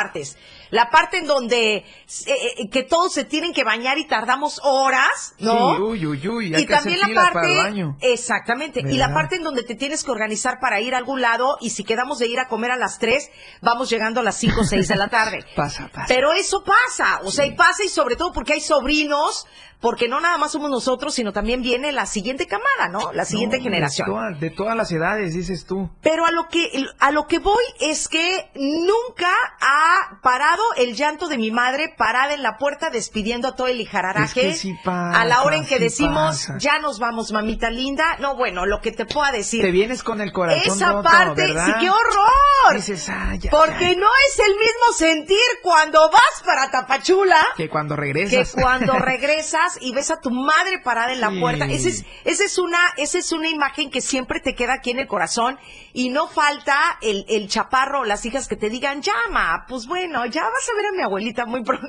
La 0.71 0.89
parte 0.89 1.17
en 1.17 1.25
donde 1.25 1.77
eh, 1.77 1.85
eh, 2.27 2.69
que 2.71 2.83
todos 2.83 3.13
se 3.13 3.25
tienen 3.25 3.53
que 3.53 3.63
bañar 3.63 3.97
y 3.97 4.05
tardamos 4.05 4.59
horas, 4.63 5.33
¿no? 5.39 5.75
Sí, 5.75 5.81
uy, 5.81 6.05
uy, 6.05 6.27
uy, 6.27 6.55
hay 6.55 6.62
y 6.62 6.65
que 6.65 6.73
hacer 6.75 6.99
también 6.99 7.15
la 7.15 7.21
parte, 7.21 7.33
para 7.33 7.47
el 7.47 7.57
baño. 7.57 7.97
exactamente, 8.01 8.81
y 8.81 8.97
la 8.97 9.13
parte 9.13 9.35
en 9.38 9.43
donde 9.43 9.63
te 9.63 9.75
tienes 9.75 10.03
que 10.03 10.12
organizar 10.12 10.59
para 10.59 10.79
ir 10.79 10.93
a 10.93 10.99
algún 10.99 11.21
lado 11.21 11.57
y 11.59 11.71
si 11.71 11.83
quedamos 11.83 12.19
de 12.19 12.27
ir 12.27 12.39
a 12.39 12.47
comer 12.47 12.71
a 12.71 12.77
las 12.77 12.99
3, 12.99 13.29
vamos 13.62 13.89
llegando 13.89 14.19
a 14.19 14.23
las 14.23 14.38
5 14.38 14.62
o 14.62 14.63
6 14.63 14.88
de 14.88 14.95
la 14.95 15.07
tarde. 15.09 15.39
Pasa, 15.55 15.89
pasa. 15.91 16.05
Pero 16.07 16.33
eso 16.33 16.63
pasa, 16.63 17.21
o 17.23 17.31
sea, 17.31 17.45
y 17.45 17.55
pasa 17.55 17.83
y 17.83 17.89
sobre 17.89 18.15
todo 18.15 18.31
porque 18.31 18.53
hay 18.53 18.62
sobrinos, 18.62 19.47
porque 19.81 20.07
no 20.09 20.19
nada 20.19 20.37
más 20.37 20.51
somos 20.51 20.69
nosotros, 20.69 21.13
sino 21.15 21.31
también 21.31 21.61
viene 21.61 21.91
la 21.91 22.05
siguiente 22.05 22.47
camada, 22.47 22.89
¿no? 22.91 23.13
La 23.13 23.23
siguiente 23.25 23.57
No, 23.57 23.63
generación. 23.63 24.07
De, 24.07 24.13
todas- 24.13 24.39
de 24.39 24.49
todas 24.49 24.75
las 24.75 24.91
edades, 24.91 25.33
dices 25.33 25.65
tú. 25.65 25.89
Pero 26.01 26.25
a 26.25 26.31
lo 26.31 26.47
que 26.49 26.69
a 26.99 27.11
lo 27.11 27.27
que 27.27 27.39
voy 27.39 27.63
es 27.79 28.07
que 28.09 28.49
nunca 28.55 29.29
ha 29.61 30.19
parado 30.21 30.61
el 30.77 30.95
llanto 30.95 31.27
de 31.27 31.37
mi 31.37 31.51
madre 31.51 31.93
parada 31.97 32.33
en 32.33 32.43
la 32.43 32.57
puerta 32.57 32.89
despidiendo 32.89 33.47
a 33.47 33.55
todo 33.55 33.67
el 33.67 33.77
lijararaje. 33.77 34.49
Es 34.49 34.53
que 34.55 34.55
sí 34.55 34.75
pasa, 34.83 35.19
a 35.21 35.25
la 35.25 35.43
hora 35.43 35.55
en 35.57 35.65
que 35.65 35.75
sí 35.77 35.83
decimos, 35.83 36.37
pasa. 36.47 36.57
ya 36.59 36.79
nos 36.79 36.99
vamos, 36.99 37.31
mamita 37.31 37.69
linda. 37.69 38.17
No, 38.19 38.35
bueno, 38.35 38.65
lo 38.65 38.81
que 38.81 38.91
te 38.91 39.05
pueda 39.05 39.31
decir. 39.31 39.61
Te 39.61 39.71
vienes 39.71 40.03
con 40.03 40.21
el 40.21 40.31
corazón 40.31 40.75
Esa 40.77 40.91
roto, 40.91 41.03
parte, 41.09 41.41
¿verdad? 41.47 41.65
sí, 41.67 41.71
qué 41.79 41.89
horror. 41.89 42.75
Dices, 42.75 43.09
ah, 43.09 43.33
ya, 43.39 43.49
Porque 43.49 43.95
ya. 43.95 43.99
no 43.99 44.07
es 44.27 44.39
el 44.39 44.51
mismo 44.51 44.93
sentir 44.95 45.37
cuando 45.63 46.09
vas 46.11 46.43
para 46.45 46.69
Tapachula 46.69 47.37
Que 47.55 47.69
cuando 47.69 47.95
que 47.95 48.01
regresas. 48.01 48.51
cuando 48.53 48.93
regresas 48.99 49.68
y 49.82 49.91
ves 49.93 50.12
a 50.12 50.19
tu 50.19 50.32
madre 50.32 50.79
parada 50.84 51.13
en 51.13 51.21
la 51.21 51.29
Sí. 51.29 51.39
puerta. 51.39 51.65
Esa 51.65 51.89
es, 51.89 52.05
esa 52.25 52.43
es 52.43 52.58
una, 52.58 52.79
esa 52.97 53.17
es 53.19 53.32
una 53.32 53.49
imagen 53.49 53.89
que 53.91 54.01
siempre 54.01 54.39
te 54.39 54.55
queda 54.55 54.73
aquí 54.73 54.91
en 54.91 54.99
el 54.99 55.08
corazón 55.08 55.58
y 55.93 56.10
no 56.10 56.27
falta 56.27 56.97
el, 57.01 57.25
el 57.29 57.47
chaparro 57.47 58.01
o 58.01 58.05
las 58.05 58.25
hijas 58.25 58.47
que 58.47 58.55
te 58.55 58.69
digan, 58.69 59.01
llama, 59.01 59.65
pues 59.67 59.86
bueno, 59.86 60.25
ya 60.25 60.43
vas 60.43 60.69
a 60.71 60.75
ver 60.75 60.86
a 60.88 60.91
mi 60.91 61.01
abuelita 61.03 61.45
muy 61.45 61.63
pronto. 61.63 61.88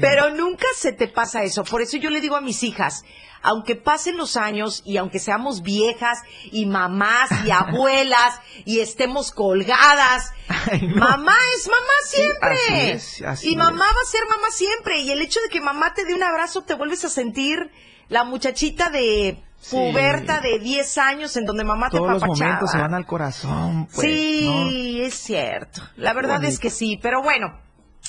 Pero 0.00 0.30
nunca 0.30 0.66
se 0.76 0.92
te 0.92 1.08
pasa 1.08 1.42
eso. 1.42 1.64
Por 1.64 1.82
eso 1.82 1.96
yo 1.96 2.10
le 2.10 2.20
digo 2.20 2.36
a 2.36 2.40
mis 2.40 2.62
hijas, 2.62 3.04
aunque 3.42 3.76
pasen 3.76 4.16
los 4.16 4.36
años 4.36 4.82
y 4.84 4.96
aunque 4.96 5.18
seamos 5.18 5.62
viejas 5.62 6.18
y 6.52 6.66
mamás 6.66 7.30
y 7.46 7.50
abuelas 7.50 8.40
y 8.64 8.80
estemos 8.80 9.32
colgadas, 9.32 10.32
Ay, 10.48 10.82
no. 10.86 10.96
mamá 10.96 11.36
es 11.56 11.68
mamá 11.68 11.96
siempre. 12.04 12.52
así 12.52 12.90
es, 12.90 13.22
así 13.26 13.52
y 13.52 13.56
mamá 13.56 13.84
es. 13.84 13.96
va 13.96 14.00
a 14.02 14.10
ser 14.10 14.20
mamá 14.28 14.50
siempre. 14.50 14.98
Y 15.00 15.10
el 15.10 15.22
hecho 15.22 15.40
de 15.40 15.48
que 15.48 15.60
mamá 15.60 15.94
te 15.94 16.04
dé 16.04 16.14
un 16.14 16.22
abrazo, 16.22 16.62
te 16.62 16.74
vuelves 16.74 17.04
a 17.04 17.08
sentir 17.08 17.70
la 18.08 18.24
muchachita 18.24 18.90
de 18.90 19.42
Sí. 19.62 19.76
puberta 19.76 20.40
de 20.40 20.58
10 20.58 20.96
años 20.96 21.36
en 21.36 21.44
donde 21.44 21.64
mamá 21.64 21.90
te 21.90 21.98
Todos 21.98 22.12
los 22.12 22.20
papachaba. 22.22 22.46
momentos 22.46 22.70
se 22.70 22.78
van 22.78 22.94
al 22.94 23.04
corazón, 23.04 23.88
pues, 23.94 24.06
sí, 24.06 25.02
es 25.02 25.12
cierto. 25.14 25.82
La 25.96 26.14
verdad 26.14 26.42
es 26.44 26.58
que 26.58 26.70
sí, 26.70 26.98
pero 27.02 27.22
bueno. 27.22 27.60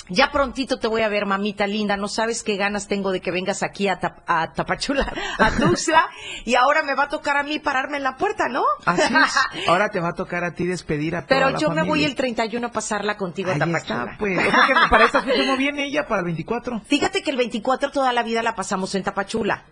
Ya 0.08 0.32
prontito 0.32 0.78
te 0.78 0.88
voy 0.88 1.02
a 1.02 1.08
ver, 1.08 1.26
mamita 1.26 1.66
linda. 1.66 1.96
No 1.96 2.08
sabes 2.08 2.42
qué 2.42 2.56
ganas 2.56 2.88
tengo 2.88 3.12
de 3.12 3.20
que 3.20 3.30
vengas 3.30 3.62
aquí 3.62 3.88
a, 3.88 4.00
Tap- 4.00 4.22
a 4.26 4.52
Tapachula, 4.52 5.10
a 5.38 5.50
Tuxtla. 5.52 6.08
y 6.44 6.54
ahora 6.56 6.82
me 6.82 6.94
va 6.94 7.04
a 7.04 7.08
tocar 7.08 7.36
a 7.36 7.42
mí 7.44 7.58
pararme 7.60 7.98
en 7.98 8.02
la 8.02 8.16
puerta, 8.16 8.48
¿no? 8.48 8.64
Así 8.84 9.02
es. 9.14 9.68
Ahora 9.68 9.90
te 9.90 10.00
va 10.00 10.08
a 10.08 10.14
tocar 10.14 10.42
a 10.44 10.54
ti 10.54 10.66
despedir 10.66 11.14
a 11.14 11.20
toda 11.24 11.28
Pero 11.28 11.50
la 11.50 11.58
yo 11.58 11.70
me 11.70 11.82
voy 11.84 12.04
el 12.04 12.14
31 12.16 12.66
a 12.66 12.72
pasarla 12.72 13.16
contigo 13.16 13.50
a 13.50 13.54
Ahí 13.54 13.58
Tapachula. 13.60 14.02
está, 14.02 14.18
pues. 14.18 14.38
O 14.38 14.50
sea 14.50 14.66
que 14.66 14.74
para 14.90 15.04
esta 15.04 15.22
fecha 15.22 15.44
no 15.44 15.56
viene 15.56 15.84
ella, 15.84 16.06
para 16.08 16.18
el 16.20 16.24
24. 16.26 16.80
Fíjate 16.86 17.22
que 17.22 17.30
el 17.30 17.36
24 17.36 17.90
toda 17.92 18.12
la 18.12 18.22
vida 18.24 18.42
la 18.42 18.54
pasamos 18.56 18.94
en 18.96 19.04
Tapachula. 19.04 19.64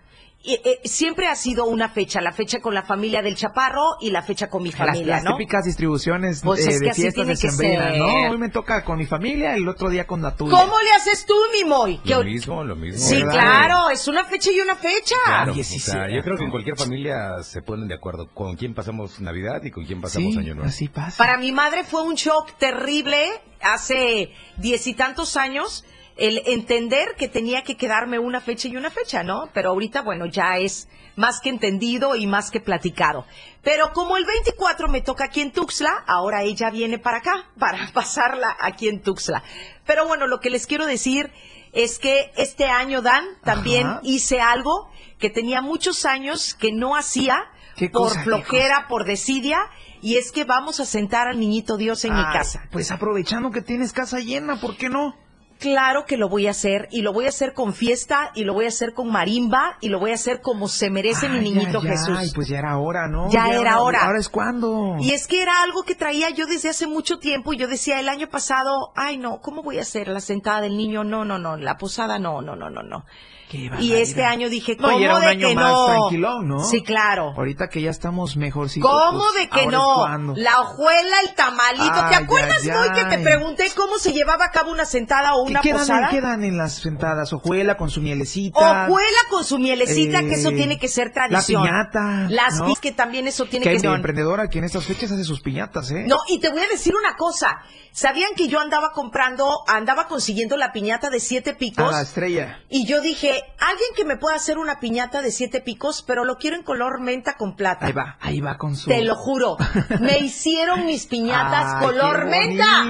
Y, 0.42 0.54
eh, 0.54 0.80
siempre 0.84 1.26
ha 1.26 1.34
sido 1.34 1.66
una 1.66 1.90
fecha, 1.90 2.22
la 2.22 2.32
fecha 2.32 2.60
con 2.60 2.72
la 2.72 2.82
familia 2.82 3.20
del 3.20 3.36
Chaparro 3.36 3.96
y 4.00 4.10
la 4.10 4.22
fecha 4.22 4.48
con 4.48 4.62
mi 4.62 4.72
familia, 4.72 5.16
las 5.16 5.24
¿no? 5.24 5.36
típicas 5.36 5.66
distribuciones 5.66 6.40
Pues 6.42 6.66
eh, 6.66 6.70
es 6.70 6.80
que 6.80 6.86
de 6.86 6.94
fiestas 6.94 7.56
ser. 7.56 7.98
¿no? 7.98 8.30
Hoy 8.30 8.38
me 8.38 8.48
toca 8.48 8.82
con 8.82 8.96
mi 8.96 9.04
familia, 9.04 9.54
el 9.54 9.68
otro 9.68 9.90
día 9.90 10.06
con 10.06 10.22
la 10.22 10.34
tuya. 10.34 10.56
¿Cómo 10.56 10.72
le 10.80 10.92
haces 10.92 11.26
tú, 11.26 11.34
mi 11.52 11.68
Moy? 11.68 12.00
Lo 12.04 12.24
mismo, 12.24 12.64
lo 12.64 12.74
mismo. 12.74 12.98
Sí, 12.98 13.16
¿verdad? 13.16 13.32
claro, 13.32 13.90
es 13.90 14.08
una 14.08 14.24
fecha 14.24 14.50
y 14.50 14.60
una 14.60 14.76
fecha. 14.76 15.14
Claro, 15.26 15.52
Oye, 15.52 15.60
o 15.60 15.64
sea, 15.64 16.08
yo 16.10 16.22
creo 16.22 16.38
que 16.38 16.44
en 16.44 16.50
cualquier 16.50 16.76
familia 16.76 17.42
se 17.42 17.60
ponen 17.60 17.86
de 17.86 17.96
acuerdo 17.96 18.28
con 18.32 18.56
quién 18.56 18.72
pasamos 18.72 19.20
Navidad 19.20 19.62
y 19.62 19.70
con 19.70 19.84
quién 19.84 20.00
pasamos 20.00 20.32
Sí, 20.32 20.38
Año 20.38 20.54
Nuevo. 20.54 20.70
así 20.70 20.88
pasa. 20.88 21.18
Para 21.18 21.36
mi 21.36 21.52
madre 21.52 21.84
fue 21.84 22.02
un 22.02 22.14
shock 22.14 22.56
terrible 22.58 23.28
hace 23.60 24.32
diez 24.56 24.86
y 24.86 24.94
tantos 24.94 25.36
años 25.36 25.84
el 26.20 26.42
entender 26.44 27.14
que 27.16 27.28
tenía 27.28 27.62
que 27.62 27.78
quedarme 27.78 28.18
una 28.18 28.42
fecha 28.42 28.68
y 28.68 28.76
una 28.76 28.90
fecha, 28.90 29.22
¿no? 29.22 29.48
Pero 29.54 29.70
ahorita, 29.70 30.02
bueno, 30.02 30.26
ya 30.26 30.58
es 30.58 30.86
más 31.16 31.40
que 31.40 31.48
entendido 31.48 32.14
y 32.14 32.26
más 32.26 32.50
que 32.50 32.60
platicado. 32.60 33.24
Pero 33.62 33.94
como 33.94 34.18
el 34.18 34.26
24 34.26 34.88
me 34.88 35.00
toca 35.00 35.24
aquí 35.24 35.40
en 35.40 35.50
Tuxtla, 35.50 36.04
ahora 36.06 36.42
ella 36.42 36.68
viene 36.68 36.98
para 36.98 37.18
acá, 37.18 37.50
para 37.58 37.90
pasarla 37.94 38.54
aquí 38.60 38.86
en 38.88 39.00
Tuxtla. 39.00 39.42
Pero 39.86 40.06
bueno, 40.06 40.26
lo 40.26 40.40
que 40.40 40.50
les 40.50 40.66
quiero 40.66 40.84
decir 40.84 41.32
es 41.72 41.98
que 41.98 42.30
este 42.36 42.66
año, 42.66 43.00
Dan, 43.00 43.24
también 43.42 43.86
Ajá. 43.86 44.00
hice 44.02 44.42
algo 44.42 44.90
que 45.18 45.30
tenía 45.30 45.62
muchos 45.62 46.04
años 46.04 46.54
que 46.54 46.70
no 46.70 46.96
hacía 46.96 47.46
¿Qué 47.76 47.88
por 47.88 48.08
cosa, 48.08 48.24
flojera, 48.24 48.88
por 48.88 49.06
desidia, 49.06 49.58
y 50.02 50.16
es 50.16 50.32
que 50.32 50.44
vamos 50.44 50.80
a 50.80 50.84
sentar 50.84 51.28
al 51.28 51.40
niñito 51.40 51.78
Dios 51.78 52.04
en 52.04 52.14
mi 52.14 52.24
casa. 52.24 52.68
Pues 52.70 52.90
aprovechando 52.90 53.50
que 53.50 53.62
tienes 53.62 53.94
casa 53.94 54.18
llena, 54.18 54.60
¿por 54.60 54.76
qué 54.76 54.90
no? 54.90 55.14
Claro 55.60 56.06
que 56.06 56.16
lo 56.16 56.30
voy 56.30 56.46
a 56.46 56.52
hacer, 56.52 56.88
y 56.90 57.02
lo 57.02 57.12
voy 57.12 57.26
a 57.26 57.28
hacer 57.28 57.52
con 57.52 57.74
fiesta, 57.74 58.32
y 58.34 58.44
lo 58.44 58.54
voy 58.54 58.64
a 58.64 58.68
hacer 58.68 58.94
con 58.94 59.12
marimba, 59.12 59.76
y 59.82 59.90
lo 59.90 60.00
voy 60.00 60.10
a 60.10 60.14
hacer 60.14 60.40
como 60.40 60.68
se 60.68 60.88
merece 60.88 61.28
mi 61.28 61.40
niñito 61.40 61.82
ya, 61.82 61.90
Jesús. 61.90 62.16
Ay, 62.18 62.30
pues 62.34 62.48
ya 62.48 62.58
era 62.58 62.78
hora, 62.78 63.08
¿no? 63.08 63.30
Ya 63.30 63.48
era 63.48 63.80
hora. 63.80 64.06
Ahora 64.06 64.18
es 64.18 64.30
cuando. 64.30 64.96
Y 65.00 65.10
es 65.10 65.26
que 65.26 65.42
era 65.42 65.62
algo 65.62 65.82
que 65.82 65.94
traía 65.94 66.30
yo 66.30 66.46
desde 66.46 66.70
hace 66.70 66.86
mucho 66.86 67.18
tiempo 67.18 67.52
y 67.52 67.58
yo 67.58 67.68
decía 67.68 68.00
el 68.00 68.08
año 68.08 68.28
pasado, 68.30 68.92
ay 68.96 69.18
no, 69.18 69.40
¿cómo 69.42 69.62
voy 69.62 69.78
a 69.78 69.82
hacer 69.82 70.08
la 70.08 70.20
sentada 70.20 70.62
del 70.62 70.78
niño? 70.78 71.04
No, 71.04 71.26
no, 71.26 71.38
no, 71.38 71.58
la 71.58 71.76
posada 71.76 72.18
no, 72.18 72.40
no, 72.40 72.56
no, 72.56 72.70
no, 72.70 72.82
no. 72.82 73.04
Qué 73.50 73.68
Y 73.80 73.94
este 73.94 74.24
año 74.24 74.48
dije, 74.48 74.76
No, 74.78 74.86
¿cómo 74.88 75.00
y 75.00 75.04
era 75.04 75.16
un 75.16 75.20
de 75.22 75.26
año 75.26 75.48
que 75.48 75.54
más 75.56 75.72
no? 75.72 75.86
tranquilón, 75.86 76.48
¿no? 76.48 76.64
Sí, 76.64 76.82
claro. 76.84 77.32
Ahorita 77.36 77.68
que 77.68 77.82
ya 77.82 77.90
estamos 77.90 78.36
mejorcitos. 78.36 78.88
¿Cómo 78.88 79.18
pues, 79.18 79.34
de 79.34 79.48
que 79.48 79.66
no? 79.66 80.06
La 80.36 80.60
hojuela, 80.60 81.16
el 81.28 81.34
tamalito. 81.34 81.84
¿Te 82.08 82.14
Ay, 82.14 82.22
acuerdas, 82.22 82.58
ay, 82.62 82.70
Moy, 82.70 82.88
que 82.94 83.04
te 83.06 83.16
ay. 83.16 83.24
pregunté 83.24 83.66
cómo 83.74 83.98
se 83.98 84.12
llevaba 84.12 84.44
a 84.44 84.50
cabo 84.52 84.70
una 84.70 84.84
sentada 84.84 85.34
o 85.34 85.44
¿Qué 85.46 85.50
una 85.50 85.60
quedan, 85.62 85.78
posada? 85.80 86.04
en, 86.10 86.10
quedan 86.20 86.44
en 86.44 86.56
las 86.58 86.74
sentadas? 86.74 87.32
Hojuela 87.32 87.76
con 87.76 87.90
su 87.90 88.00
mielecita. 88.00 88.86
Hojuela 88.86 89.18
con 89.30 89.44
su 89.44 89.58
mielecita, 89.58 90.20
que 90.20 90.34
eso 90.34 90.50
Eh, 90.50 90.54
tiene 90.54 90.78
que 90.78 90.86
ser 90.86 91.08
la 91.08 91.12
tradición. 91.28 91.62
piñata, 91.64 92.26
Las 92.30 92.58
¿no? 92.60 92.72
que 92.80 92.92
también 92.92 93.26
eso 93.26 93.46
tiene 93.46 93.64
Que 93.64 93.72
que 93.72 93.80
ser. 93.80 93.90
emprendedora 93.90 94.48
que 94.48 94.58
en 94.58 94.64
estas 94.64 94.84
fechas 94.86 95.10
hace 95.10 95.24
sus 95.24 95.40
piñatas, 95.40 95.90
¿eh? 95.90 96.04
No, 96.06 96.18
y 96.28 96.38
te 96.38 96.50
voy 96.50 96.60
a 96.62 96.68
decir 96.68 96.94
una 96.94 97.16
cosa. 97.16 97.58
¿Sabían 97.92 98.30
que 98.36 98.46
yo 98.46 98.60
andaba 98.60 98.92
comprando, 98.92 99.64
andaba 99.66 100.06
consiguiendo 100.06 100.56
la 100.56 100.70
piñata 100.72 101.10
de 101.10 101.18
siete 101.18 101.50
A 101.50 101.56
picos? 101.58 101.90
la 101.92 102.02
estrella. 102.02 102.60
Y 102.68 102.86
yo 102.86 103.00
dije, 103.00 103.39
alguien 103.58 103.88
que 103.96 104.04
me 104.04 104.16
pueda 104.16 104.36
hacer 104.36 104.58
una 104.58 104.80
piñata 104.80 105.22
de 105.22 105.30
siete 105.30 105.60
picos, 105.60 106.02
pero 106.06 106.24
lo 106.24 106.36
quiero 106.36 106.56
en 106.56 106.62
color 106.62 107.00
menta 107.00 107.34
con 107.36 107.56
plata. 107.56 107.86
Ahí 107.86 107.92
va, 107.92 108.16
ahí 108.20 108.40
va 108.40 108.56
con 108.58 108.76
su... 108.76 108.88
Te 108.88 109.02
lo 109.02 109.14
juro. 109.16 109.56
Me 110.00 110.18
hicieron 110.18 110.86
mis 110.86 111.06
piñatas 111.06 111.74
Ay, 111.76 111.86
color 111.86 112.26
menta. 112.26 112.82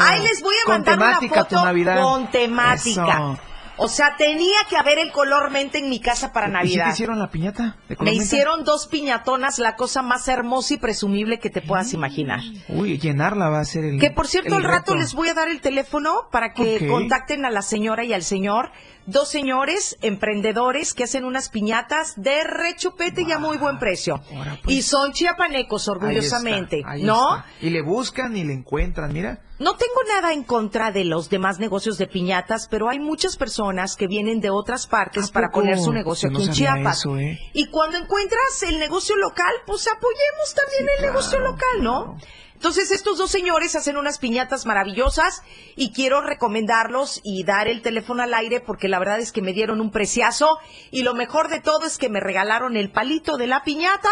Ahí 0.00 0.22
les 0.22 0.42
voy 0.42 0.54
a 0.62 0.64
Con 0.66 0.74
mandar 0.74 0.94
temática 0.98 1.34
una 1.34 1.44
tu 1.44 1.54
foto 1.56 1.64
Navidad. 1.64 2.02
con 2.02 2.30
temática. 2.30 3.06
Eso. 3.12 3.38
O 3.76 3.88
sea, 3.88 4.14
tenía 4.16 4.56
que 4.70 4.76
haber 4.76 5.00
el 5.00 5.10
color 5.10 5.50
menta 5.50 5.78
en 5.78 5.88
mi 5.90 5.98
casa 5.98 6.32
para 6.32 6.46
¿Y 6.46 6.50
si 6.50 6.52
Navidad. 6.54 6.84
te 6.84 6.90
hicieron 6.92 7.18
la 7.18 7.28
piñata? 7.28 7.76
de 7.88 7.96
color 7.96 8.04
Me 8.04 8.10
menta? 8.12 8.24
hicieron 8.24 8.62
dos 8.64 8.86
piñatonas, 8.86 9.58
la 9.58 9.74
cosa 9.74 10.00
más 10.00 10.28
hermosa 10.28 10.74
y 10.74 10.76
presumible 10.76 11.40
que 11.40 11.50
te 11.50 11.60
puedas 11.60 11.92
imaginar. 11.92 12.38
Uy, 12.68 12.98
llenarla 12.98 13.48
va 13.48 13.58
a 13.58 13.64
ser 13.64 13.84
el 13.84 13.98
Que 13.98 14.12
por 14.12 14.28
cierto, 14.28 14.58
el 14.58 14.64
al 14.64 14.70
rato 14.70 14.94
les 14.94 15.12
voy 15.14 15.28
a 15.28 15.34
dar 15.34 15.48
el 15.48 15.60
teléfono 15.60 16.28
para 16.30 16.52
que 16.52 16.86
contacten 16.86 17.44
a 17.46 17.50
la 17.50 17.62
señora 17.62 18.04
y 18.04 18.12
al 18.12 18.22
señor. 18.22 18.70
Dos 19.06 19.28
señores 19.28 19.98
emprendedores 20.00 20.94
que 20.94 21.04
hacen 21.04 21.24
unas 21.24 21.50
piñatas 21.50 22.14
de 22.16 22.42
rechupete 22.44 23.22
y 23.22 23.32
a 23.32 23.38
muy 23.38 23.58
buen 23.58 23.78
precio. 23.78 24.20
Ahora, 24.34 24.58
pues. 24.64 24.74
Y 24.76 24.82
son 24.82 25.12
chiapanecos, 25.12 25.88
Ahí 25.88 25.92
orgullosamente. 25.94 26.78
está, 26.78 26.90
ahí 26.90 27.02
¿No? 27.02 27.36
está. 27.36 27.46
Y 27.60 27.70
le 27.70 27.82
buscan 27.82 28.34
y 28.36 28.44
le 28.44 28.54
encuentran, 28.54 29.12
mira. 29.12 29.40
No 29.58 29.76
tengo 29.76 30.00
nada 30.08 30.32
en 30.32 30.42
contra 30.42 30.90
de 30.90 31.04
los 31.04 31.28
demás 31.30 31.58
negocios 31.60 31.96
de 31.98 32.06
piñatas, 32.08 32.66
pero 32.68 32.88
hay 32.88 32.98
muchas 32.98 33.36
personas 33.36 33.94
que 33.94 34.06
vienen 34.08 34.40
de 34.40 34.50
otras 34.50 34.86
partes 34.86 35.28
¿A 35.28 35.32
para 35.32 35.50
poner 35.50 35.78
su 35.78 35.92
negocio 35.92 36.28
aquí 36.28 36.38
no 36.38 36.44
en 36.44 36.50
Chiapas. 36.52 36.98
eso, 36.98 37.18
¿eh? 37.18 37.38
Y 37.52 37.66
cuando 37.70 37.98
encuentras 37.98 38.62
el 38.66 38.78
negocio 38.78 39.16
local, 39.16 39.52
pues 39.66 39.86
apoyemos 39.86 40.54
también 40.56 40.84
Sí, 40.98 41.04
el 41.04 41.06
negocio 41.10 41.38
local, 41.40 41.82
¿no? 41.82 42.04
claro. 42.16 42.18
Entonces 42.64 42.92
estos 42.92 43.18
dos 43.18 43.30
señores 43.30 43.76
hacen 43.76 43.98
unas 43.98 44.18
piñatas 44.18 44.64
maravillosas 44.64 45.42
y 45.76 45.92
quiero 45.92 46.22
recomendarlos 46.22 47.20
y 47.22 47.44
dar 47.44 47.68
el 47.68 47.82
teléfono 47.82 48.22
al 48.22 48.32
aire 48.32 48.60
porque 48.60 48.88
la 48.88 48.98
verdad 48.98 49.20
es 49.20 49.32
que 49.32 49.42
me 49.42 49.52
dieron 49.52 49.82
un 49.82 49.90
preciazo 49.90 50.48
y 50.90 51.02
lo 51.02 51.12
mejor 51.12 51.50
de 51.50 51.60
todo 51.60 51.84
es 51.84 51.98
que 51.98 52.08
me 52.08 52.20
regalaron 52.20 52.78
el 52.78 52.90
palito 52.90 53.36
de 53.36 53.48
la 53.48 53.64
piñata 53.64 54.08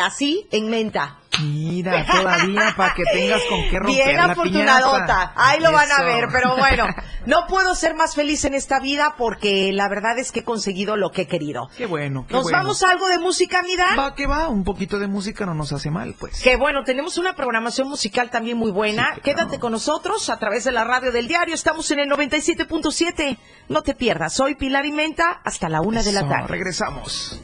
así 0.00 0.48
en 0.50 0.70
menta. 0.70 1.18
Mira, 1.40 2.06
todavía 2.06 2.74
para 2.76 2.94
que 2.94 3.02
tengas 3.12 3.40
con 3.48 3.60
qué 3.70 3.78
romper 3.78 4.04
Bien 4.04 4.16
la 4.16 4.24
afortunadota. 4.24 5.04
piñata. 5.04 5.32
Ahí 5.36 5.60
lo 5.60 5.72
van 5.72 5.90
a 5.90 6.02
ver, 6.02 6.28
pero 6.32 6.56
bueno, 6.56 6.86
no 7.26 7.46
puedo 7.48 7.74
ser 7.74 7.94
más 7.94 8.14
feliz 8.14 8.44
en 8.44 8.54
esta 8.54 8.80
vida 8.80 9.14
porque 9.18 9.72
la 9.72 9.88
verdad 9.88 10.18
es 10.18 10.32
que 10.32 10.40
he 10.40 10.44
conseguido 10.44 10.96
lo 10.96 11.10
que 11.10 11.22
he 11.22 11.26
querido. 11.26 11.68
Qué 11.76 11.86
bueno, 11.86 12.24
qué 12.26 12.34
¿Nos 12.34 12.44
bueno. 12.44 12.58
vamos 12.58 12.82
a 12.82 12.90
algo 12.90 13.08
de 13.08 13.18
música, 13.18 13.62
mira? 13.62 13.94
Va 13.96 14.14
que 14.14 14.26
va, 14.26 14.48
un 14.48 14.64
poquito 14.64 14.98
de 14.98 15.06
música 15.08 15.44
no 15.46 15.54
nos 15.54 15.72
hace 15.72 15.90
mal, 15.90 16.14
pues. 16.18 16.40
Que 16.42 16.56
bueno, 16.56 16.84
tenemos 16.84 17.18
una 17.18 17.34
programación 17.34 17.88
musical 17.88 18.30
también 18.30 18.56
muy 18.56 18.70
buena. 18.70 19.16
Quédate 19.22 19.58
con 19.58 19.72
nosotros 19.72 20.30
a 20.30 20.38
través 20.38 20.64
de 20.64 20.72
la 20.72 20.84
radio 20.84 21.12
del 21.12 21.28
diario. 21.28 21.54
Estamos 21.54 21.90
en 21.90 22.00
el 22.00 22.08
97.7. 22.10 23.38
No 23.68 23.82
te 23.82 23.94
pierdas. 23.94 24.34
Soy 24.34 24.54
Pilar 24.54 24.86
y 24.86 24.92
Menta 24.92 25.40
hasta 25.44 25.68
la 25.68 25.80
una 25.80 26.02
de 26.02 26.12
la 26.12 26.28
tarde. 26.28 26.48
Regresamos. 26.48 27.40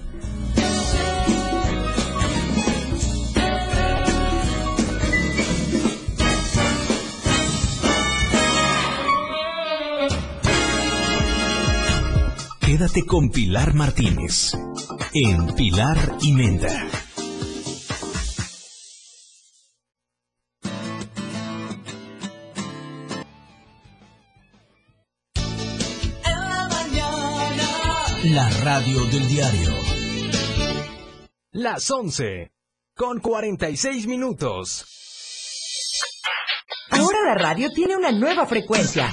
Quédate 12.70 13.04
con 13.04 13.30
Pilar 13.30 13.74
Martínez 13.74 14.52
en 15.12 15.56
Pilar 15.56 16.18
y 16.22 16.32
Menta. 16.32 16.68
La 28.26 28.48
radio 28.62 29.04
del 29.06 29.26
diario. 29.26 29.70
Las 31.50 31.90
11 31.90 32.52
con 32.94 33.18
46 33.18 34.06
minutos. 34.06 34.86
Ahora 36.90 37.18
la 37.26 37.34
radio 37.34 37.68
tiene 37.72 37.96
una 37.96 38.12
nueva 38.12 38.46
frecuencia. 38.46 39.12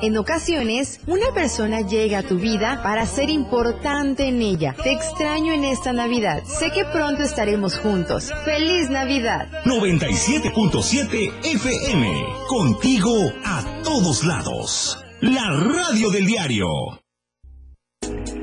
En 0.00 0.16
ocasiones, 0.16 1.00
una 1.08 1.32
persona 1.34 1.80
llega 1.80 2.20
a 2.20 2.22
tu 2.22 2.38
vida 2.38 2.84
para 2.84 3.04
ser 3.04 3.30
importante 3.30 4.28
en 4.28 4.40
ella. 4.42 4.76
Te 4.80 4.92
extraño 4.92 5.52
en 5.52 5.64
esta 5.64 5.92
Navidad. 5.92 6.44
Sé 6.44 6.70
que 6.70 6.84
pronto 6.84 7.24
estaremos 7.24 7.80
juntos. 7.80 8.30
¡Feliz 8.44 8.90
Navidad! 8.90 9.48
97.7 9.64 11.32
FM. 11.42 12.26
Contigo 12.46 13.32
a 13.44 13.82
todos 13.82 14.22
lados. 14.24 15.00
La 15.20 15.50
radio 15.50 16.10
del 16.10 16.26
diario. 16.26 16.68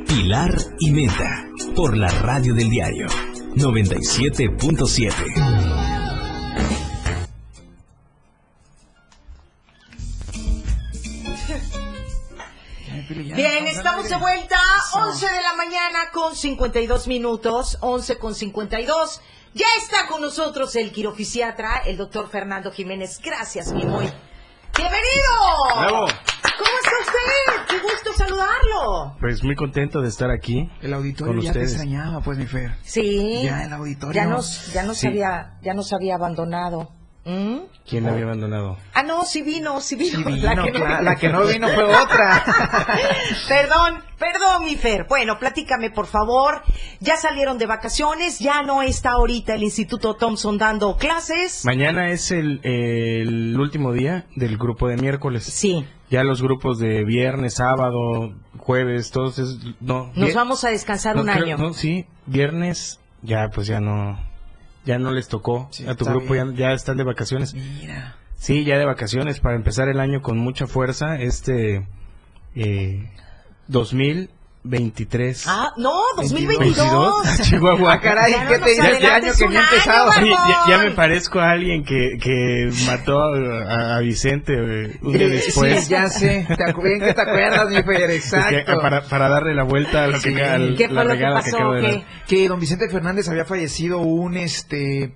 Pilar 0.07 0.53
y 0.79 0.91
Menta. 0.91 1.45
Por 1.73 1.95
la 1.95 2.09
radio 2.09 2.53
del 2.53 2.69
diario. 2.69 3.07
97.7. 3.55 5.94
Bien, 13.09 13.67
estamos 13.67 14.09
de 14.09 14.15
vuelta. 14.17 14.57
11 14.93 15.25
de 15.27 15.41
la 15.41 15.53
mañana 15.53 16.09
con 16.11 16.35
52 16.35 17.07
minutos. 17.07 17.77
11 17.81 18.17
con 18.17 18.33
52. 18.33 19.21
Ya 19.53 19.65
está 19.81 20.07
con 20.07 20.21
nosotros 20.21 20.75
el 20.75 20.91
quirofisiatra, 20.91 21.83
el 21.85 21.97
doctor 21.97 22.29
Fernando 22.29 22.71
Jiménez. 22.71 23.19
Gracias, 23.23 23.71
mi 23.71 23.85
muy. 23.85 24.05
¡Bienvenido! 24.75 25.79
Bravo. 25.79 26.07
¿Cómo 26.57 26.69
está 26.83 26.91
usted? 27.01 27.65
¡Qué 27.69 27.79
gusto 27.79 28.13
saludarlo! 28.13 29.15
Pues 29.19 29.43
muy 29.43 29.55
contento 29.55 30.01
de 30.01 30.09
estar 30.09 30.29
aquí. 30.31 30.69
El 30.81 30.93
auditorio 30.93 31.33
con 31.35 31.41
ya 31.41 31.53
te 31.53 31.59
ustedes. 31.59 31.71
extrañaba, 31.73 32.21
pues, 32.21 32.37
mi 32.37 32.45
Fer. 32.47 32.75
Sí. 32.83 33.41
Ya 33.43 33.63
el 33.63 33.73
auditorio. 33.73 34.13
Ya 34.21 34.25
nos, 34.27 34.73
ya 34.73 34.83
nos 34.83 34.97
Sí. 34.97 35.07
había, 35.07 35.57
ya 35.61 35.73
nos 35.73 35.93
había 35.93 36.15
abandonado. 36.15 36.91
¿Mm? 37.25 37.57
¿Quién 37.89 38.03
me 38.03 38.11
había 38.11 38.25
abandonado? 38.25 38.77
Ah, 38.93 39.01
no, 39.03 39.25
sí 39.25 39.41
vino, 39.41 39.81
sí 39.81 39.95
vino. 39.95 40.17
Sí 40.19 40.23
vino, 40.23 40.65
cla- 40.67 41.01
la 41.01 41.15
que 41.15 41.29
no 41.33 41.43
vino 41.45 41.67
fue 41.69 41.83
otra. 41.83 42.43
perdón, 43.47 44.01
perdón, 44.17 44.63
mi 44.65 44.75
Fer. 44.75 45.05
Bueno, 45.09 45.37
platícame, 45.39 45.89
por 45.91 46.05
favor. 46.07 46.61
Ya 46.99 47.15
salieron 47.17 47.57
de 47.57 47.65
vacaciones, 47.65 48.39
ya 48.39 48.61
no 48.63 48.81
está 48.83 49.11
ahorita 49.11 49.55
el 49.55 49.63
Instituto 49.63 50.15
Thompson 50.15 50.57
dando 50.57 50.97
clases. 50.97 51.65
Mañana 51.65 52.09
es 52.09 52.31
el, 52.31 52.59
el 52.63 53.59
último 53.59 53.91
día 53.91 54.25
del 54.35 54.57
grupo 54.57 54.87
de 54.87 54.97
miércoles. 54.97 55.43
Sí. 55.45 55.85
Ya 56.11 56.23
los 56.23 56.41
grupos 56.43 56.77
de 56.77 57.03
viernes, 57.03 57.55
sábado, 57.55 58.33
jueves, 58.59 59.09
todos 59.11 59.39
es, 59.39 59.57
no. 59.81 60.11
Nos 60.15 60.33
vamos 60.35 60.63
a 60.63 60.69
descansar 60.69 61.15
no, 61.15 61.21
un 61.23 61.27
creo- 61.27 61.43
año. 61.43 61.57
no, 61.57 61.73
sí, 61.73 62.05
viernes, 62.27 62.99
ya 63.23 63.49
pues 63.49 63.65
ya 63.65 63.79
no, 63.79 64.19
ya 64.85 64.99
no 64.99 65.11
les 65.11 65.27
tocó. 65.27 65.69
a 65.87 65.95
tu 65.95 66.05
grupo 66.05 66.35
ya, 66.35 66.73
están 66.73 66.97
de 66.97 67.03
vacaciones. 67.03 67.53
Mira. 67.53 68.15
Sí, 68.35 68.63
ya 68.63 68.77
de 68.77 68.85
vacaciones 68.85 69.39
para 69.39 69.55
empezar 69.55 69.89
el 69.89 69.99
año 69.99 70.21
con 70.21 70.37
mucha 70.37 70.67
fuerza. 70.67 71.19
Este 71.19 71.87
eh, 72.55 73.09
2023. 74.69 75.45
Ah, 75.47 75.73
no, 75.77 75.93
2022. 76.17 76.75
22. 77.25 77.41
Chihuahua. 77.49 77.93
Ah, 77.93 78.01
caray, 78.01 78.31
Ya 78.33 78.47
¿qué 78.47 78.57
te 78.59 78.69
dice 78.71 78.81
este 78.81 79.07
adelantes 79.07 79.41
año 79.41 79.49
que 79.51 79.57
año, 79.57 79.65
empezado? 79.69 80.11
ya, 80.25 80.59
ya 80.69 80.77
me 80.79 80.91
parezco 80.91 81.39
a 81.39 81.51
alguien 81.51 81.83
que, 81.83 82.17
que 82.21 82.69
mató 82.87 83.19
a, 83.21 83.95
a 83.97 83.99
Vicente 83.99 84.53
eh, 84.55 84.97
un 85.01 85.13
día 85.13 85.29
después. 85.29 85.83
Sí, 85.85 85.89
ya 85.89 86.09
sé. 86.09 86.47
Te 86.47 86.73
bien 86.83 86.99
que 86.99 87.13
te 87.13 87.21
acuerdas, 87.21 87.69
mi 87.69 87.83
Fer, 87.83 88.09
Es 88.11 88.31
que, 88.31 88.37
exacto. 88.37 88.81
para, 88.81 89.01
para 89.03 89.29
darle 89.29 89.53
la 89.53 89.63
vuelta 89.63 90.03
a 90.05 90.07
lo 90.07 90.19
Sí. 90.19 90.33
que, 90.33 90.43
al- 90.43 90.75
¿Qué 90.75 90.87
la 90.87 91.03
lo 91.03 91.13
que 91.15 91.23
pasó, 91.23 91.55
acabo 91.57 91.73
de 91.75 91.81
qué? 91.81 92.05
Que 92.27 92.47
don 92.47 92.59
Vicente 92.59 92.89
Fernández 92.89 93.29
había 93.29 93.45
fallecido 93.45 93.99
un, 93.99 94.35
este, 94.37 95.13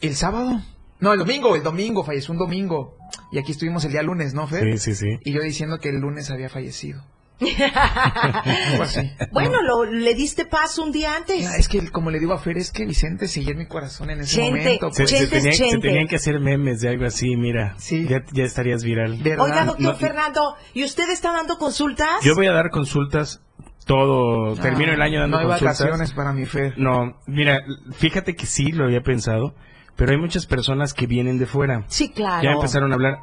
el 0.00 0.14
sábado. 0.16 0.60
No, 0.98 1.12
el 1.12 1.18
domingo, 1.18 1.54
el 1.56 1.62
domingo, 1.62 2.04
falleció 2.04 2.32
un 2.32 2.38
domingo. 2.38 2.96
Y 3.32 3.38
aquí 3.38 3.52
estuvimos 3.52 3.84
el 3.84 3.92
día 3.92 4.02
lunes, 4.02 4.34
¿no, 4.34 4.46
Fer? 4.46 4.64
Sí, 4.78 4.78
sí, 4.78 4.94
sí. 4.94 5.06
Y 5.24 5.32
yo 5.32 5.40
diciendo 5.40 5.78
que 5.78 5.88
el 5.90 5.96
lunes 6.00 6.30
había 6.30 6.48
fallecido. 6.48 7.02
Así. 7.40 9.10
Bueno, 9.32 9.62
lo, 9.62 9.84
le 9.84 10.14
diste 10.14 10.44
paso 10.44 10.82
un 10.82 10.92
día 10.92 11.16
antes. 11.16 11.46
Ah, 11.46 11.56
Es 11.56 11.68
que, 11.68 11.90
como 11.90 12.10
le 12.10 12.18
digo 12.18 12.32
a 12.32 12.38
Fer, 12.38 12.58
es 12.58 12.70
que 12.70 12.84
Vicente 12.84 13.28
seguía 13.28 13.52
en 13.52 13.58
mi 13.58 13.66
corazón 13.66 14.10
en 14.10 14.20
ese 14.20 14.40
momento. 14.42 14.90
Se, 14.92 15.02
Pues. 15.04 15.10
se 15.10 15.18
es 15.24 15.30
tenían, 15.30 15.52
se 15.54 15.64
chente. 15.70 15.88
tenían 15.88 16.06
que 16.08 16.16
hacer 16.16 16.40
memes 16.40 16.80
de 16.80 16.88
algo 16.90 17.06
así, 17.06 17.36
mira. 17.36 17.74
Sí. 17.78 18.06
Ya, 18.08 18.22
ya 18.32 18.44
estarías 18.44 18.84
viral. 18.84 19.18
¿Verdad? 19.22 19.44
Oiga, 19.44 19.64
doctor 19.64 19.82
No- 19.92 19.96
Fernando, 19.96 20.56
¿y 20.74 20.84
usted 20.84 21.08
está 21.10 21.32
dando 21.32 21.58
consultas? 21.58 22.22
Yo 22.22 22.34
voy 22.34 22.46
a 22.46 22.52
dar 22.52 22.70
consultas 22.70 23.42
todo. 23.86 24.54
termino 24.56 24.92
el 24.92 25.02
año 25.02 25.20
dando 25.20 25.36
no 25.36 25.42
hay 25.42 25.48
consultas. 25.48 25.78
vacaciones 25.80 26.12
para 26.12 26.32
mi 26.32 26.46
Fer. 26.46 26.74
No, 26.78 27.16
mira, 27.26 27.60
fíjate 27.96 28.34
que 28.36 28.46
sí 28.46 28.72
lo 28.72 28.84
había 28.84 29.02
pensado, 29.02 29.54
pero 29.96 30.12
hay 30.12 30.18
muchas 30.18 30.46
personas 30.46 30.94
que 30.94 31.06
vienen 31.06 31.38
de 31.38 31.46
fuera. 31.46 31.84
Sí, 31.88 32.10
claro. 32.10 32.42
Ya 32.42 32.50
empezaron 32.52 32.92
a 32.92 32.94
hablar. 32.94 33.18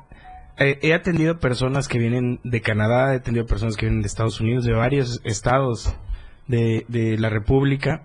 Eh, 0.60 0.80
he 0.82 0.94
atendido 0.94 1.40
personas 1.40 1.88
que 1.88 2.00
vienen 2.00 2.40
de 2.44 2.62
Canadá, 2.62 3.14
he 3.14 3.18
atendido 3.18 3.46
personas 3.46 3.76
que 3.76 3.86
vienen 3.86 4.02
de 4.02 4.08
Estados 4.08 4.42
Unidos, 4.42 4.66
de 4.66 4.74
varios 4.74 5.22
estados 5.24 5.96
de, 6.48 6.86
de 6.88 7.18
la 7.18 7.30
República, 7.30 8.04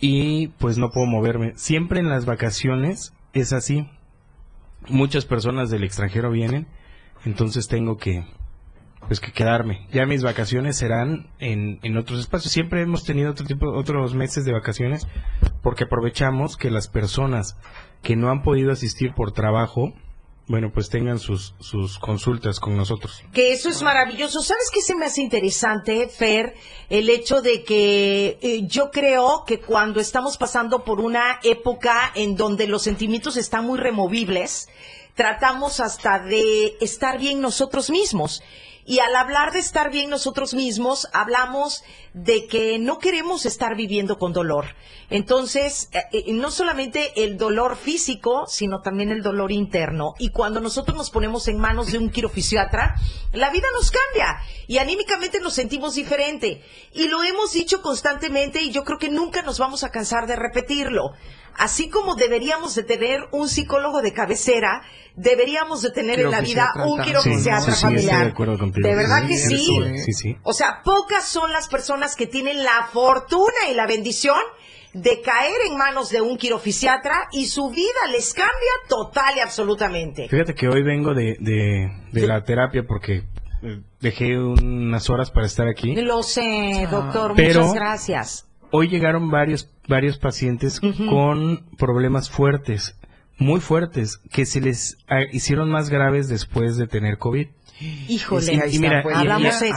y 0.00 0.48
pues 0.58 0.78
no 0.78 0.90
puedo 0.90 1.06
moverme. 1.06 1.52
Siempre 1.56 2.00
en 2.00 2.08
las 2.08 2.24
vacaciones 2.24 3.14
es 3.32 3.52
así. 3.52 3.88
Muchas 4.88 5.26
personas 5.26 5.70
del 5.70 5.84
extranjero 5.84 6.30
vienen, 6.30 6.66
entonces 7.24 7.68
tengo 7.68 7.98
que 7.98 8.24
pues 9.06 9.20
que 9.20 9.32
quedarme. 9.32 9.86
Ya 9.92 10.06
mis 10.06 10.22
vacaciones 10.22 10.76
serán 10.76 11.28
en, 11.38 11.78
en 11.82 11.96
otros 11.96 12.20
espacios. 12.20 12.52
Siempre 12.52 12.82
hemos 12.82 13.04
tenido 13.04 13.30
otro 13.30 13.46
tipo, 13.46 13.70
otros 13.72 14.14
meses 14.14 14.44
de 14.44 14.52
vacaciones 14.52 15.06
porque 15.62 15.84
aprovechamos 15.84 16.56
que 16.56 16.70
las 16.70 16.88
personas 16.88 17.56
que 18.02 18.16
no 18.16 18.30
han 18.30 18.42
podido 18.42 18.72
asistir 18.72 19.12
por 19.14 19.32
trabajo 19.32 19.94
bueno, 20.50 20.72
pues 20.72 20.88
tengan 20.88 21.20
sus, 21.20 21.54
sus 21.60 21.96
consultas 22.00 22.58
con 22.58 22.76
nosotros. 22.76 23.22
Que 23.32 23.52
eso 23.52 23.68
es 23.68 23.82
maravilloso. 23.82 24.42
¿Sabes 24.42 24.68
qué 24.74 24.80
se 24.80 24.96
me 24.96 25.06
hace 25.06 25.22
interesante, 25.22 26.08
Fer? 26.08 26.56
El 26.88 27.08
hecho 27.08 27.40
de 27.40 27.62
que 27.62 28.36
eh, 28.42 28.66
yo 28.66 28.90
creo 28.90 29.44
que 29.46 29.60
cuando 29.60 30.00
estamos 30.00 30.36
pasando 30.36 30.82
por 30.84 30.98
una 30.98 31.38
época 31.44 32.10
en 32.16 32.34
donde 32.34 32.66
los 32.66 32.82
sentimientos 32.82 33.36
están 33.36 33.64
muy 33.64 33.78
removibles, 33.78 34.68
tratamos 35.14 35.78
hasta 35.78 36.18
de 36.18 36.76
estar 36.80 37.20
bien 37.20 37.40
nosotros 37.40 37.88
mismos. 37.88 38.42
Y 38.90 38.98
al 38.98 39.14
hablar 39.14 39.52
de 39.52 39.60
estar 39.60 39.92
bien 39.92 40.10
nosotros 40.10 40.52
mismos, 40.52 41.06
hablamos 41.12 41.84
de 42.12 42.48
que 42.48 42.80
no 42.80 42.98
queremos 42.98 43.46
estar 43.46 43.76
viviendo 43.76 44.18
con 44.18 44.32
dolor. 44.32 44.74
Entonces, 45.10 45.88
eh, 45.92 46.02
eh, 46.10 46.32
no 46.32 46.50
solamente 46.50 47.12
el 47.22 47.36
dolor 47.36 47.76
físico, 47.76 48.46
sino 48.48 48.80
también 48.80 49.10
el 49.10 49.22
dolor 49.22 49.52
interno. 49.52 50.14
Y 50.18 50.30
cuando 50.30 50.58
nosotros 50.60 50.96
nos 50.96 51.10
ponemos 51.10 51.46
en 51.46 51.60
manos 51.60 51.92
de 51.92 51.98
un 51.98 52.10
quirofisiatra, 52.10 52.96
la 53.32 53.50
vida 53.50 53.68
nos 53.74 53.92
cambia 53.92 54.40
y 54.66 54.78
anímicamente 54.78 55.38
nos 55.38 55.54
sentimos 55.54 55.94
diferente. 55.94 56.60
Y 56.92 57.06
lo 57.06 57.22
hemos 57.22 57.52
dicho 57.52 57.82
constantemente 57.82 58.60
y 58.60 58.72
yo 58.72 58.82
creo 58.82 58.98
que 58.98 59.08
nunca 59.08 59.42
nos 59.42 59.60
vamos 59.60 59.84
a 59.84 59.92
cansar 59.92 60.26
de 60.26 60.34
repetirlo 60.34 61.12
así 61.60 61.88
como 61.90 62.14
deberíamos 62.14 62.74
de 62.74 62.84
tener 62.84 63.20
un 63.32 63.48
psicólogo 63.48 64.00
de 64.00 64.12
cabecera, 64.12 64.82
deberíamos 65.14 65.82
de 65.82 65.90
tener 65.90 66.20
en 66.20 66.30
la 66.30 66.40
vida 66.40 66.72
un 66.86 67.00
quirofisiatra 67.02 67.74
familiar. 67.74 68.32
De, 68.82 68.94
verdad 68.94 69.26
que 69.26 69.36
sí. 69.36 70.36
O 70.42 70.52
sea, 70.52 70.82
pocas 70.84 71.24
son 71.26 71.52
las 71.52 71.68
personas 71.68 72.16
que 72.16 72.26
tienen 72.26 72.62
la 72.62 72.88
fortuna 72.92 73.68
y 73.70 73.74
la 73.74 73.86
bendición 73.86 74.38
de 74.92 75.20
caer 75.20 75.54
en 75.68 75.76
manos 75.76 76.10
de 76.10 76.20
un 76.20 76.36
quirofisiatra 76.36 77.28
y 77.32 77.46
su 77.46 77.70
vida 77.70 78.06
les 78.10 78.34
cambia 78.34 78.52
total 78.88 79.36
y 79.36 79.40
absolutamente. 79.40 80.28
Fíjate 80.28 80.54
que 80.54 80.68
hoy 80.68 80.82
vengo 80.82 81.14
de, 81.14 81.36
de, 81.38 82.26
la 82.26 82.42
terapia 82.42 82.82
porque 82.86 83.24
eh, 83.62 83.82
dejé 84.00 84.36
unas 84.36 85.08
horas 85.08 85.30
para 85.30 85.46
estar 85.46 85.68
aquí. 85.68 85.94
Lo 85.94 86.22
sé, 86.22 86.88
doctor, 86.90 87.34
muchas 87.36 87.72
gracias 87.72 88.50
hoy 88.70 88.88
llegaron 88.88 89.30
varios, 89.30 89.70
varios 89.88 90.18
pacientes 90.18 90.80
con 90.80 91.64
problemas 91.76 92.30
fuertes, 92.30 92.96
muy 93.38 93.60
fuertes, 93.60 94.18
que 94.30 94.46
se 94.46 94.60
les 94.60 94.98
ah, 95.08 95.22
hicieron 95.32 95.70
más 95.70 95.90
graves 95.90 96.28
después 96.28 96.76
de 96.76 96.86
tener 96.86 97.18
COVID. 97.18 97.48
Híjole, 98.08 98.60
y, 98.70 98.78
mira, 98.78 99.02
hablamos 99.14 99.58
de 99.60 99.68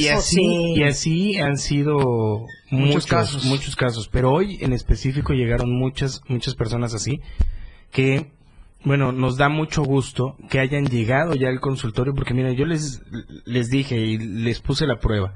y, 0.00 0.08
así, 0.08 0.74
y 0.74 0.82
así 0.82 1.38
han 1.38 1.56
sido 1.58 2.46
muchos, 2.70 3.06
casos, 3.06 3.44
muchos 3.44 3.76
casos, 3.76 4.08
pero 4.08 4.32
hoy 4.32 4.58
en 4.62 4.72
específico 4.72 5.32
llegaron 5.32 5.70
muchas, 5.78 6.22
muchas 6.28 6.54
personas 6.54 6.94
así 6.94 7.20
que 7.90 8.32
bueno, 8.82 9.12
nos 9.12 9.36
da 9.36 9.50
mucho 9.50 9.82
gusto 9.82 10.36
que 10.48 10.58
hayan 10.58 10.86
llegado 10.86 11.34
ya 11.34 11.48
al 11.48 11.60
consultorio 11.60 12.14
porque 12.14 12.32
mira, 12.32 12.52
yo 12.52 12.64
les 12.64 13.02
les 13.44 13.68
dije 13.68 13.98
y 13.98 14.16
les 14.16 14.60
puse 14.60 14.86
la 14.86 14.98
prueba. 14.98 15.34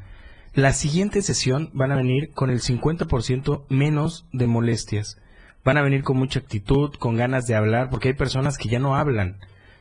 La 0.54 0.72
siguiente 0.72 1.20
sesión 1.20 1.70
van 1.74 1.92
a 1.92 1.96
venir 1.96 2.30
con 2.32 2.48
el 2.48 2.60
50% 2.60 3.64
menos 3.68 4.24
de 4.32 4.46
molestias. 4.46 5.20
Van 5.64 5.76
a 5.76 5.82
venir 5.82 6.04
con 6.04 6.16
mucha 6.16 6.38
actitud, 6.38 6.94
con 6.94 7.16
ganas 7.16 7.46
de 7.46 7.56
hablar, 7.56 7.90
porque 7.90 8.08
hay 8.08 8.14
personas 8.14 8.56
que 8.56 8.68
ya 8.68 8.78
no 8.78 8.94
hablan. 8.94 9.40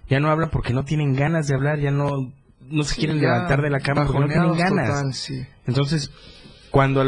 Ya 0.09 0.19
no 0.19 0.29
hablan 0.29 0.49
porque 0.49 0.73
no 0.73 0.83
tienen 0.83 1.13
ganas 1.13 1.47
de 1.47 1.55
hablar, 1.55 1.79
ya 1.79 1.91
no, 1.91 2.09
no 2.61 2.83
se 2.83 2.95
quieren 2.95 3.19
levantar 3.19 3.61
de 3.61 3.69
la 3.69 3.79
cama 3.79 4.05
porque 4.05 4.19
no 4.19 4.27
tienen 4.27 4.57
ganas. 4.57 5.29
Entonces, 5.65 6.11
cuando 6.71 7.03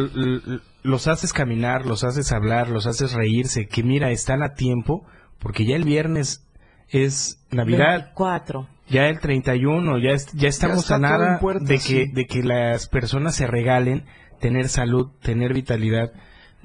los 0.83 1.07
haces 1.07 1.33
caminar, 1.33 1.85
los 1.85 2.03
haces 2.03 2.31
hablar, 2.31 2.69
los 2.69 2.87
haces 2.87 3.13
reírse, 3.13 3.67
que 3.67 3.83
mira, 3.83 4.11
están 4.11 4.43
a 4.43 4.53
tiempo, 4.53 5.05
porque 5.39 5.65
ya 5.65 5.75
el 5.75 5.83
viernes 5.83 6.47
es 6.89 7.39
Navidad. 7.51 8.11
Cuatro 8.13 8.67
ya 8.87 9.07
el 9.07 9.19
31, 9.19 9.97
ya, 9.99 10.15
ya 10.33 10.47
estamos 10.47 10.91
a 10.91 10.99
nada 10.99 11.39
de, 11.61 11.79
que, 11.79 12.05
de 12.13 12.25
que 12.25 12.43
las 12.43 12.87
personas 12.87 13.35
se 13.35 13.47
regalen 13.47 14.05
tener 14.39 14.69
salud, 14.69 15.09
tener 15.21 15.53
vitalidad, 15.53 16.11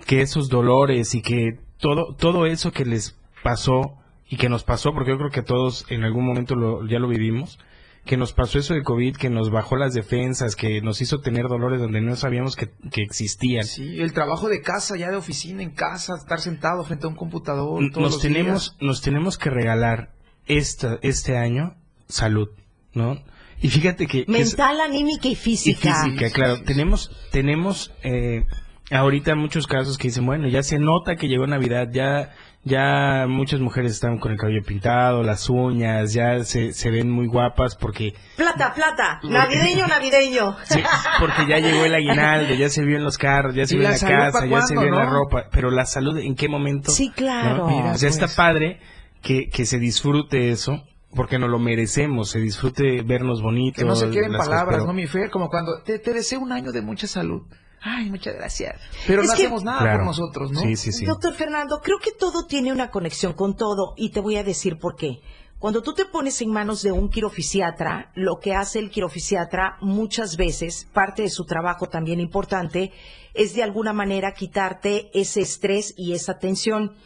que 0.06 0.20
esos 0.20 0.48
dolores 0.48 1.14
y 1.14 1.22
que 1.22 1.58
todo, 1.78 2.14
todo 2.14 2.46
eso 2.46 2.72
que 2.72 2.84
les 2.84 3.18
pasó 3.42 3.96
y 4.30 4.36
que 4.36 4.48
nos 4.48 4.62
pasó, 4.62 4.92
porque 4.92 5.10
yo 5.10 5.18
creo 5.18 5.30
que 5.30 5.42
todos 5.42 5.84
en 5.90 6.04
algún 6.04 6.24
momento 6.24 6.54
lo, 6.54 6.86
ya 6.86 7.00
lo 7.00 7.08
vivimos, 7.08 7.58
que 8.06 8.16
nos 8.16 8.32
pasó 8.32 8.60
eso 8.60 8.74
de 8.74 8.84
COVID, 8.84 9.16
que 9.16 9.28
nos 9.28 9.50
bajó 9.50 9.76
las 9.76 9.92
defensas, 9.92 10.54
que 10.54 10.80
nos 10.80 11.02
hizo 11.02 11.18
tener 11.18 11.48
dolores 11.48 11.80
donde 11.80 12.00
no 12.00 12.14
sabíamos 12.14 12.54
que, 12.54 12.70
que 12.92 13.02
existían. 13.02 13.64
Sí, 13.64 13.98
el 13.98 14.12
trabajo 14.12 14.48
de 14.48 14.62
casa, 14.62 14.96
ya 14.96 15.10
de 15.10 15.16
oficina, 15.16 15.64
en 15.64 15.72
casa, 15.72 16.14
estar 16.16 16.40
sentado 16.40 16.84
frente 16.84 17.06
a 17.06 17.10
un 17.10 17.16
computador. 17.16 17.82
nos, 17.98 18.20
tenemos, 18.20 18.76
nos 18.80 19.02
tenemos 19.02 19.36
que 19.36 19.50
regalar 19.50 20.12
esta, 20.46 21.00
este 21.02 21.36
año 21.36 21.74
salud, 22.08 22.50
¿no? 22.94 23.22
Y 23.60 23.68
fíjate 23.68 24.06
que... 24.06 24.24
Mental, 24.28 24.80
anímica 24.80 25.28
y 25.28 25.34
física. 25.34 25.90
Y 25.90 26.10
física, 26.10 26.30
claro. 26.30 26.62
Tenemos, 26.62 27.10
tenemos 27.32 27.92
eh, 28.04 28.46
ahorita 28.90 29.34
muchos 29.34 29.66
casos 29.66 29.98
que 29.98 30.08
dicen, 30.08 30.26
bueno, 30.26 30.48
ya 30.48 30.62
se 30.62 30.78
nota 30.78 31.16
que 31.16 31.28
llegó 31.28 31.46
Navidad, 31.46 31.88
ya 31.92 32.30
ya 32.62 33.24
muchas 33.26 33.58
mujeres 33.60 33.92
están 33.92 34.18
con 34.18 34.32
el 34.32 34.38
cabello 34.38 34.62
pintado, 34.62 35.22
las 35.22 35.48
uñas, 35.48 36.12
ya 36.12 36.44
se, 36.44 36.72
se 36.72 36.90
ven 36.90 37.10
muy 37.10 37.26
guapas 37.26 37.74
porque... 37.74 38.12
Plata, 38.36 38.74
plata, 38.74 39.20
navideño, 39.22 39.86
navideño. 39.88 40.56
Sí, 40.64 40.82
porque 41.18 41.46
ya 41.48 41.58
llegó 41.58 41.86
el 41.86 41.94
aguinaldo, 41.94 42.54
ya 42.54 42.68
se 42.68 42.84
vio 42.84 42.98
en 42.98 43.04
los 43.04 43.16
carros, 43.16 43.54
ya 43.54 43.66
se 43.66 43.76
vio 43.76 43.86
en 43.86 43.92
la 43.92 43.98
casa, 43.98 44.46
ya 44.46 44.62
se 44.62 44.74
vio 44.74 44.88
en 44.88 44.94
la 44.94 45.06
ropa, 45.06 45.46
pero 45.50 45.70
la 45.70 45.86
salud, 45.86 46.18
¿en 46.18 46.34
qué 46.34 46.48
momento? 46.48 46.90
Sí, 46.90 47.10
claro. 47.10 47.66
o 47.66 47.94
sea, 47.94 48.08
está 48.10 48.26
pues. 48.26 48.36
padre 48.36 48.80
que, 49.22 49.48
que 49.48 49.64
se 49.64 49.78
disfrute 49.78 50.50
eso 50.50 50.84
porque 51.14 51.38
nos 51.38 51.50
lo 51.50 51.58
merecemos, 51.58 52.30
se 52.30 52.38
disfrute 52.38 53.02
vernos 53.02 53.42
bonitos. 53.42 53.78
Que 53.78 53.84
no 53.84 53.96
se 53.96 54.10
queden 54.10 54.32
palabras, 54.32 54.84
¿no, 54.84 54.92
mi 54.92 55.06
fe? 55.06 55.28
Como 55.30 55.48
cuando 55.48 55.82
te, 55.82 55.98
deseo 55.98 56.40
un 56.40 56.52
año 56.52 56.72
de 56.72 56.82
mucha 56.82 57.06
salud. 57.06 57.42
Ay, 57.82 58.10
muchas 58.10 58.34
gracias. 58.34 58.80
Pero 59.06 59.22
no 59.22 59.32
hacemos 59.32 59.64
nada 59.64 59.80
por 59.96 60.04
nosotros, 60.04 60.52
¿no? 60.52 60.60
Sí, 60.60 60.76
sí, 60.76 60.92
sí. 60.92 61.06
Doctor 61.06 61.34
Fernando, 61.34 61.80
creo 61.82 61.98
que 61.98 62.12
todo 62.12 62.46
tiene 62.46 62.72
una 62.72 62.90
conexión 62.90 63.32
con 63.32 63.56
todo 63.56 63.94
y 63.96 64.10
te 64.10 64.20
voy 64.20 64.36
a 64.36 64.44
decir 64.44 64.78
por 64.78 64.96
qué. 64.96 65.20
Cuando 65.58 65.82
tú 65.82 65.92
te 65.92 66.06
pones 66.06 66.40
en 66.40 66.50
manos 66.50 66.82
de 66.82 66.90
un 66.90 67.10
quirofisiatra, 67.10 68.12
lo 68.14 68.38
que 68.38 68.54
hace 68.54 68.78
el 68.78 68.90
quirofisiatra 68.90 69.76
muchas 69.82 70.38
veces, 70.38 70.88
parte 70.92 71.22
de 71.22 71.28
su 71.28 71.44
trabajo 71.44 71.86
también 71.86 72.18
importante, 72.18 72.92
es 73.34 73.54
de 73.54 73.62
alguna 73.62 73.92
manera 73.92 74.32
quitarte 74.32 75.10
ese 75.12 75.42
estrés 75.42 75.92
y 75.98 76.14
esa 76.14 76.38
tensión. 76.38 76.96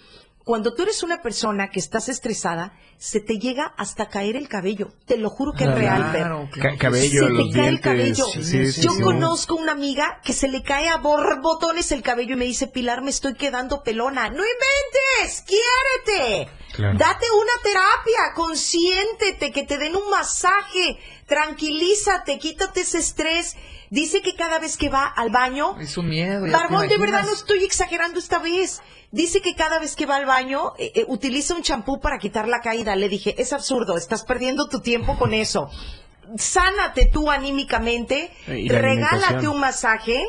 Cuando 0.45 0.75
tú 0.75 0.83
eres 0.83 1.03
una 1.03 1.23
persona 1.23 1.71
que 1.71 1.81
estás 1.81 2.11
estresada, 2.11 2.79
se 2.99 3.21
te 3.21 3.39
llega 3.39 3.73
hasta 3.79 4.11
caer 4.11 4.37
el 4.37 4.47
cabello. 4.47 4.93
Te 5.07 5.17
lo 5.17 5.31
juro 5.31 5.53
que 5.53 5.65
es 5.65 5.75
real, 5.75 6.11
pero 6.13 6.51
cabello, 6.77 7.29
se 7.29 7.35
te 7.35 7.51
cae 7.51 7.69
el 7.69 7.81
cabello. 7.81 8.27
Yo 8.79 8.93
conozco 9.03 9.55
una 9.55 9.73
amiga 9.73 10.21
que 10.23 10.35
se 10.35 10.49
le 10.49 10.63
cae 10.63 10.91
a 10.91 10.99
borbotones 10.99 11.93
el 11.93 12.03
cabello 12.03 12.35
y 12.35 12.39
me 12.39 12.45
dice, 12.45 12.67
Pilar, 12.67 13.01
me 13.01 13.09
estoy 13.09 13.35
quedando 13.35 13.83
pelona. 13.83 14.29
¡No 14.29 14.43
inventes! 14.45 15.45
¡Quiérete! 15.47 16.51
Date 16.77 17.27
una 17.31 17.63
terapia, 17.63 18.35
consiéntete, 18.35 19.51
que 19.51 19.63
te 19.63 19.79
den 19.79 19.97
un 19.97 20.11
masaje, 20.11 20.99
tranquilízate, 21.27 22.39
quítate 22.39 22.81
ese 22.81 22.99
estrés. 22.99 23.57
Dice 23.91 24.23
que 24.23 24.35
cada 24.35 24.59
vez 24.59 24.77
que 24.77 24.89
va 24.89 25.07
al 25.07 25.31
baño... 25.31 25.79
Es 25.79 25.97
un 25.97 26.09
miedo. 26.09 26.47
Barbón, 26.51 26.89
de 26.89 26.99
verdad 26.99 27.25
no 27.25 27.33
estoy 27.33 27.65
exagerando 27.65 28.19
esta 28.19 28.39
vez. 28.39 28.83
Dice 29.11 29.41
que 29.41 29.55
cada 29.55 29.79
vez 29.79 29.95
que 29.95 30.07
va 30.07 30.17
al 30.17 30.27
baño 30.27 30.73
eh, 30.79 30.93
eh, 30.95 31.05
utiliza 31.07 31.55
un 31.55 31.63
champú 31.63 32.01
para 32.01 32.19
quitar 32.19 32.49
la 32.49 32.61
caída. 32.61 32.97
Le 32.97 33.09
dije, 33.09 33.35
es 33.41 33.53
absurdo, 33.53 33.97
estás 33.97 34.25
perdiendo 34.25 34.69
tu 34.69 34.81
tiempo 34.81 35.17
con 35.17 35.35
eso. 35.35 35.71
Sánate 36.37 37.07
tú 37.13 37.31
anímicamente, 37.31 38.33
regálate 38.47 39.47
un 39.47 39.61
masaje 39.61 40.25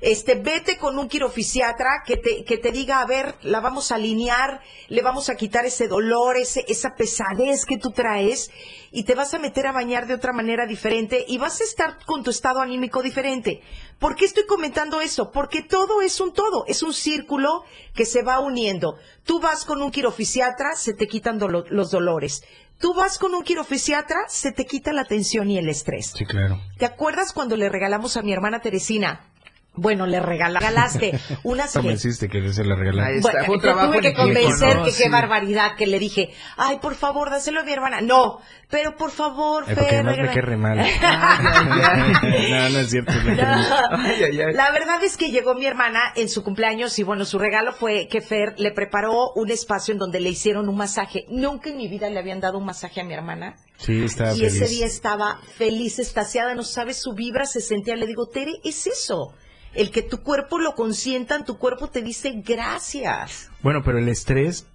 este, 0.00 0.34
vete 0.34 0.78
con 0.78 0.98
un 0.98 1.08
quirofisiatra 1.08 2.02
que 2.06 2.16
te, 2.16 2.44
que 2.44 2.58
te 2.58 2.72
diga, 2.72 3.00
a 3.00 3.06
ver, 3.06 3.34
la 3.42 3.60
vamos 3.60 3.92
a 3.92 3.96
alinear, 3.96 4.60
le 4.88 5.02
vamos 5.02 5.28
a 5.28 5.34
quitar 5.34 5.66
ese 5.66 5.88
dolor, 5.88 6.36
ese, 6.36 6.64
esa 6.68 6.94
pesadez 6.94 7.64
que 7.66 7.78
tú 7.78 7.90
traes 7.90 8.50
y 8.90 9.04
te 9.04 9.14
vas 9.14 9.34
a 9.34 9.38
meter 9.38 9.66
a 9.66 9.72
bañar 9.72 10.06
de 10.06 10.14
otra 10.14 10.32
manera 10.32 10.66
diferente 10.66 11.24
y 11.28 11.38
vas 11.38 11.60
a 11.60 11.64
estar 11.64 12.04
con 12.06 12.22
tu 12.22 12.30
estado 12.30 12.60
anímico 12.60 13.02
diferente. 13.02 13.60
¿Por 13.98 14.16
qué 14.16 14.24
estoy 14.24 14.46
comentando 14.46 15.00
eso? 15.00 15.30
Porque 15.30 15.62
todo 15.62 16.00
es 16.00 16.20
un 16.20 16.32
todo, 16.32 16.64
es 16.66 16.82
un 16.82 16.94
círculo 16.94 17.64
que 17.94 18.06
se 18.06 18.22
va 18.22 18.40
uniendo. 18.40 18.96
Tú 19.24 19.40
vas 19.40 19.64
con 19.64 19.82
un 19.82 19.90
quirofisiatra, 19.90 20.74
se 20.74 20.94
te 20.94 21.06
quitan 21.06 21.38
los 21.38 21.90
dolores. 21.90 22.42
Tú 22.78 22.94
vas 22.94 23.18
con 23.18 23.34
un 23.34 23.44
quirofisiatra, 23.44 24.20
se 24.28 24.52
te 24.52 24.64
quita 24.64 24.94
la 24.94 25.04
tensión 25.04 25.50
y 25.50 25.58
el 25.58 25.68
estrés. 25.68 26.14
Sí, 26.16 26.24
claro. 26.24 26.58
¿Te 26.78 26.86
acuerdas 26.86 27.34
cuando 27.34 27.54
le 27.56 27.68
regalamos 27.68 28.16
a 28.16 28.22
mi 28.22 28.32
hermana 28.32 28.60
Teresina 28.60 29.29
Bueno, 29.74 30.06
le 30.06 30.18
regalaste 30.20 31.18
unas. 31.44 31.72
Convenciste 31.72 32.28
que 32.28 32.52
se 32.52 32.64
le 32.64 32.74
regalaste. 32.74 33.20
Bueno, 33.20 33.44
fue 33.44 33.54
un 33.54 33.60
te 33.60 33.66
trabajo 33.68 33.92
tuve 33.92 34.00
que 34.00 34.14
convencer 34.14 34.76
¿no? 34.76 34.84
que 34.84 34.90
Sí. 34.90 35.04
qué 35.04 35.08
barbaridad, 35.08 35.76
que 35.76 35.86
le 35.86 35.98
dije, 36.00 36.30
ay, 36.56 36.78
por 36.80 36.96
favor, 36.96 37.30
dáselo 37.30 37.60
a 37.60 37.62
mi 37.64 37.72
hermana. 37.72 38.00
No, 38.00 38.40
pero 38.68 38.96
por 38.96 39.12
favor, 39.12 39.64
porque 39.64 39.80
Fer, 39.80 40.04
me 40.04 40.16
re 40.16 40.56
mal. 40.56 40.76
no, 42.50 42.68
no 42.70 42.78
es 42.80 42.90
cierto. 42.90 43.12
Ay, 43.12 44.24
ay, 44.24 44.40
ay. 44.40 44.54
La 44.54 44.72
verdad 44.72 45.02
es 45.04 45.16
que 45.16 45.30
llegó 45.30 45.54
mi 45.54 45.66
hermana 45.66 46.00
en 46.16 46.28
su 46.28 46.42
cumpleaños 46.42 46.98
y 46.98 47.04
bueno, 47.04 47.24
su 47.24 47.38
regalo 47.38 47.72
fue 47.72 48.08
que 48.08 48.20
Fer 48.20 48.54
le 48.58 48.72
preparó 48.72 49.30
un 49.36 49.50
espacio 49.50 49.92
en 49.92 49.98
donde 49.98 50.18
le 50.18 50.30
hicieron 50.30 50.68
un 50.68 50.76
masaje. 50.76 51.26
Nunca 51.28 51.70
en 51.70 51.76
mi 51.76 51.86
vida 51.88 52.10
le 52.10 52.18
habían 52.18 52.40
dado 52.40 52.58
un 52.58 52.64
masaje 52.64 53.00
a 53.00 53.04
mi 53.04 53.14
hermana. 53.14 53.54
Sí, 53.76 54.02
está 54.04 54.32
y 54.34 54.38
feliz. 54.40 54.54
ese 54.60 54.68
día 54.68 54.86
estaba 54.86 55.38
feliz, 55.56 56.00
estasiada, 56.00 56.54
no 56.54 56.64
sabes, 56.64 57.00
su 57.00 57.14
vibra 57.14 57.44
se 57.44 57.60
sentía. 57.60 57.94
Le 57.94 58.06
digo, 58.06 58.26
Tere, 58.26 58.52
es 58.64 58.86
eso. 58.86 59.32
El 59.74 59.90
que 59.90 60.02
tu 60.02 60.22
cuerpo 60.22 60.58
lo 60.58 60.74
consientan, 60.74 61.44
tu 61.44 61.56
cuerpo 61.58 61.88
te 61.88 62.02
dice 62.02 62.32
gracias. 62.44 63.50
Bueno, 63.62 63.82
pero 63.84 63.98
el 63.98 64.08
estrés... 64.08 64.66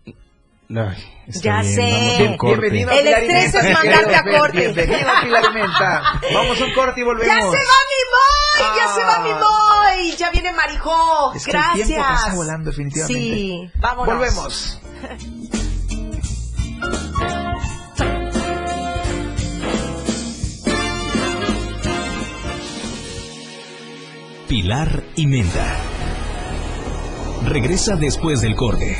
Ay, 0.67 0.97
Ya 1.27 1.61
bien, 1.61 1.75
sé. 1.75 2.37
Bienvenido 2.41 2.89
a 2.89 2.95
El 2.95 3.07
estrés 3.07 3.53
es 3.53 3.73
mandarte 3.73 4.15
a 4.15 4.23
corte. 4.23 4.59
Bienvenido 4.61 5.09
a 5.09 5.21
Pilar 5.21 5.45
Alimenta. 5.45 6.21
Vamos 6.33 6.59
a 6.59 6.65
un 6.65 6.73
corte 6.73 7.01
y 7.01 7.03
volvemos. 7.03 7.35
¡Ya 7.35 7.41
se 7.41 7.45
va 7.45 7.77
mi 7.91 8.01
boy! 8.15 8.77
¡Ya 8.77 8.87
se 8.95 9.03
va 9.03 9.19
mi 9.19 9.31
boy! 9.33 10.15
Ya 10.17 10.31
viene 10.31 10.53
Marijó. 10.53 11.33
Es 11.35 11.45
que 11.45 11.51
Gracias. 11.51 11.79
el 11.81 11.85
tiempo 11.87 12.03
pasa 12.07 12.33
volando, 12.33 12.69
definitivamente. 12.71 13.21
Sí, 13.21 13.71
vámonos. 13.75 14.15
Volvemos. 14.15 14.81
Pilar 24.47 25.03
y 25.15 25.25
Menda. 25.25 25.79
Regresa 27.45 27.95
después 27.95 28.41
del 28.41 28.55
corte. 28.55 28.95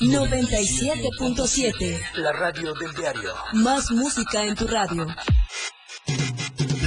97.7. 0.00 2.00
La 2.14 2.32
radio 2.32 2.72
del 2.74 2.94
diario. 2.94 3.34
Más 3.54 3.90
música 3.90 4.44
en 4.44 4.54
tu 4.54 4.68
radio. 4.68 5.08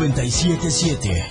977. 0.00 1.28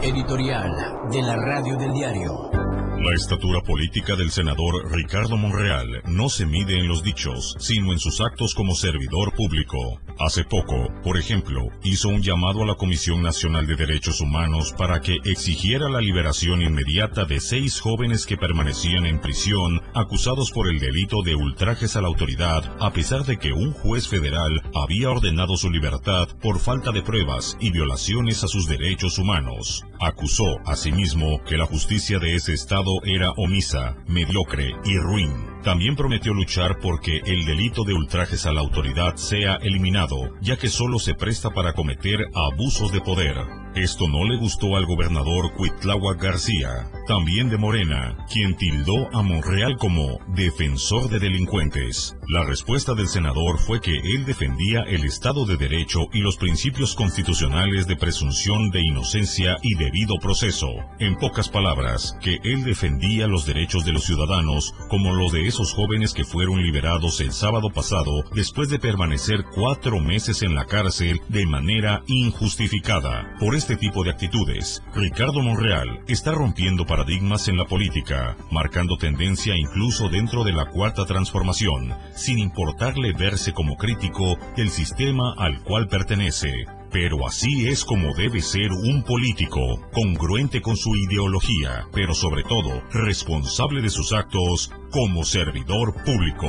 Editorial 0.00 1.10
de 1.12 1.22
la 1.22 1.36
radio 1.36 1.76
del 1.76 1.92
diario. 1.92 2.57
La 3.00 3.14
estatura 3.14 3.60
política 3.60 4.16
del 4.16 4.32
senador 4.32 4.90
Ricardo 4.92 5.36
Monreal 5.36 6.02
no 6.06 6.28
se 6.28 6.44
mide 6.44 6.80
en 6.80 6.88
los 6.88 7.04
dichos, 7.04 7.54
sino 7.60 7.92
en 7.92 8.00
sus 8.00 8.20
actos 8.20 8.56
como 8.56 8.74
servidor 8.74 9.32
público. 9.34 10.00
Hace 10.18 10.42
poco, 10.42 10.92
por 11.04 11.16
ejemplo, 11.16 11.68
hizo 11.84 12.08
un 12.08 12.22
llamado 12.22 12.64
a 12.64 12.66
la 12.66 12.74
Comisión 12.74 13.22
Nacional 13.22 13.68
de 13.68 13.76
Derechos 13.76 14.20
Humanos 14.20 14.74
para 14.76 15.00
que 15.00 15.18
exigiera 15.24 15.88
la 15.88 16.00
liberación 16.00 16.60
inmediata 16.60 17.24
de 17.24 17.38
seis 17.38 17.80
jóvenes 17.80 18.26
que 18.26 18.36
permanecían 18.36 19.06
en 19.06 19.20
prisión 19.20 19.80
acusados 19.94 20.50
por 20.50 20.68
el 20.68 20.80
delito 20.80 21.22
de 21.22 21.36
ultrajes 21.36 21.94
a 21.94 22.00
la 22.00 22.08
autoridad, 22.08 22.64
a 22.80 22.92
pesar 22.92 23.24
de 23.24 23.38
que 23.38 23.52
un 23.52 23.72
juez 23.72 24.08
federal 24.08 24.60
había 24.74 25.10
ordenado 25.10 25.56
su 25.56 25.70
libertad 25.70 26.26
por 26.42 26.58
falta 26.58 26.90
de 26.90 27.02
pruebas 27.02 27.56
y 27.60 27.70
violaciones 27.70 28.42
a 28.42 28.48
sus 28.48 28.66
derechos 28.66 29.18
humanos. 29.18 29.84
Acusó, 30.00 30.58
asimismo, 30.66 31.42
que 31.44 31.56
la 31.56 31.66
justicia 31.66 32.18
de 32.18 32.34
ese 32.34 32.54
estado 32.54 32.87
era 33.04 33.30
omisa, 33.32 33.96
mediocre 34.06 34.70
y 34.84 34.96
ruin. 34.96 35.30
También 35.62 35.96
prometió 35.96 36.32
luchar 36.32 36.78
porque 36.80 37.20
el 37.26 37.44
delito 37.44 37.84
de 37.84 37.94
ultrajes 37.94 38.46
a 38.46 38.52
la 38.52 38.60
autoridad 38.60 39.16
sea 39.16 39.56
eliminado, 39.56 40.34
ya 40.40 40.56
que 40.56 40.68
solo 40.68 40.98
se 40.98 41.14
presta 41.14 41.50
para 41.50 41.72
cometer 41.72 42.18
abusos 42.34 42.92
de 42.92 43.00
poder. 43.00 43.36
Esto 43.74 44.08
no 44.08 44.24
le 44.24 44.36
gustó 44.36 44.76
al 44.76 44.86
gobernador 44.86 45.52
Cuitláhuac 45.54 46.22
García, 46.22 46.90
también 47.08 47.48
de 47.48 47.56
Morena, 47.56 48.16
quien 48.30 48.54
tildó 48.54 49.08
a 49.16 49.22
Monreal 49.22 49.78
como 49.78 50.18
defensor 50.28 51.08
de 51.08 51.18
delincuentes. 51.18 52.14
La 52.28 52.44
respuesta 52.44 52.92
del 52.94 53.08
senador 53.08 53.58
fue 53.58 53.80
que 53.80 53.96
él 53.96 54.26
defendía 54.26 54.82
el 54.82 55.04
Estado 55.06 55.46
de 55.46 55.56
Derecho 55.56 56.00
y 56.12 56.20
los 56.20 56.36
principios 56.36 56.94
constitucionales 56.94 57.86
de 57.86 57.96
presunción 57.96 58.70
de 58.70 58.82
inocencia 58.82 59.56
y 59.62 59.74
debido 59.76 60.18
proceso. 60.20 60.68
En 61.00 61.16
pocas 61.16 61.48
palabras, 61.48 62.14
que 62.20 62.38
él 62.44 62.62
defendía 62.64 63.26
los 63.26 63.46
derechos 63.46 63.86
de 63.86 63.92
los 63.92 64.04
ciudadanos 64.04 64.74
como 64.90 65.14
los 65.14 65.32
de 65.32 65.46
esos 65.46 65.72
jóvenes 65.72 66.12
que 66.12 66.24
fueron 66.24 66.60
liberados 66.60 67.20
el 67.20 67.32
sábado 67.32 67.70
pasado 67.70 68.22
después 68.34 68.68
de 68.68 68.78
permanecer 68.78 69.44
cuatro 69.54 69.98
meses 69.98 70.42
en 70.42 70.54
la 70.54 70.66
cárcel 70.66 71.22
de 71.30 71.46
manera 71.46 72.02
injustificada. 72.06 73.34
Por 73.40 73.54
este 73.54 73.76
tipo 73.76 74.04
de 74.04 74.10
actitudes, 74.10 74.82
Ricardo 74.94 75.40
Monreal 75.40 76.00
está 76.06 76.32
rompiendo 76.32 76.84
paradigmas 76.98 77.46
en 77.46 77.56
la 77.56 77.64
política, 77.64 78.36
marcando 78.50 78.96
tendencia 78.96 79.54
incluso 79.56 80.08
dentro 80.08 80.42
de 80.42 80.52
la 80.52 80.66
cuarta 80.66 81.04
transformación, 81.04 81.94
sin 82.16 82.40
importarle 82.40 83.12
verse 83.12 83.52
como 83.52 83.76
crítico 83.76 84.36
del 84.56 84.68
sistema 84.70 85.32
al 85.38 85.62
cual 85.62 85.86
pertenece. 85.86 86.50
Pero 86.90 87.24
así 87.24 87.68
es 87.68 87.84
como 87.84 88.14
debe 88.14 88.40
ser 88.40 88.72
un 88.72 89.04
político, 89.04 89.60
congruente 89.92 90.60
con 90.60 90.76
su 90.76 90.90
ideología, 90.96 91.86
pero 91.92 92.14
sobre 92.14 92.42
todo 92.42 92.82
responsable 92.90 93.80
de 93.80 93.90
sus 93.90 94.12
actos 94.12 94.72
como 94.90 95.22
servidor 95.22 95.94
público. 96.04 96.48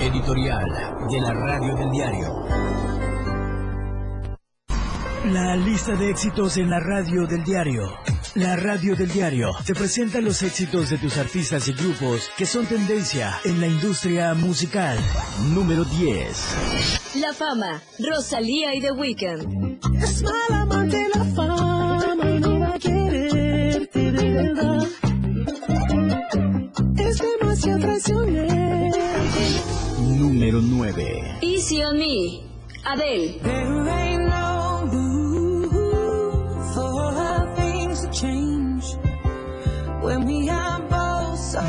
Editorial 0.00 0.64
de 1.10 1.20
la 1.20 1.34
radio 1.34 1.74
del 1.76 1.90
diario. 1.90 2.91
La 5.30 5.54
lista 5.54 5.94
de 5.94 6.10
éxitos 6.10 6.56
en 6.56 6.68
la 6.68 6.80
radio 6.80 7.28
del 7.28 7.44
diario. 7.44 7.96
La 8.34 8.56
radio 8.56 8.96
del 8.96 9.08
diario 9.08 9.52
te 9.64 9.72
presenta 9.72 10.20
los 10.20 10.42
éxitos 10.42 10.90
de 10.90 10.98
tus 10.98 11.16
artistas 11.16 11.68
y 11.68 11.74
grupos 11.74 12.28
que 12.36 12.44
son 12.44 12.66
tendencia 12.66 13.38
en 13.44 13.60
la 13.60 13.68
industria 13.68 14.34
musical. 14.34 14.98
Número 15.54 15.84
10. 15.84 17.16
La 17.20 17.32
fama. 17.32 17.80
Rosalía 18.00 18.74
y 18.74 18.80
The 18.80 18.90
Weeknd. 18.90 19.78
Es 20.02 20.22
mala 20.24 20.62
amante 20.62 21.06
la 21.14 21.24
fama 21.36 22.26
y 22.28 22.40
no 22.40 22.58
va 22.58 22.74
a 22.74 22.78
quererte 22.80 24.12
de 24.12 24.28
verdad. 24.34 24.88
Es 26.96 27.22
demasiado 27.38 27.78
traicionero. 27.78 28.96
Número 30.00 30.60
9. 30.60 31.38
Easy 31.42 31.80
on 31.84 31.96
Me. 31.96 32.42
Adele. 32.84 33.40
Change 38.12 38.84
when 40.02 40.26
we 40.26 40.48
are 40.50 40.80
both 40.80 41.38
so. 41.38 41.60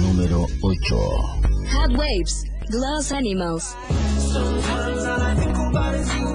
Número 0.00 0.46
8. 0.64 1.68
Hot 1.68 1.92
Waves. 1.96 2.44
Glass 2.70 3.12
Animals. 3.12 3.76
Sometimes 4.18 5.04
all 5.04 5.20
I 5.20 5.34
think 5.36 5.56
about 5.56 5.94
is 5.94 6.14
you. 6.16 6.28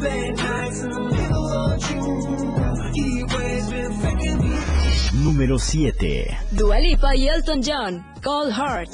Late 0.00 0.36
nights 0.36 0.82
in 0.82 0.90
the 0.90 1.00
middle 1.00 1.48
of 1.48 1.80
June. 1.80 2.92
Heat 2.94 3.24
waves 3.32 3.70
been 3.70 3.92
faking 4.02 4.38
me. 4.38 4.56
Número 5.24 5.58
7. 5.58 6.36
Dua 6.52 6.78
Lipa 6.80 7.14
y 7.14 7.28
Elton 7.28 7.62
John. 7.62 8.04
Cold 8.22 8.52
Heart. 8.52 8.90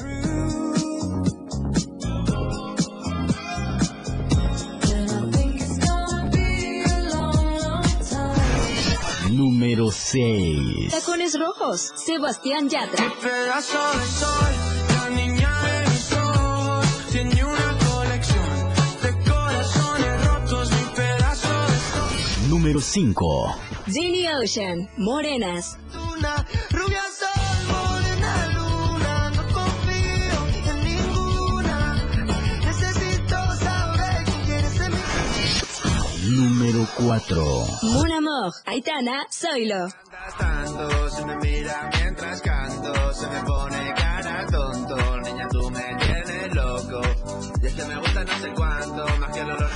Número 9.34 9.90
6. 9.90 10.92
Tacones 10.92 11.36
rojos, 11.36 11.90
Sebastián 11.96 12.68
Yatra. 12.68 13.12
Pedazo 13.20 13.78
de 13.98 14.06
sol, 14.06 14.52
la 14.94 15.10
niña 15.10 15.50
de 15.62 15.90
mis 15.90 16.12
ojos, 16.12 16.86
tiene 17.10 17.44
una 17.44 17.78
colección 17.90 18.72
de 19.02 19.10
corazones 19.28 20.26
rotos, 20.26 20.70
mi 20.70 20.94
pedazo 20.94 21.48
de 21.48 21.78
sol. 21.90 22.48
Número 22.48 22.80
5. 22.80 23.56
Jenny 23.86 24.28
Ocean, 24.28 24.88
Morenas. 24.98 25.78
Una 26.16 26.46
rubia 26.70 27.02
4. 36.96 37.66
Mon 37.82 38.12
Amour, 38.12 38.52
Aitana, 38.66 39.26
Zoilo. 39.30 39.88
Tanto 40.38 41.10
se 41.10 41.24
me 41.24 41.36
mira 41.36 41.90
mientras 41.98 42.40
canto, 42.40 43.12
se 43.12 43.26
me 43.28 43.40
pone 43.42 43.94
cara 43.94 44.46
tonto, 44.46 45.20
niña 45.20 45.48
tú 45.50 45.70
me 45.70 45.96
tienes 45.96 46.54
loco. 46.54 47.00
Y 47.62 47.66
es 47.66 47.74
que 47.74 47.84
me 47.84 47.96
gusta 47.98 48.24
no 48.24 48.38
sé 48.38 48.48
cuánto, 48.54 49.18
más 49.18 49.32
que 49.32 49.40
el 49.40 49.50
olor. 49.50 49.70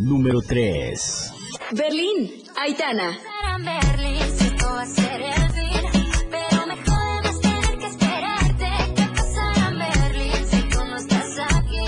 Número 0.00 0.40
3. 0.40 1.32
Berlín, 1.72 2.42
Aitana. 2.56 3.18
Berlín, 3.58 4.22
si 4.38 4.46
esto 4.46 4.66
va 4.66 4.82
a 4.82 4.86
ser 4.86 5.20
el 5.20 5.50
fin, 5.50 5.82
pero 6.30 6.66
me 6.66 6.76
jode 6.76 7.22
más 7.22 7.40
tener 7.40 7.78
que 7.78 7.86
esperarte. 7.86 8.70
¿Qué 8.96 9.06
pasará 9.16 9.68
en 9.68 9.78
Berlín 9.78 10.46
si 10.50 10.62
tú 10.68 10.84
no 10.84 10.96
estás 10.96 11.38
aquí? 11.56 11.84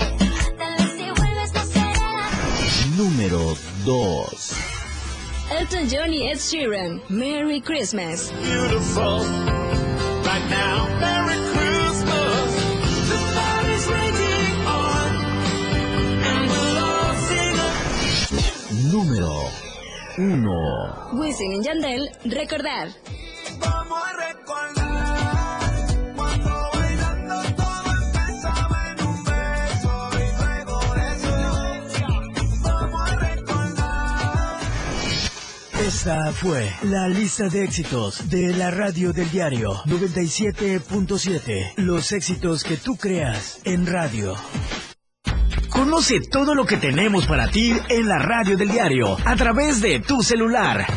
Tal 0.57 0.73
vez 0.77 0.91
si 0.97 1.11
vuelves 1.11 1.53
no 1.53 1.65
será. 1.65 2.29
Número 2.97 3.55
2. 3.85 4.25
Elton 5.51 5.89
John 5.89 6.13
y 6.13 6.29
Ed 6.29 6.37
Sheeran, 6.37 7.01
Merry 7.09 7.59
Christmas. 7.61 8.31
Beautiful, 8.31 9.19
right 10.23 10.45
now, 10.49 10.87
Merry 10.99 11.39
Christmas. 11.51 12.55
The 13.09 13.19
party's 13.35 13.87
raging 13.87 14.65
on, 14.67 15.11
and 16.29 16.49
we'll 16.49 16.77
all 16.77 17.15
sing 17.27 17.55
a 17.57 17.69
Número 18.93 19.49
1. 20.17 21.19
Wisin 21.19 21.51
y 21.53 21.61
Yandel, 21.65 22.09
Recordar. 22.25 22.87
Vamos 23.59 23.99
a 23.99 24.13
recordar 24.13 24.80
Esta 36.01 36.33
fue 36.33 36.67
la 36.81 37.07
lista 37.07 37.47
de 37.47 37.63
éxitos 37.63 38.27
de 38.27 38.55
la 38.55 38.71
radio 38.71 39.13
del 39.13 39.29
diario 39.29 39.83
97.7. 39.85 41.73
Los 41.75 42.11
éxitos 42.11 42.63
que 42.63 42.77
tú 42.77 42.95
creas 42.95 43.61
en 43.65 43.85
radio. 43.85 44.33
Conoce 45.69 46.19
todo 46.21 46.55
lo 46.55 46.65
que 46.65 46.77
tenemos 46.77 47.27
para 47.27 47.49
ti 47.49 47.75
en 47.89 48.07
la 48.07 48.17
radio 48.17 48.57
del 48.57 48.71
diario 48.71 49.15
a 49.23 49.35
través 49.35 49.79
de 49.79 49.99
tu 49.99 50.23
celular. 50.23 50.87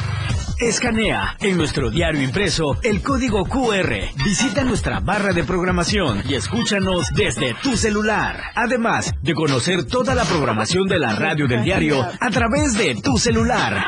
Escanea 0.58 1.36
en 1.38 1.58
nuestro 1.58 1.90
diario 1.90 2.22
impreso 2.22 2.78
el 2.82 3.02
código 3.02 3.44
QR. 3.44 3.92
Visita 4.24 4.64
nuestra 4.64 5.00
barra 5.00 5.34
de 5.34 5.44
programación 5.44 6.22
y 6.26 6.34
escúchanos 6.34 7.08
desde 7.14 7.52
tu 7.62 7.76
celular. 7.76 8.40
Además 8.54 9.12
de 9.20 9.34
conocer 9.34 9.84
toda 9.84 10.14
la 10.14 10.24
programación 10.24 10.86
de 10.88 10.98
la 10.98 11.14
radio 11.14 11.46
del 11.46 11.62
diario 11.62 12.02
a 12.02 12.30
través 12.30 12.78
de 12.78 12.94
tu 13.02 13.18
celular. 13.18 13.84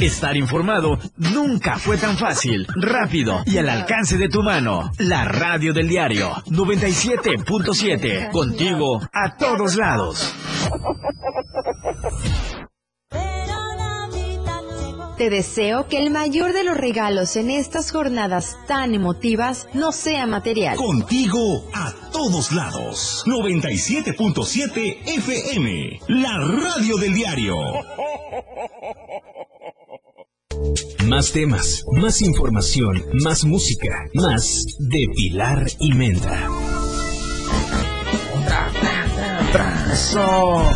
Estar 0.00 0.36
informado 0.36 0.98
nunca 1.16 1.78
fue 1.78 1.96
tan 1.96 2.16
fácil, 2.16 2.66
rápido 2.76 3.42
y 3.46 3.58
al 3.58 3.68
alcance 3.68 4.16
de 4.16 4.28
tu 4.28 4.42
mano. 4.42 4.90
La 4.98 5.24
radio 5.24 5.72
del 5.72 5.88
diario 5.88 6.30
97.7. 6.46 8.30
Contigo 8.30 9.00
a 9.12 9.36
todos 9.36 9.76
lados. 9.76 10.34
Te 15.20 15.28
deseo 15.28 15.86
que 15.86 15.98
el 15.98 16.10
mayor 16.10 16.54
de 16.54 16.64
los 16.64 16.78
regalos 16.78 17.36
en 17.36 17.50
estas 17.50 17.92
jornadas 17.92 18.56
tan 18.66 18.94
emotivas 18.94 19.68
no 19.74 19.92
sea 19.92 20.26
material. 20.26 20.76
Contigo 20.76 21.66
a 21.74 21.92
todos 22.10 22.52
lados. 22.52 23.22
97.7 23.26 25.16
FM. 25.18 26.00
La 26.08 26.38
radio 26.38 26.96
del 26.96 27.12
diario. 27.12 27.54
Más 31.06 31.32
temas, 31.32 31.84
más 31.92 32.20
información, 32.22 33.04
más 33.24 33.44
música, 33.44 34.06
más 34.14 34.64
de 34.78 35.06
Pilar 35.14 35.66
y 35.78 35.92
Menta. 35.94 36.48
Eso. 39.92 40.70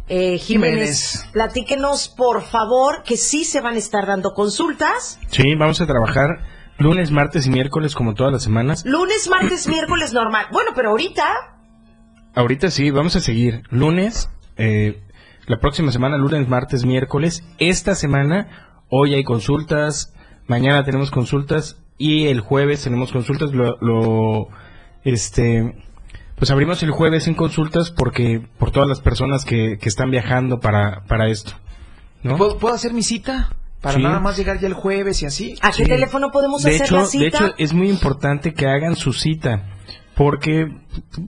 eh, 0.10 0.38
Jiménez, 0.38 1.12
Jiménez. 1.12 1.30
platíquenos, 1.34 2.10
por 2.10 2.42
favor, 2.44 3.04
que 3.04 3.18
sí 3.18 3.44
se 3.44 3.62
van 3.62 3.76
a 3.76 3.78
estar 3.78 4.06
dando 4.08 4.34
consultas. 4.34 5.20
Sí, 5.30 5.56
vamos 5.56 5.80
a 5.82 5.86
trabajar 5.88 6.40
lunes, 6.80 7.12
martes 7.12 7.46
y 7.48 7.50
miércoles 7.50 7.94
como 7.96 8.14
todas 8.14 8.34
las 8.34 8.44
semanas. 8.44 8.84
Lunes, 8.86 9.28
martes, 9.30 9.68
miércoles 9.70 10.14
normal. 10.14 10.48
Bueno, 10.52 10.72
pero 10.76 10.90
ahorita, 10.90 11.24
Ahorita 12.36 12.70
sí, 12.70 12.92
vamos 12.92 13.16
a 13.16 13.20
seguir. 13.20 13.64
Lunes, 13.72 14.30
eh, 14.58 15.02
la 15.48 15.60
próxima 15.60 15.92
semana, 15.92 16.18
lunes, 16.18 16.48
martes, 16.48 16.86
miércoles. 16.86 17.44
Esta 17.58 17.96
semana, 17.96 18.84
hoy 18.90 19.14
hay 19.14 19.24
consultas, 19.24 20.14
mañana 20.46 20.84
tenemos 20.84 21.10
consultas 21.10 21.78
y 21.98 22.28
el 22.28 22.42
jueves 22.42 22.84
tenemos 22.84 23.12
consultas. 23.12 23.54
Lo, 23.54 23.78
lo, 23.80 24.50
este, 25.04 25.74
pues 26.36 26.52
abrimos 26.52 26.84
el 26.84 26.92
jueves 26.92 27.28
en 27.28 27.34
consultas 27.34 27.92
porque 27.92 28.46
por 28.60 28.72
todas 28.72 28.90
las 28.90 29.00
personas 29.00 29.46
que, 29.46 29.78
que 29.80 29.88
están 29.90 30.12
viajando 30.12 30.60
para, 30.60 31.04
para 31.08 31.30
esto. 31.30 31.54
¿no? 32.24 32.36
¿Puedo, 32.36 32.58
puedo 32.58 32.76
hacer 32.76 32.94
mi 32.94 33.02
cita? 33.04 33.50
Para 33.82 33.96
Sí. 33.98 34.04
nada 34.04 34.20
más 34.20 34.36
llegar 34.36 34.60
ya 34.60 34.68
el 34.68 34.74
jueves 34.74 35.22
y 35.22 35.28
así. 35.28 35.56
¿A 35.62 35.72
qué 35.72 35.86
teléfono 35.86 36.30
podemos 36.32 36.64
de 36.64 36.72
hacer 36.72 36.88
hecho, 36.88 36.96
la 36.98 37.06
cita? 37.06 37.24
De 37.24 37.28
hecho, 37.28 37.56
es 37.58 37.74
muy 37.74 37.90
importante 37.90 38.54
que 38.54 38.66
hagan 38.68 38.96
su 38.96 39.14
cita, 39.14 39.64
porque 40.16 40.68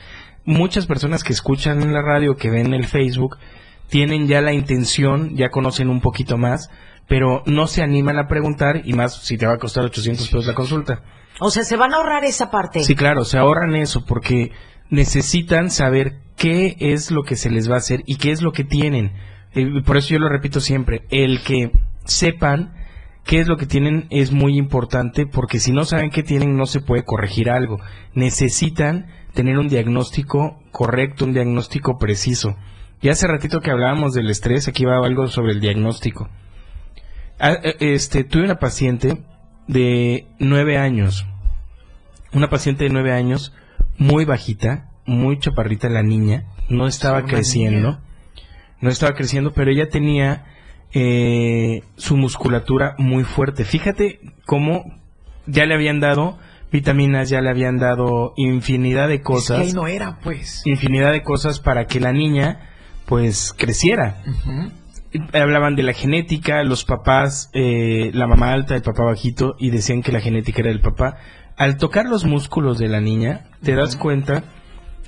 Muchas 0.46 0.88
personas 0.88 1.24
que 1.24 1.34
escuchan 1.34 1.82
en 1.82 1.94
la 1.94 2.02
radio, 2.02 2.36
que 2.36 2.50
ven 2.50 2.74
el 2.74 2.88
Facebook, 2.88 3.38
tienen 3.90 4.28
ya 4.28 4.42
la 4.42 4.54
intención, 4.54 5.36
ya 5.36 5.50
conocen 5.50 5.90
un 5.90 6.02
poquito 6.02 6.38
más, 6.38 6.70
pero 7.08 7.44
no 7.46 7.68
se 7.68 7.82
animan 7.82 8.20
a 8.20 8.28
preguntar 8.28 8.82
y 8.86 8.94
más 8.94 9.24
si 9.24 9.38
te 9.38 9.48
va 9.48 9.54
a 9.54 9.58
costar 9.58 9.84
800 9.86 10.28
pesos 10.28 10.46
la 10.46 10.54
consulta. 10.54 11.04
O 11.40 11.50
sea, 11.50 11.64
se 11.64 11.78
van 11.78 11.94
a 11.94 11.98
ahorrar 11.98 12.24
esa 12.24 12.52
parte. 12.52 12.84
Sí, 12.84 12.96
claro, 12.96 13.26
se 13.26 13.38
ahorran 13.38 13.76
eso 13.76 14.06
porque 14.06 14.52
necesitan 14.90 15.72
saber 15.72 16.20
qué 16.36 16.76
es 16.80 17.12
lo 17.12 17.24
que 17.24 17.36
se 17.36 17.50
les 17.50 17.70
va 17.70 17.76
a 17.76 17.80
hacer 17.80 18.04
y 18.06 18.18
qué 18.18 18.32
es 18.32 18.42
lo 18.42 18.52
que 18.52 18.64
tienen. 18.64 19.14
Eh, 19.54 19.82
por 19.86 19.98
eso 19.98 20.10
yo 20.10 20.20
lo 20.20 20.30
repito 20.30 20.60
siempre, 20.60 21.04
el 21.10 21.42
que 21.44 21.72
sepan 22.06 22.74
qué 23.26 23.40
es 23.40 23.48
lo 23.48 23.58
que 23.58 23.66
tienen 23.66 24.08
es 24.10 24.32
muy 24.32 24.58
importante 24.58 25.26
porque 25.26 25.60
si 25.60 25.72
no 25.72 25.86
saben 25.86 26.10
qué 26.10 26.24
tienen 26.24 26.58
no 26.58 26.66
se 26.66 26.82
puede 26.82 27.04
corregir 27.04 27.50
algo. 27.50 27.80
Necesitan 28.14 29.08
tener 29.34 29.58
un 29.58 29.70
diagnóstico 29.70 30.60
correcto, 30.72 31.26
un 31.26 31.34
diagnóstico 31.34 31.98
preciso. 31.98 32.56
Y 33.02 33.10
hace 33.10 33.28
ratito 33.28 33.62
que 33.62 33.72
hablábamos 33.72 34.14
del 34.14 34.30
estrés, 34.30 34.68
aquí 34.68 34.86
va 34.86 34.98
algo 34.98 35.28
sobre 35.28 35.54
el 35.54 35.60
diagnóstico. 35.62 36.30
Ah, 37.40 37.54
eh, 37.64 37.76
Este, 37.80 38.24
tuve 38.24 38.44
una 38.44 38.60
paciente 38.60 39.24
de 39.68 40.28
nueve 40.40 40.78
años, 40.78 41.26
una 42.34 42.50
paciente 42.50 42.84
de 42.86 42.90
nueve 42.90 43.14
años, 43.14 43.54
muy 43.98 44.26
bajita, 44.26 44.90
muy 45.06 45.40
chaparrita 45.40 45.88
la 45.90 46.04
niña, 46.04 46.46
no 46.68 46.88
estaba 46.88 47.24
creciendo, 47.26 47.92
niña. 47.92 48.00
no 48.82 48.90
estaba 48.90 49.14
creciendo, 49.16 49.54
pero 49.54 49.72
ella 49.72 49.88
tenía 49.90 50.46
eh, 50.94 51.84
su 51.96 52.18
musculatura 52.18 52.96
muy 52.98 53.24
fuerte. 53.24 53.64
Fíjate 53.64 54.20
cómo 54.46 54.84
ya 55.46 55.66
le 55.66 55.76
habían 55.76 56.00
dado 56.00 56.38
vitaminas, 56.72 57.30
ya 57.30 57.42
le 57.42 57.50
habían 57.50 57.78
dado 57.78 58.34
infinidad 58.36 59.08
de 59.08 59.16
Es 59.16 59.20
que 59.22 59.24
cosas, 59.24 59.60
ahí 59.60 59.72
no 59.72 59.88
era, 59.88 60.20
pues. 60.22 60.62
infinidad 60.66 61.12
de 61.12 61.24
cosas 61.24 61.60
para 61.60 61.86
que 61.88 62.00
la 62.00 62.12
niña 62.12 62.60
pues 63.10 63.54
creciera 63.58 64.22
hablaban 65.34 65.76
de 65.76 65.84
la 65.84 65.94
genética, 65.94 66.64
los 66.64 66.86
papás, 66.86 67.50
eh, 67.54 68.12
la 68.14 68.28
mamá 68.28 68.52
alta, 68.52 68.76
el 68.76 68.82
papá 68.82 69.04
bajito, 69.04 69.56
y 69.58 69.72
decían 69.72 70.02
que 70.02 70.12
la 70.12 70.22
genética 70.22 70.62
era 70.62 70.70
del 70.70 70.82
papá. 70.82 71.18
Al 71.58 71.78
tocar 71.78 72.06
los 72.06 72.26
músculos 72.26 72.78
de 72.78 72.88
la 72.88 73.02
niña, 73.02 73.46
te 73.64 73.76
das 73.76 73.96
cuenta 73.96 74.44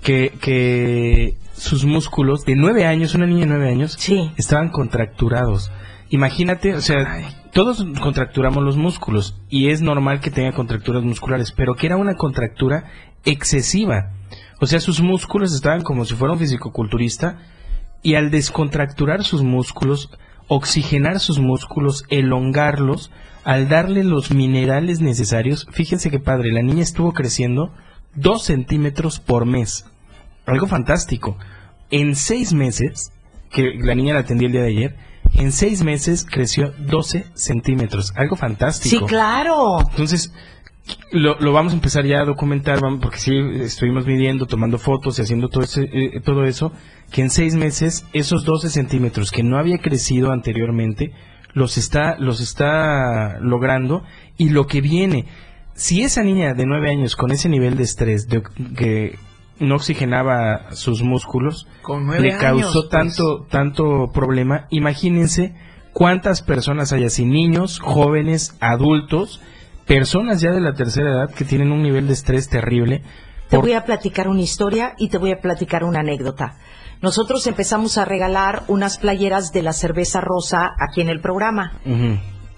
que, 0.02 0.34
que 0.42 1.38
sus 1.54 1.86
músculos, 1.86 2.46
de 2.46 2.56
nueve 2.56 2.86
años, 2.86 3.16
una 3.16 3.28
niña 3.28 3.42
de 3.42 3.48
nueve 3.48 3.70
años, 3.70 3.98
estaban 4.38 4.70
contracturados. 4.70 5.72
Imagínate, 6.10 6.74
o 6.74 6.82
sea, 6.82 7.30
todos 7.54 7.86
contracturamos 8.02 8.64
los 8.64 8.76
músculos 8.76 9.40
y 9.50 9.70
es 9.70 9.82
normal 9.82 10.20
que 10.20 10.32
tenga 10.32 10.52
contracturas 10.52 11.04
musculares, 11.04 11.54
pero 11.54 11.76
que 11.76 11.86
era 11.86 11.96
una 11.96 12.16
contractura 12.16 12.86
excesiva. 13.24 14.12
O 14.60 14.66
sea, 14.66 14.80
sus 14.80 15.00
músculos 15.00 15.54
estaban 15.54 15.84
como 15.84 16.04
si 16.04 16.16
fuera 16.16 16.34
un 16.34 16.40
fisicoculturista 16.40 17.38
y 18.02 18.16
al 18.16 18.32
descontracturar 18.32 19.24
sus 19.24 19.44
músculos, 19.44 20.10
oxigenar 20.48 21.20
sus 21.20 21.40
músculos, 21.40 22.04
elongarlos, 22.10 23.12
al 23.44 23.70
darle 23.70 24.04
los 24.04 24.32
minerales 24.32 25.02
necesarios, 25.02 25.68
fíjense 25.72 26.10
que 26.12 26.20
padre, 26.20 26.52
la 26.52 26.62
niña 26.62 26.84
estuvo 26.84 27.14
creciendo 27.14 27.72
dos 28.14 28.44
centímetros 28.44 29.20
por 29.20 29.46
mes. 29.46 29.86
Algo 30.46 30.68
fantástico. 30.68 31.38
En 31.90 32.16
seis 32.16 32.54
meses, 32.54 33.12
que 33.52 33.74
la 33.80 33.96
niña 33.96 34.14
la 34.14 34.22
atendí 34.22 34.46
el 34.46 34.52
día 34.52 34.62
de 34.62 34.70
ayer, 34.70 34.96
en 35.34 35.52
seis 35.52 35.84
meses 35.84 36.26
creció 36.30 36.74
12 36.78 37.26
centímetros. 37.34 38.14
Algo 38.16 38.36
fantástico. 38.36 39.06
Sí, 39.06 39.06
claro. 39.06 39.80
Entonces, 39.90 40.34
lo, 41.12 41.40
lo 41.40 41.54
vamos 41.54 41.74
a 41.74 41.76
empezar 41.76 42.06
ya 42.06 42.22
a 42.22 42.26
documentar, 42.26 42.80
porque 43.02 43.18
sí, 43.18 43.34
estuvimos 43.62 44.06
midiendo, 44.06 44.46
tomando 44.46 44.78
fotos 44.78 45.20
y 45.20 45.22
haciendo 45.22 45.50
todo, 45.50 45.64
ese, 45.64 45.84
eh, 45.84 46.22
todo 46.24 46.46
eso, 46.46 46.72
que 47.12 47.22
en 47.22 47.30
seis 47.30 47.56
meses 47.56 48.06
esos 48.14 48.44
12 48.46 48.70
centímetros 48.70 49.32
que 49.32 49.44
no 49.44 49.58
había 49.58 49.80
crecido 49.80 50.32
anteriormente, 50.32 51.12
los 51.54 51.78
está, 51.78 52.18
los 52.18 52.40
está 52.40 53.40
logrando 53.40 54.04
y 54.38 54.50
lo 54.50 54.68
que 54.68 54.82
viene, 54.82 55.26
si 55.74 56.02
esa 56.02 56.24
niña 56.24 56.54
de 56.54 56.66
nueve 56.66 56.90
años 56.90 57.16
con 57.16 57.32
ese 57.32 57.50
nivel 57.50 57.76
de 57.76 57.84
estrés, 57.84 58.28
de, 58.28 58.42
que 58.76 59.20
no 59.60 59.76
oxigenaba 59.76 60.72
sus 60.72 61.04
músculos, 61.04 61.68
Con 61.82 62.10
le 62.10 62.38
causó 62.38 62.56
años, 62.56 62.74
pues. 62.74 62.90
tanto, 62.90 63.46
tanto 63.50 64.12
problema, 64.14 64.68
imagínense 64.70 65.54
cuántas 65.94 66.42
personas 66.42 66.94
hay 66.94 67.04
así, 67.04 67.26
niños, 67.26 67.80
jóvenes, 67.80 68.58
adultos, 68.60 69.42
personas 69.86 70.42
ya 70.42 70.52
de 70.52 70.62
la 70.62 70.74
tercera 70.74 71.12
edad 71.12 71.30
que 71.34 71.46
tienen 71.46 71.72
un 71.72 71.82
nivel 71.84 72.08
de 72.08 72.14
estrés 72.14 72.50
terrible. 72.50 73.04
Te 73.50 73.58
voy 73.58 73.74
a 73.74 73.84
platicar 73.84 74.28
una 74.28 74.42
historia 74.42 74.94
y 74.98 75.10
te 75.10 75.18
voy 75.18 75.32
a 75.32 75.42
platicar 75.42 75.84
una 75.84 76.00
anécdota. 76.00 76.56
Nosotros 77.02 77.46
empezamos 77.48 77.98
a 77.98 78.06
regalar 78.06 78.64
unas 78.68 78.98
playeras 78.98 79.52
de 79.52 79.64
la 79.64 79.74
cerveza 79.74 80.22
rosa 80.22 80.72
aquí 80.80 81.02
en 81.02 81.10
el 81.10 81.20
programa. 81.20 81.80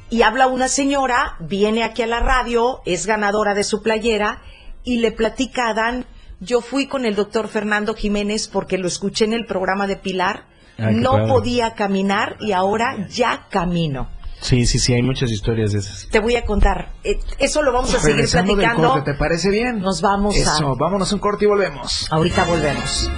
Y 0.10 0.22
habla 0.22 0.48
una 0.48 0.68
señora, 0.68 1.38
viene 1.40 1.84
aquí 1.84 2.04
a 2.04 2.08
la 2.08 2.20
radio, 2.20 2.82
es 2.86 3.08
ganadora 3.08 3.56
de 3.56 3.64
su 3.64 3.82
playera 3.82 4.42
y 4.84 5.00
le 5.00 5.12
platica 5.12 5.70
a 5.70 5.74
Dan, 5.74 6.06
yo 6.40 6.62
fui 6.62 6.88
con 6.88 7.06
el 7.06 7.16
doctor 7.16 7.48
Fernando 7.48 7.96
Jiménez 7.96 8.48
porque 8.48 8.78
lo 8.78 8.88
escuché 8.88 9.26
en 9.26 9.34
el 9.34 9.46
programa 9.46 9.88
de 9.88 9.96
Pilar, 9.96 10.44
Ay, 10.78 10.96
no 10.96 11.14
padre. 11.14 11.28
podía 11.30 11.74
caminar 11.74 12.36
y 12.42 12.52
ahora 12.52 13.08
ya 13.08 13.48
camino. 13.50 14.10
Sí, 14.44 14.66
sí, 14.66 14.78
sí, 14.78 14.94
hay 14.94 15.02
muchas 15.02 15.32
historias 15.32 15.72
de 15.72 15.80
esas. 15.80 16.08
Te 16.12 16.20
voy 16.20 16.36
a 16.36 16.44
contar, 16.44 16.92
eh, 17.06 17.18
eso 17.40 17.62
lo 17.62 17.72
vamos 17.72 17.96
a 17.96 18.00
seguir 18.00 18.30
platicando. 18.30 18.90
corte, 18.90 19.14
¿te 19.14 19.18
parece 19.18 19.50
bien? 19.50 19.80
Nos 19.80 20.02
vamos 20.02 20.36
a... 20.36 20.40
Eso, 20.40 20.76
vámonos 20.78 21.14
a 21.14 21.16
un 21.16 21.22
corte 21.22 21.46
y 21.46 21.48
volvemos. 21.48 22.08
Ahorita 22.12 22.44
volvemos. 22.44 23.10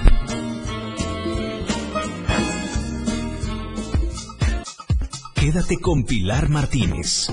Quédate 5.34 5.78
con 5.80 6.04
Pilar 6.04 6.48
Martínez 6.48 7.28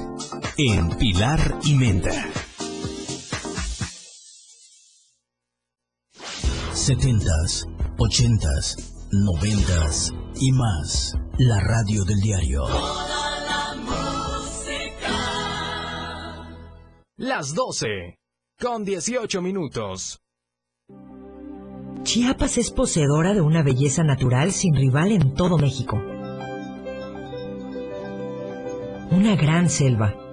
en 0.57 0.89
Pilar 0.97 1.59
y 1.63 1.75
Menda. 1.75 2.29
70s, 6.73 7.67
80s, 7.97 8.75
90s 9.11 10.22
y 10.39 10.51
más. 10.51 11.17
La 11.37 11.59
radio 11.59 12.03
del 12.05 12.19
diario. 12.19 12.63
Las 17.17 17.53
12. 17.53 18.19
Con 18.59 18.85
18 18.85 19.41
minutos. 19.41 20.19
Chiapas 22.03 22.57
es 22.57 22.71
poseedora 22.71 23.33
de 23.33 23.41
una 23.41 23.63
belleza 23.63 24.03
natural 24.03 24.51
sin 24.51 24.75
rival 24.75 25.11
en 25.11 25.33
todo 25.33 25.57
México. 25.57 25.97
Una 29.11 29.35
gran 29.35 29.69
selva, 29.69 30.15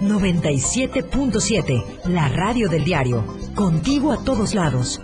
97.7, 0.00 2.08
la 2.08 2.28
radio 2.28 2.68
del 2.68 2.84
diario. 2.84 3.24
Contigo 3.54 4.12
a 4.12 4.24
todos 4.24 4.54
lados. 4.54 5.00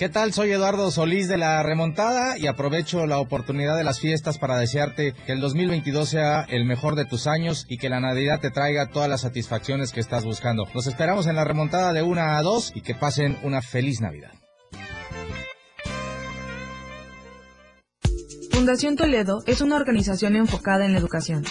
¿Qué 0.00 0.08
tal? 0.08 0.32
Soy 0.32 0.50
Eduardo 0.50 0.90
Solís 0.90 1.28
de 1.28 1.36
La 1.36 1.62
Remontada 1.62 2.38
y 2.38 2.46
aprovecho 2.46 3.06
la 3.06 3.18
oportunidad 3.18 3.76
de 3.76 3.84
las 3.84 4.00
fiestas 4.00 4.38
para 4.38 4.56
desearte 4.56 5.12
que 5.26 5.32
el 5.32 5.40
2022 5.40 6.08
sea 6.08 6.46
el 6.48 6.64
mejor 6.64 6.94
de 6.94 7.04
tus 7.04 7.26
años 7.26 7.66
y 7.68 7.76
que 7.76 7.90
la 7.90 8.00
Navidad 8.00 8.40
te 8.40 8.50
traiga 8.50 8.88
todas 8.88 9.10
las 9.10 9.20
satisfacciones 9.20 9.92
que 9.92 10.00
estás 10.00 10.24
buscando. 10.24 10.66
Los 10.72 10.86
esperamos 10.86 11.26
en 11.26 11.36
La 11.36 11.44
Remontada 11.44 11.92
de 11.92 12.02
1 12.02 12.18
a 12.18 12.40
2 12.40 12.72
y 12.76 12.80
que 12.80 12.94
pasen 12.94 13.38
una 13.42 13.60
feliz 13.60 14.00
Navidad. 14.00 14.39
Fundación 18.60 18.94
Toledo 18.94 19.42
es 19.46 19.62
una 19.62 19.76
organización 19.76 20.36
enfocada 20.36 20.84
en 20.84 20.92
la 20.92 20.98
educación. 20.98 21.46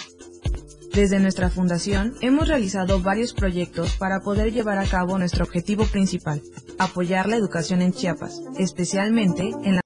Desde 0.94 1.18
nuestra 1.18 1.50
fundación 1.50 2.14
hemos 2.20 2.46
realizado 2.46 3.00
varios 3.00 3.34
proyectos 3.34 3.96
para 3.96 4.20
poder 4.20 4.52
llevar 4.52 4.78
a 4.78 4.86
cabo 4.86 5.18
nuestro 5.18 5.44
objetivo 5.44 5.86
principal, 5.86 6.40
apoyar 6.78 7.28
la 7.28 7.34
educación 7.34 7.82
en 7.82 7.92
Chiapas, 7.92 8.40
especialmente 8.60 9.50
en 9.64 9.74
la... 9.74 9.80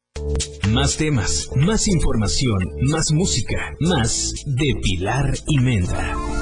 Más 0.68 0.98
temas, 0.98 1.48
más 1.56 1.88
información, 1.88 2.58
más 2.82 3.10
música, 3.10 3.74
más 3.80 4.34
de 4.44 4.74
Pilar 4.82 5.32
y 5.46 5.60
Menta. 5.60 6.33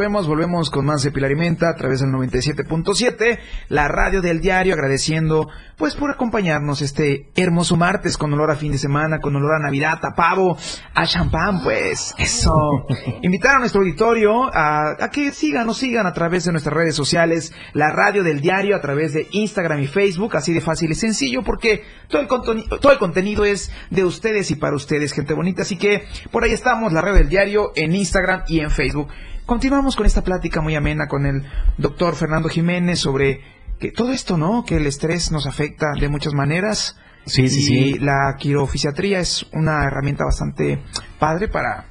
Volvemos, 0.00 0.26
volvemos 0.26 0.70
con 0.70 0.86
más 0.86 1.02
de 1.02 1.12
Pilar 1.12 1.30
y 1.30 1.36
Menta 1.36 1.68
a 1.68 1.74
través 1.74 2.00
del 2.00 2.08
97.7, 2.08 3.38
la 3.68 3.86
radio 3.86 4.22
del 4.22 4.40
diario, 4.40 4.72
agradeciendo 4.72 5.46
pues 5.76 5.94
por 5.94 6.10
acompañarnos 6.10 6.80
este 6.80 7.30
hermoso 7.34 7.76
martes 7.76 8.16
con 8.16 8.32
olor 8.32 8.50
a 8.50 8.56
fin 8.56 8.72
de 8.72 8.78
semana, 8.78 9.18
con 9.18 9.36
olor 9.36 9.56
a 9.56 9.58
Navidad, 9.58 9.98
a 10.02 10.14
pavo, 10.14 10.56
a 10.94 11.06
champán, 11.06 11.62
pues 11.62 12.14
eso. 12.16 12.54
Invitar 13.22 13.56
a 13.56 13.58
nuestro 13.58 13.82
auditorio 13.82 14.44
a, 14.54 14.92
a 14.98 15.10
que 15.10 15.32
sigan, 15.32 15.66
nos 15.66 15.76
sigan 15.76 16.06
a 16.06 16.14
través 16.14 16.44
de 16.44 16.52
nuestras 16.52 16.74
redes 16.74 16.94
sociales, 16.94 17.52
la 17.74 17.90
radio 17.90 18.22
del 18.22 18.40
diario 18.40 18.76
a 18.76 18.80
través 18.80 19.12
de 19.12 19.26
Instagram 19.32 19.80
y 19.80 19.86
Facebook, 19.86 20.34
así 20.34 20.54
de 20.54 20.62
fácil 20.62 20.90
y 20.90 20.94
sencillo, 20.94 21.42
porque 21.42 21.84
todo 22.08 22.22
el, 22.22 22.68
todo 22.80 22.92
el 22.92 22.98
contenido 22.98 23.44
es 23.44 23.70
de 23.90 24.04
ustedes 24.04 24.50
y 24.50 24.56
para 24.56 24.76
ustedes, 24.76 25.12
gente 25.12 25.34
bonita, 25.34 25.60
así 25.60 25.76
que 25.76 26.04
por 26.30 26.44
ahí 26.44 26.52
estamos, 26.52 26.90
la 26.94 27.02
radio 27.02 27.18
del 27.18 27.28
diario 27.28 27.72
en 27.74 27.94
Instagram 27.94 28.44
y 28.48 28.60
en 28.60 28.70
Facebook. 28.70 29.08
Continuamos 29.50 29.96
con 29.96 30.06
esta 30.06 30.22
plática 30.22 30.60
muy 30.60 30.76
amena 30.76 31.08
con 31.08 31.26
el 31.26 31.42
doctor 31.76 32.14
Fernando 32.14 32.48
Jiménez 32.48 33.00
sobre 33.00 33.40
que 33.80 33.90
todo 33.90 34.12
esto, 34.12 34.36
¿no? 34.36 34.64
Que 34.64 34.76
el 34.76 34.86
estrés 34.86 35.32
nos 35.32 35.44
afecta 35.44 35.86
de 35.98 36.08
muchas 36.08 36.34
maneras. 36.34 36.96
Sí, 37.26 37.48
sí, 37.48 37.58
y 37.58 37.62
sí. 37.62 37.98
la 37.98 38.36
quirofisiatría 38.38 39.18
es 39.18 39.44
una 39.52 39.84
herramienta 39.84 40.24
bastante 40.24 40.80
padre 41.18 41.48
para 41.48 41.86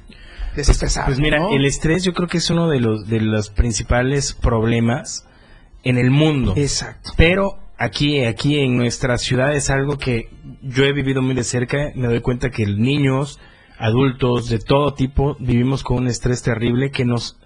desestresar. 0.56 1.04
Pues 1.04 1.18
mira, 1.18 1.38
¿no? 1.38 1.50
el 1.50 1.66
estrés 1.66 2.02
yo 2.02 2.14
creo 2.14 2.28
que 2.28 2.38
es 2.38 2.48
uno 2.48 2.66
de 2.66 2.80
los, 2.80 3.06
de 3.06 3.20
los 3.20 3.50
principales 3.50 4.32
problemas 4.32 5.26
en 5.82 5.98
el 5.98 6.10
mundo. 6.10 6.54
Exacto. 6.56 7.10
Pero 7.18 7.58
aquí, 7.76 8.24
aquí 8.24 8.58
en 8.58 8.78
nuestra 8.78 9.18
ciudad 9.18 9.54
es 9.54 9.68
algo 9.68 9.98
que 9.98 10.30
yo 10.62 10.84
he 10.84 10.94
vivido 10.94 11.20
muy 11.20 11.34
de 11.34 11.44
cerca. 11.44 11.92
Me 11.94 12.06
doy 12.06 12.22
cuenta 12.22 12.48
que 12.48 12.64
niños, 12.64 13.38
adultos, 13.78 14.48
de 14.48 14.60
todo 14.60 14.94
tipo, 14.94 15.36
vivimos 15.38 15.82
con 15.82 15.98
un 15.98 16.06
estrés 16.06 16.42
terrible 16.42 16.90
que 16.90 17.04
nos 17.04 17.36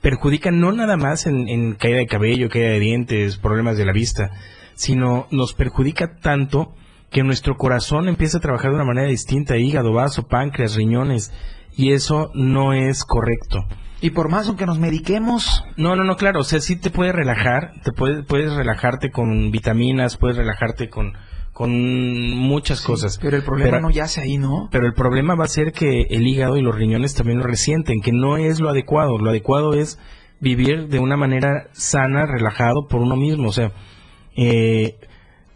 perjudica 0.00 0.50
no 0.50 0.72
nada 0.72 0.96
más 0.96 1.26
en, 1.26 1.48
en 1.48 1.74
caída 1.74 1.98
de 1.98 2.06
cabello, 2.06 2.48
caída 2.48 2.70
de 2.70 2.80
dientes, 2.80 3.36
problemas 3.36 3.76
de 3.76 3.84
la 3.84 3.92
vista, 3.92 4.30
sino 4.74 5.26
nos 5.30 5.54
perjudica 5.54 6.16
tanto 6.20 6.74
que 7.10 7.22
nuestro 7.22 7.56
corazón 7.56 8.08
empieza 8.08 8.38
a 8.38 8.40
trabajar 8.40 8.70
de 8.70 8.76
una 8.76 8.84
manera 8.84 9.08
distinta, 9.08 9.56
hígado, 9.56 9.92
vaso, 9.92 10.28
páncreas, 10.28 10.74
riñones, 10.74 11.32
y 11.76 11.92
eso 11.92 12.30
no 12.34 12.72
es 12.72 13.04
correcto. 13.04 13.64
Y 14.00 14.10
por 14.10 14.28
más 14.28 14.46
aunque 14.46 14.66
nos 14.66 14.78
mediquemos. 14.78 15.64
No, 15.76 15.96
no, 15.96 16.04
no, 16.04 16.16
claro, 16.16 16.40
o 16.40 16.44
sea, 16.44 16.60
sí 16.60 16.76
te 16.76 16.90
puede 16.90 17.12
relajar, 17.12 17.72
te 17.82 17.92
puede, 17.92 18.22
puedes 18.22 18.52
relajarte 18.52 19.10
con 19.10 19.50
vitaminas, 19.50 20.16
puedes 20.16 20.36
relajarte 20.36 20.88
con, 20.88 21.14
con 21.58 21.72
muchas 22.36 22.82
cosas. 22.82 23.18
Pero 23.20 23.36
el 23.36 23.42
problema 23.42 23.80
no 23.80 23.90
yace 23.90 24.20
ahí, 24.20 24.38
¿no? 24.38 24.68
Pero 24.70 24.86
el 24.86 24.94
problema 24.94 25.34
va 25.34 25.42
a 25.44 25.48
ser 25.48 25.72
que 25.72 26.02
el 26.02 26.24
hígado 26.24 26.56
y 26.56 26.62
los 26.62 26.72
riñones 26.76 27.14
también 27.16 27.38
lo 27.38 27.44
resienten, 27.44 28.00
que 28.00 28.12
no 28.12 28.36
es 28.36 28.60
lo 28.60 28.68
adecuado. 28.68 29.18
Lo 29.18 29.30
adecuado 29.30 29.74
es 29.74 29.98
vivir 30.38 30.86
de 30.86 31.00
una 31.00 31.16
manera 31.16 31.66
sana, 31.72 32.26
relajado 32.26 32.86
por 32.88 33.00
uno 33.00 33.16
mismo. 33.16 33.48
O 33.48 33.52
sea, 33.52 33.72
eh, 34.36 34.98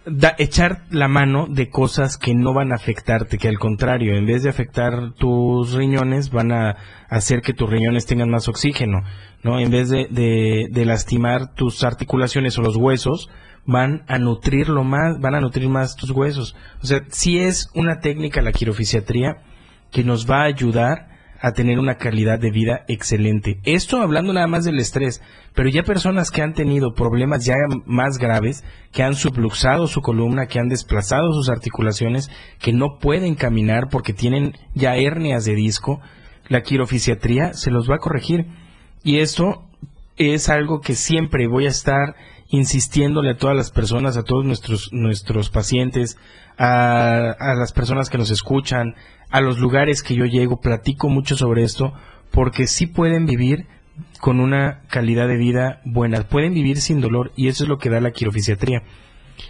da- 0.05 0.35
echar 0.39 0.83
la 0.91 1.07
mano 1.07 1.47
de 1.49 1.71
cosas 1.71 2.17
que 2.19 2.35
no 2.35 2.53
van 2.53 2.73
a 2.73 2.75
afectarte, 2.75 3.39
que 3.39 3.47
al 3.49 3.61
contrario, 3.61 4.17
en 4.17 4.27
vez 4.27 4.43
de 4.43 4.51
afectar 4.51 5.13
tus 5.13 5.73
riñones, 5.73 6.31
van 6.33 6.51
a 6.51 6.77
hacer 7.11 7.43
que 7.43 7.55
tus 7.55 7.71
riñones 7.71 8.07
tengan 8.07 8.29
más 8.29 8.49
oxígeno, 8.49 9.03
¿no? 9.45 9.61
En 9.61 9.71
vez 9.71 9.89
de, 9.89 10.09
de, 10.11 10.67
de 10.69 10.85
lastimar 10.85 11.55
tus 11.55 11.85
articulaciones 11.85 12.59
o 12.59 12.63
los 12.63 12.75
huesos, 12.75 13.31
van 13.65 14.05
a 14.09 14.19
nutrirlo 14.19 14.85
más, 14.85 15.21
van 15.21 15.35
a 15.35 15.41
nutrir 15.41 15.69
más 15.69 15.97
tus 15.97 16.11
huesos. 16.11 16.57
O 16.83 16.87
sea, 16.87 17.03
sí 17.09 17.39
es 17.39 17.71
una 17.75 18.01
técnica 18.01 18.43
la 18.43 18.53
quirofisiatría 18.53 19.43
que 19.91 20.05
nos 20.05 20.29
va 20.29 20.43
a 20.43 20.47
ayudar 20.47 21.13
a 21.43 21.53
tener 21.53 21.81
una 21.81 21.97
calidad 21.97 22.39
de 22.39 22.53
vida 22.53 22.85
excelente. 22.87 23.59
Esto 23.65 24.01
hablando 24.01 24.33
nada 24.33 24.47
más 24.47 24.65
del 24.65 24.79
estrés, 24.79 25.21
pero 25.55 25.69
ya 25.69 25.83
personas 25.83 26.31
que 26.31 26.41
han 26.41 26.55
tenido 26.55 26.95
problemas 26.95 27.45
ya 27.45 27.55
más 27.85 28.17
graves, 28.19 28.65
que 28.93 29.03
han 29.03 29.17
subluxado 29.17 29.89
su 29.89 30.03
columna, 30.03 30.47
que 30.47 30.61
han 30.61 30.69
desplazado 30.69 31.33
sus 31.33 31.49
articulaciones, 31.49 32.31
que 32.61 32.73
no 32.73 32.99
pueden 33.01 33.35
caminar 33.35 33.89
porque 33.91 34.13
tienen 34.13 34.53
ya 34.75 34.97
hernias 34.97 35.45
de 35.45 35.57
disco, 35.57 36.01
la 36.49 36.63
quirofisiatría 36.63 37.55
se 37.55 37.73
los 37.73 37.91
va 37.91 37.97
a 37.97 38.01
corregir. 38.01 38.47
Y 39.03 39.19
esto 39.19 39.65
es 40.17 40.49
algo 40.49 40.81
que 40.81 40.95
siempre 40.95 41.49
voy 41.49 41.67
a 41.67 41.71
estar 41.71 42.15
insistiéndole 42.53 43.31
a 43.31 43.37
todas 43.39 43.57
las 43.57 43.71
personas, 43.71 44.19
a 44.19 44.25
todos 44.25 44.45
nuestros, 44.45 44.93
nuestros 44.93 45.49
pacientes, 45.49 46.19
a, 46.59 47.35
las 47.57 47.73
personas 47.73 48.11
que 48.11 48.19
nos 48.19 48.31
escuchan, 48.31 48.95
a 49.31 49.41
los 49.41 49.59
lugares 49.59 50.03
que 50.03 50.15
yo 50.15 50.27
llego, 50.27 50.61
platico 50.61 51.09
mucho 51.09 51.35
sobre 51.35 51.65
esto, 51.65 51.95
porque 52.31 52.67
sí 52.67 52.87
pueden 52.87 53.25
vivir 53.25 53.67
con 54.21 54.39
una 54.39 54.83
calidad 54.89 55.29
de 55.29 55.39
vida 55.39 55.81
buena, 55.87 56.25
pueden 56.25 56.53
vivir 56.53 56.77
sin 56.83 57.01
dolor 57.01 57.33
y 57.37 57.49
eso 57.49 57.65
es 57.65 57.71
lo 57.71 57.79
que 57.79 57.89
da 57.89 58.03
la 58.03 58.11
quirofisiatría. 58.11 58.83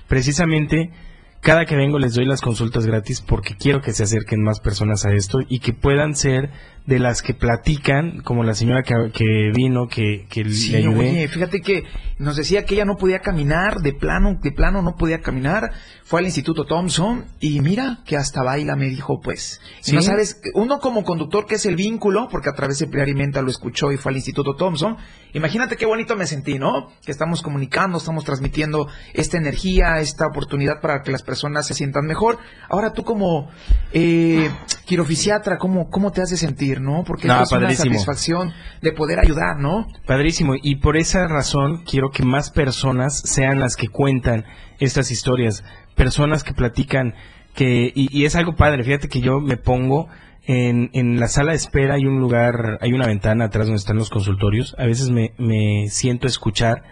Precisamente, 0.07 0.93
cada 1.41 1.67
que 1.67 1.75
vengo 1.75 1.99
les 1.99 2.15
doy 2.15 2.25
las 2.25 2.41
consultas 2.41 2.87
gratis 2.87 3.21
porque 3.21 3.57
quiero 3.57 3.81
que 3.81 3.93
se 3.93 4.05
acerquen 4.05 4.45
más 4.45 4.61
personas 4.61 5.05
a 5.05 5.13
esto 5.13 5.41
y 5.49 5.59
que 5.59 5.73
puedan 5.73 6.15
ser 6.15 6.51
de 6.87 6.99
las 6.99 7.23
que 7.23 7.33
platican, 7.35 8.21
como 8.23 8.43
la 8.43 8.55
señora 8.55 8.83
que, 8.83 8.95
que 9.15 9.53
vino, 9.55 9.87
que, 9.89 10.27
que 10.29 10.49
Sí, 10.51 10.73
le 10.73 10.79
ayudé. 10.79 11.11
oye, 11.11 11.29
fíjate 11.29 11.61
que 11.61 11.85
nos 12.19 12.37
decía 12.37 12.65
que 12.65 12.75
ella 12.75 12.85
no 12.85 12.97
podía 12.97 13.21
caminar, 13.21 13.79
de 13.83 13.93
plano, 13.93 14.39
de 14.43 14.51
plano 14.53 14.83
no 14.83 14.97
podía 14.97 15.21
caminar. 15.21 15.71
Fue 16.05 16.21
al 16.21 16.27
Instituto 16.27 16.65
Thompson 16.65 17.25
y 17.41 17.61
mira 17.61 18.01
que 18.05 18.17
hasta 18.17 18.43
baila, 18.43 18.75
me 18.77 18.87
dijo, 18.87 19.21
pues. 19.23 19.61
Sí. 19.81 19.95
no 19.95 20.03
sabes, 20.03 20.41
uno 20.55 20.79
como 20.81 21.05
conductor 21.05 21.47
que 21.47 21.55
es 21.55 21.67
el 21.67 21.77
vínculo, 21.77 22.29
porque 22.31 22.51
a 22.51 22.53
través 22.55 22.79
de 22.79 22.87
Pilar 22.87 23.09
y 23.09 23.15
Menta 23.15 23.43
lo 23.43 23.51
escuchó 23.51 23.93
y 23.93 23.97
fue 23.97 24.11
al 24.11 24.17
Instituto 24.17 24.55
Thompson. 24.57 24.97
Imagínate 25.35 25.77
qué 25.77 25.87
bonito 25.87 26.15
me 26.17 26.27
sentí, 26.27 26.59
¿no? 26.59 26.89
Que 27.05 27.13
estamos 27.13 27.43
comunicando, 27.43 27.99
estamos 27.99 28.25
transmitiendo 28.25 28.89
esta 29.15 29.39
energía, 29.39 30.01
esta 30.01 30.27
oportunidad 30.27 30.81
para 30.83 31.03
que 31.03 31.11
las 31.13 31.23
personas 31.23 31.67
se 31.67 31.75
sientan 31.75 32.05
mejor. 32.07 32.39
Ahora 32.69 32.93
tú 32.93 33.05
como 33.05 33.49
eh, 33.93 34.51
quirofisiatra, 34.85 35.57
¿cómo, 35.59 35.89
¿cómo 35.89 36.13
te 36.13 36.21
hace 36.23 36.37
sentir, 36.37 36.72
no? 36.81 37.05
Porque 37.05 37.29
No, 37.29 37.43
es 37.43 37.53
una 37.53 37.75
satisfacción 37.75 38.53
de 38.81 38.93
poder 38.93 39.19
ayudar, 39.21 39.59
¿no? 39.59 39.87
Padrísimo. 40.07 40.55
Y 40.61 40.77
por 40.77 40.97
esa 40.97 41.27
razón 41.29 41.83
quiero 41.85 42.11
que 42.11 42.25
más 42.25 42.51
personas 42.51 43.21
sean 43.25 43.61
las 43.61 43.77
que 43.77 43.89
cuentan 43.89 44.45
estas 44.79 45.11
historias. 45.11 45.65
Personas 45.95 46.45
que 46.45 46.55
platican 46.55 47.15
que... 47.55 47.93
Y, 47.95 48.09
y 48.17 48.25
es 48.25 48.37
algo 48.37 48.55
padre. 48.55 48.85
Fíjate 48.85 49.09
que 49.09 49.21
yo 49.21 49.41
me 49.41 49.57
pongo 49.57 50.09
en, 50.47 50.91
en 50.93 51.21
la 51.21 51.29
sala 51.29 51.51
de 51.53 51.57
espera. 51.57 51.95
Hay 51.95 52.07
un 52.07 52.19
lugar, 52.21 52.79
hay 52.81 52.93
una 52.93 53.07
ventana 53.07 53.47
atrás 53.47 53.67
donde 53.67 53.79
están 53.79 53.97
los 53.97 54.11
consultorios. 54.11 54.75
A 54.79 54.87
veces 54.87 55.11
me, 55.11 55.33
me 55.39 55.89
siento 55.89 56.27
a 56.27 56.31
escuchar 56.31 56.83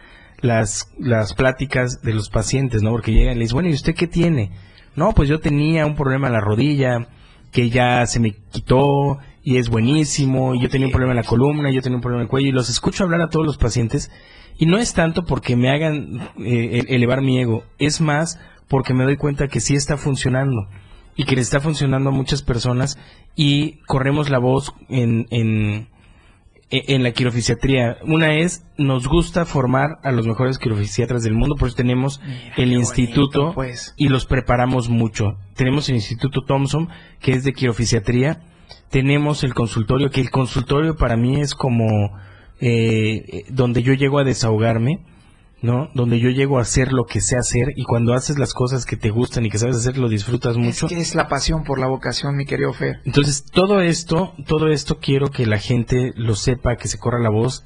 las, 0.40 0.92
las 0.98 1.34
pláticas 1.34 2.02
de 2.02 2.14
los 2.14 2.30
pacientes, 2.30 2.82
¿no? 2.82 2.90
Porque 2.90 3.12
llegan 3.12 3.36
y 3.36 3.38
les 3.38 3.48
dicen, 3.48 3.56
bueno, 3.56 3.68
¿y 3.68 3.74
usted 3.74 3.94
qué 3.94 4.06
tiene? 4.06 4.52
No, 4.96 5.12
pues 5.12 5.28
yo 5.28 5.40
tenía 5.40 5.86
un 5.86 5.94
problema 5.94 6.26
en 6.28 6.32
la 6.32 6.40
rodilla 6.40 7.08
que 7.52 7.70
ya 7.70 8.06
se 8.06 8.20
me 8.20 8.32
quitó 8.50 9.18
y 9.42 9.56
es 9.56 9.68
buenísimo, 9.70 10.54
y 10.54 10.60
yo 10.62 10.68
tenía 10.68 10.86
un 10.86 10.92
problema 10.92 11.12
en 11.12 11.16
la 11.16 11.22
columna, 11.24 11.70
yo 11.70 11.82
tenía 11.82 11.96
un 11.96 12.02
problema 12.02 12.22
en 12.22 12.26
el 12.26 12.30
cuello, 12.30 12.48
y 12.48 12.52
los 12.52 12.68
escucho 12.68 13.04
hablar 13.04 13.20
a 13.22 13.28
todos 13.28 13.46
los 13.46 13.56
pacientes, 13.56 14.10
y 14.58 14.66
no 14.66 14.76
es 14.78 14.92
tanto 14.92 15.24
porque 15.24 15.56
me 15.56 15.70
hagan 15.70 16.30
eh, 16.38 16.84
elevar 16.88 17.22
mi 17.22 17.38
ego, 17.40 17.64
es 17.78 18.00
más 18.00 18.38
porque 18.68 18.94
me 18.94 19.04
doy 19.04 19.16
cuenta 19.16 19.48
que 19.48 19.60
sí 19.60 19.74
está 19.74 19.96
funcionando, 19.96 20.68
y 21.16 21.24
que 21.24 21.34
le 21.36 21.40
está 21.42 21.60
funcionando 21.60 22.10
a 22.10 22.12
muchas 22.12 22.42
personas, 22.42 22.98
y 23.34 23.78
corremos 23.86 24.28
la 24.30 24.38
voz 24.38 24.72
en, 24.88 25.26
en, 25.30 25.88
e- 26.70 26.94
en 26.94 27.02
la 27.02 27.12
quirofisiatría. 27.12 27.96
Una 28.06 28.34
es, 28.34 28.64
nos 28.76 29.06
gusta 29.08 29.44
formar 29.46 29.98
a 30.02 30.12
los 30.12 30.26
mejores 30.26 30.58
quirofisiatras 30.58 31.22
del 31.22 31.34
mundo, 31.34 31.56
por 31.56 31.68
eso 31.68 31.76
tenemos 31.76 32.20
el 32.56 32.72
instituto 32.72 33.52
pues. 33.54 33.94
y 33.96 34.08
los 34.08 34.26
preparamos 34.26 34.88
mucho. 34.88 35.36
Tenemos 35.54 35.88
el 35.88 35.96
Instituto 35.96 36.42
Thompson, 36.46 36.88
que 37.20 37.32
es 37.32 37.44
de 37.44 37.52
quirofisiatría. 37.52 38.42
Tenemos 38.90 39.44
el 39.44 39.54
consultorio, 39.54 40.10
que 40.10 40.20
el 40.20 40.30
consultorio 40.30 40.96
para 40.96 41.16
mí 41.16 41.40
es 41.40 41.54
como 41.54 41.86
eh, 42.60 43.24
eh, 43.28 43.44
donde 43.48 43.82
yo 43.82 43.94
llego 43.94 44.18
a 44.18 44.24
desahogarme, 44.24 45.04
¿no? 45.62 45.90
Donde 45.94 46.20
yo 46.20 46.30
llego 46.30 46.58
a 46.58 46.62
hacer 46.62 46.92
lo 46.92 47.04
que 47.04 47.20
sé 47.20 47.36
hacer 47.36 47.72
y 47.76 47.84
cuando 47.84 48.14
haces 48.14 48.38
las 48.38 48.52
cosas 48.52 48.86
que 48.86 48.96
te 48.96 49.10
gustan 49.10 49.46
y 49.46 49.50
que 49.50 49.58
sabes 49.58 49.76
hacer, 49.76 49.98
lo 49.98 50.08
disfrutas 50.08 50.56
mucho. 50.56 50.86
Es 50.86 50.92
que 50.92 51.00
es 51.00 51.14
la 51.14 51.28
pasión 51.28 51.64
por 51.64 51.78
la 51.78 51.86
vocación, 51.86 52.36
mi 52.36 52.46
querido 52.46 52.72
Fer. 52.72 53.00
Entonces, 53.04 53.44
todo 53.44 53.80
esto, 53.80 54.34
todo 54.46 54.68
esto 54.68 54.98
quiero 54.98 55.30
que 55.30 55.46
la 55.46 55.58
gente 55.58 56.12
lo 56.16 56.34
sepa, 56.34 56.76
que 56.76 56.88
se 56.88 56.98
corra 56.98 57.18
la 57.18 57.30
voz 57.30 57.64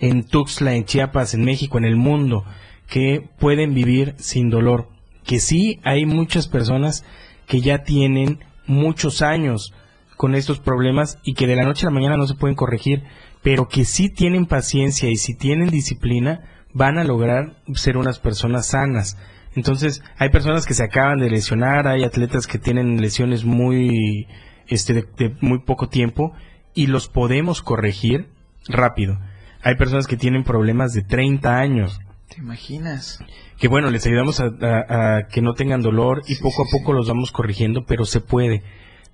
en 0.00 0.24
Tuxtla, 0.24 0.74
en 0.74 0.84
Chiapas, 0.84 1.34
en 1.34 1.44
México, 1.44 1.78
en 1.78 1.84
el 1.84 1.96
mundo, 1.96 2.44
que 2.88 3.28
pueden 3.38 3.72
vivir 3.74 4.14
sin 4.18 4.50
dolor. 4.50 4.88
Que 5.24 5.38
sí 5.38 5.80
hay 5.84 6.06
muchas 6.06 6.48
personas 6.48 7.04
que 7.46 7.60
ya 7.60 7.84
tienen 7.84 8.40
muchos 8.66 9.22
años 9.22 9.72
con 10.16 10.34
estos 10.34 10.60
problemas 10.60 11.18
y 11.24 11.34
que 11.34 11.46
de 11.46 11.56
la 11.56 11.64
noche 11.64 11.86
a 11.86 11.90
la 11.90 11.94
mañana 11.94 12.16
no 12.16 12.26
se 12.26 12.34
pueden 12.34 12.56
corregir, 12.56 13.02
pero 13.42 13.68
que 13.68 13.84
sí 13.84 14.08
tienen 14.08 14.46
paciencia 14.46 15.08
y 15.10 15.16
si 15.16 15.36
tienen 15.36 15.68
disciplina, 15.70 16.40
van 16.74 16.98
a 16.98 17.04
lograr 17.04 17.56
ser 17.74 17.96
unas 17.96 18.18
personas 18.18 18.66
sanas. 18.68 19.16
Entonces, 19.54 20.02
hay 20.16 20.30
personas 20.30 20.64
que 20.64 20.74
se 20.74 20.84
acaban 20.84 21.18
de 21.18 21.28
lesionar, 21.28 21.86
hay 21.86 22.04
atletas 22.04 22.46
que 22.46 22.58
tienen 22.58 23.00
lesiones 23.00 23.44
muy, 23.44 24.26
este, 24.68 24.94
de, 24.94 25.04
de 25.18 25.36
muy 25.40 25.58
poco 25.64 25.88
tiempo 25.88 26.32
y 26.74 26.86
los 26.86 27.08
podemos 27.08 27.60
corregir 27.60 28.28
rápido. 28.68 29.18
Hay 29.62 29.74
personas 29.76 30.06
que 30.06 30.16
tienen 30.16 30.44
problemas 30.44 30.92
de 30.92 31.02
30 31.02 31.56
años, 31.58 32.00
¿Te 32.28 32.38
imaginas? 32.40 33.22
que 33.58 33.68
bueno, 33.68 33.90
les 33.90 34.06
ayudamos 34.06 34.40
a, 34.40 34.44
a- 34.46 35.16
a 35.18 35.22
que 35.28 35.42
no 35.42 35.52
tengan 35.52 35.82
dolor 35.82 36.22
y 36.26 36.36
poco 36.36 36.62
a 36.62 36.66
poco 36.72 36.94
los 36.94 37.06
vamos 37.06 37.30
corrigiendo, 37.30 37.84
pero 37.86 38.06
se 38.06 38.20
puede. 38.20 38.62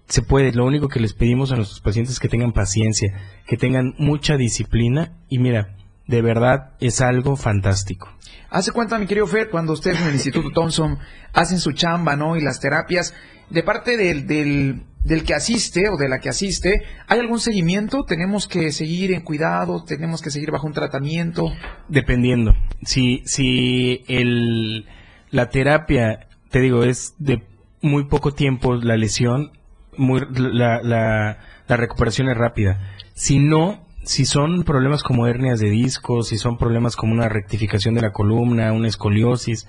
Se 0.08 0.22
puede. 0.22 0.52
Lo 0.52 0.64
único 0.64 0.88
que 0.88 1.00
les 1.00 1.12
pedimos 1.12 1.52
a 1.52 1.56
nuestros 1.56 1.80
pacientes 1.80 2.14
es 2.14 2.20
que 2.20 2.28
tengan 2.28 2.52
paciencia, 2.52 3.12
que 3.46 3.56
tengan 3.56 3.94
mucha 3.98 4.36
disciplina 4.36 5.12
y 5.28 5.38
mira, 5.38 5.76
de 6.06 6.22
verdad 6.22 6.72
es 6.80 7.00
algo 7.00 7.36
fantástico. 7.36 8.08
Hace 8.50 8.72
cuenta, 8.72 8.98
mi 8.98 9.06
querido 9.06 9.26
Fer, 9.26 9.50
cuando 9.50 9.74
ustedes 9.74 10.00
en 10.00 10.08
el 10.08 10.14
Instituto 10.14 10.50
Thompson 10.50 10.98
hacen 11.34 11.60
su 11.60 11.72
chamba, 11.72 12.16
¿no? 12.16 12.36
Y 12.36 12.40
las 12.40 12.60
terapias, 12.60 13.14
de 13.50 13.62
parte 13.62 13.98
del, 13.98 14.26
del, 14.26 14.84
del 15.04 15.22
que 15.22 15.34
asiste 15.34 15.90
o 15.90 15.98
de 15.98 16.08
la 16.08 16.18
que 16.18 16.30
asiste, 16.30 16.82
¿hay 17.06 17.20
algún 17.20 17.40
seguimiento? 17.40 18.04
¿Tenemos 18.04 18.48
que 18.48 18.72
seguir 18.72 19.12
en 19.12 19.20
cuidado? 19.20 19.84
¿Tenemos 19.84 20.22
que 20.22 20.30
seguir 20.30 20.50
bajo 20.50 20.66
un 20.66 20.72
tratamiento? 20.72 21.52
Dependiendo. 21.88 22.54
Si, 22.82 23.22
si 23.26 24.04
el, 24.08 24.86
la 25.30 25.50
terapia, 25.50 26.28
te 26.50 26.60
digo, 26.60 26.84
es 26.84 27.14
de 27.18 27.42
muy 27.82 28.06
poco 28.06 28.32
tiempo 28.32 28.74
la 28.76 28.96
lesión, 28.96 29.52
la, 29.98 30.80
la, 30.82 31.76
recuperación 31.76 32.28
es 32.28 32.36
rápida. 32.36 32.78
Si 33.14 33.38
no, 33.38 33.86
si 34.04 34.24
son 34.24 34.62
problemas 34.64 35.02
como 35.02 35.26
hernias 35.26 35.60
de 35.60 35.70
discos, 35.70 36.28
si 36.28 36.38
son 36.38 36.56
problemas 36.56 36.96
como 36.96 37.12
una 37.12 37.28
rectificación 37.28 37.94
de 37.94 38.02
la 38.02 38.12
columna, 38.12 38.72
una 38.72 38.88
escoliosis, 38.88 39.66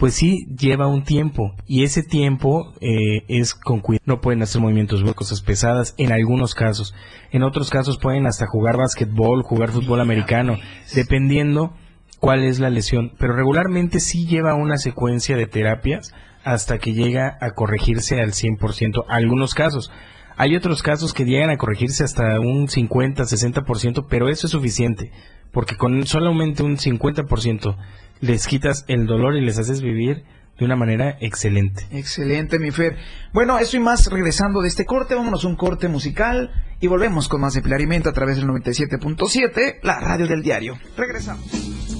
pues 0.00 0.14
sí 0.14 0.46
lleva 0.58 0.86
un 0.86 1.04
tiempo 1.04 1.54
y 1.66 1.84
ese 1.84 2.02
tiempo 2.02 2.72
eh, 2.80 3.24
es 3.28 3.54
con 3.54 3.80
cuidado. 3.80 4.02
No 4.06 4.20
pueden 4.20 4.42
hacer 4.42 4.60
movimientos 4.60 5.04
cosas 5.14 5.42
pesadas 5.42 5.94
en 5.98 6.10
algunos 6.10 6.54
casos. 6.54 6.94
En 7.30 7.42
otros 7.42 7.68
casos 7.68 7.98
pueden 7.98 8.26
hasta 8.26 8.46
jugar 8.46 8.78
básquetbol, 8.78 9.42
jugar 9.42 9.70
fútbol 9.70 10.00
americano, 10.00 10.56
dependiendo 10.94 11.74
cuál 12.18 12.44
es 12.44 12.60
la 12.60 12.70
lesión. 12.70 13.12
Pero 13.18 13.34
regularmente 13.34 14.00
sí 14.00 14.26
lleva 14.26 14.54
una 14.54 14.78
secuencia 14.78 15.36
de 15.36 15.46
terapias 15.46 16.14
hasta 16.44 16.78
que 16.78 16.92
llega 16.92 17.38
a 17.40 17.52
corregirse 17.52 18.20
al 18.20 18.32
100%. 18.32 19.04
Algunos 19.08 19.54
casos. 19.54 19.90
Hay 20.36 20.56
otros 20.56 20.82
casos 20.82 21.12
que 21.12 21.24
llegan 21.24 21.50
a 21.50 21.58
corregirse 21.58 22.02
hasta 22.02 22.40
un 22.40 22.68
50, 22.68 23.24
60%, 23.24 24.06
pero 24.08 24.28
eso 24.28 24.46
es 24.46 24.52
suficiente, 24.52 25.12
porque 25.52 25.76
con 25.76 26.06
solamente 26.06 26.62
un 26.62 26.78
50% 26.78 27.76
les 28.20 28.46
quitas 28.46 28.84
el 28.88 29.06
dolor 29.06 29.36
y 29.36 29.44
les 29.44 29.58
haces 29.58 29.82
vivir 29.82 30.24
de 30.58 30.64
una 30.64 30.76
manera 30.76 31.16
excelente. 31.20 31.86
Excelente, 31.90 32.58
mi 32.58 32.70
Fer. 32.70 32.96
Bueno, 33.32 33.58
eso 33.58 33.76
y 33.76 33.80
más 33.80 34.06
regresando 34.10 34.60
de 34.60 34.68
este 34.68 34.84
corte, 34.84 35.14
vámonos 35.14 35.44
a 35.44 35.48
un 35.48 35.56
corte 35.56 35.88
musical 35.88 36.50
y 36.80 36.86
volvemos 36.86 37.28
con 37.28 37.40
más 37.40 37.54
de 37.54 37.62
Pilar 37.62 37.80
a 37.80 38.12
través 38.12 38.36
del 38.36 38.46
97.7, 38.46 39.80
la 39.82 40.00
radio 40.00 40.26
del 40.26 40.42
diario. 40.42 40.78
Regresamos. 40.96 41.99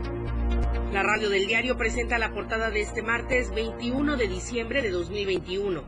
La 0.91 1.03
radio 1.03 1.29
del 1.29 1.47
diario 1.47 1.77
presenta 1.77 2.17
la 2.17 2.33
portada 2.33 2.69
de 2.69 2.81
este 2.81 3.01
martes 3.01 3.55
21 3.55 4.17
de 4.17 4.27
diciembre 4.27 4.81
de 4.81 4.89
2021. 4.89 5.83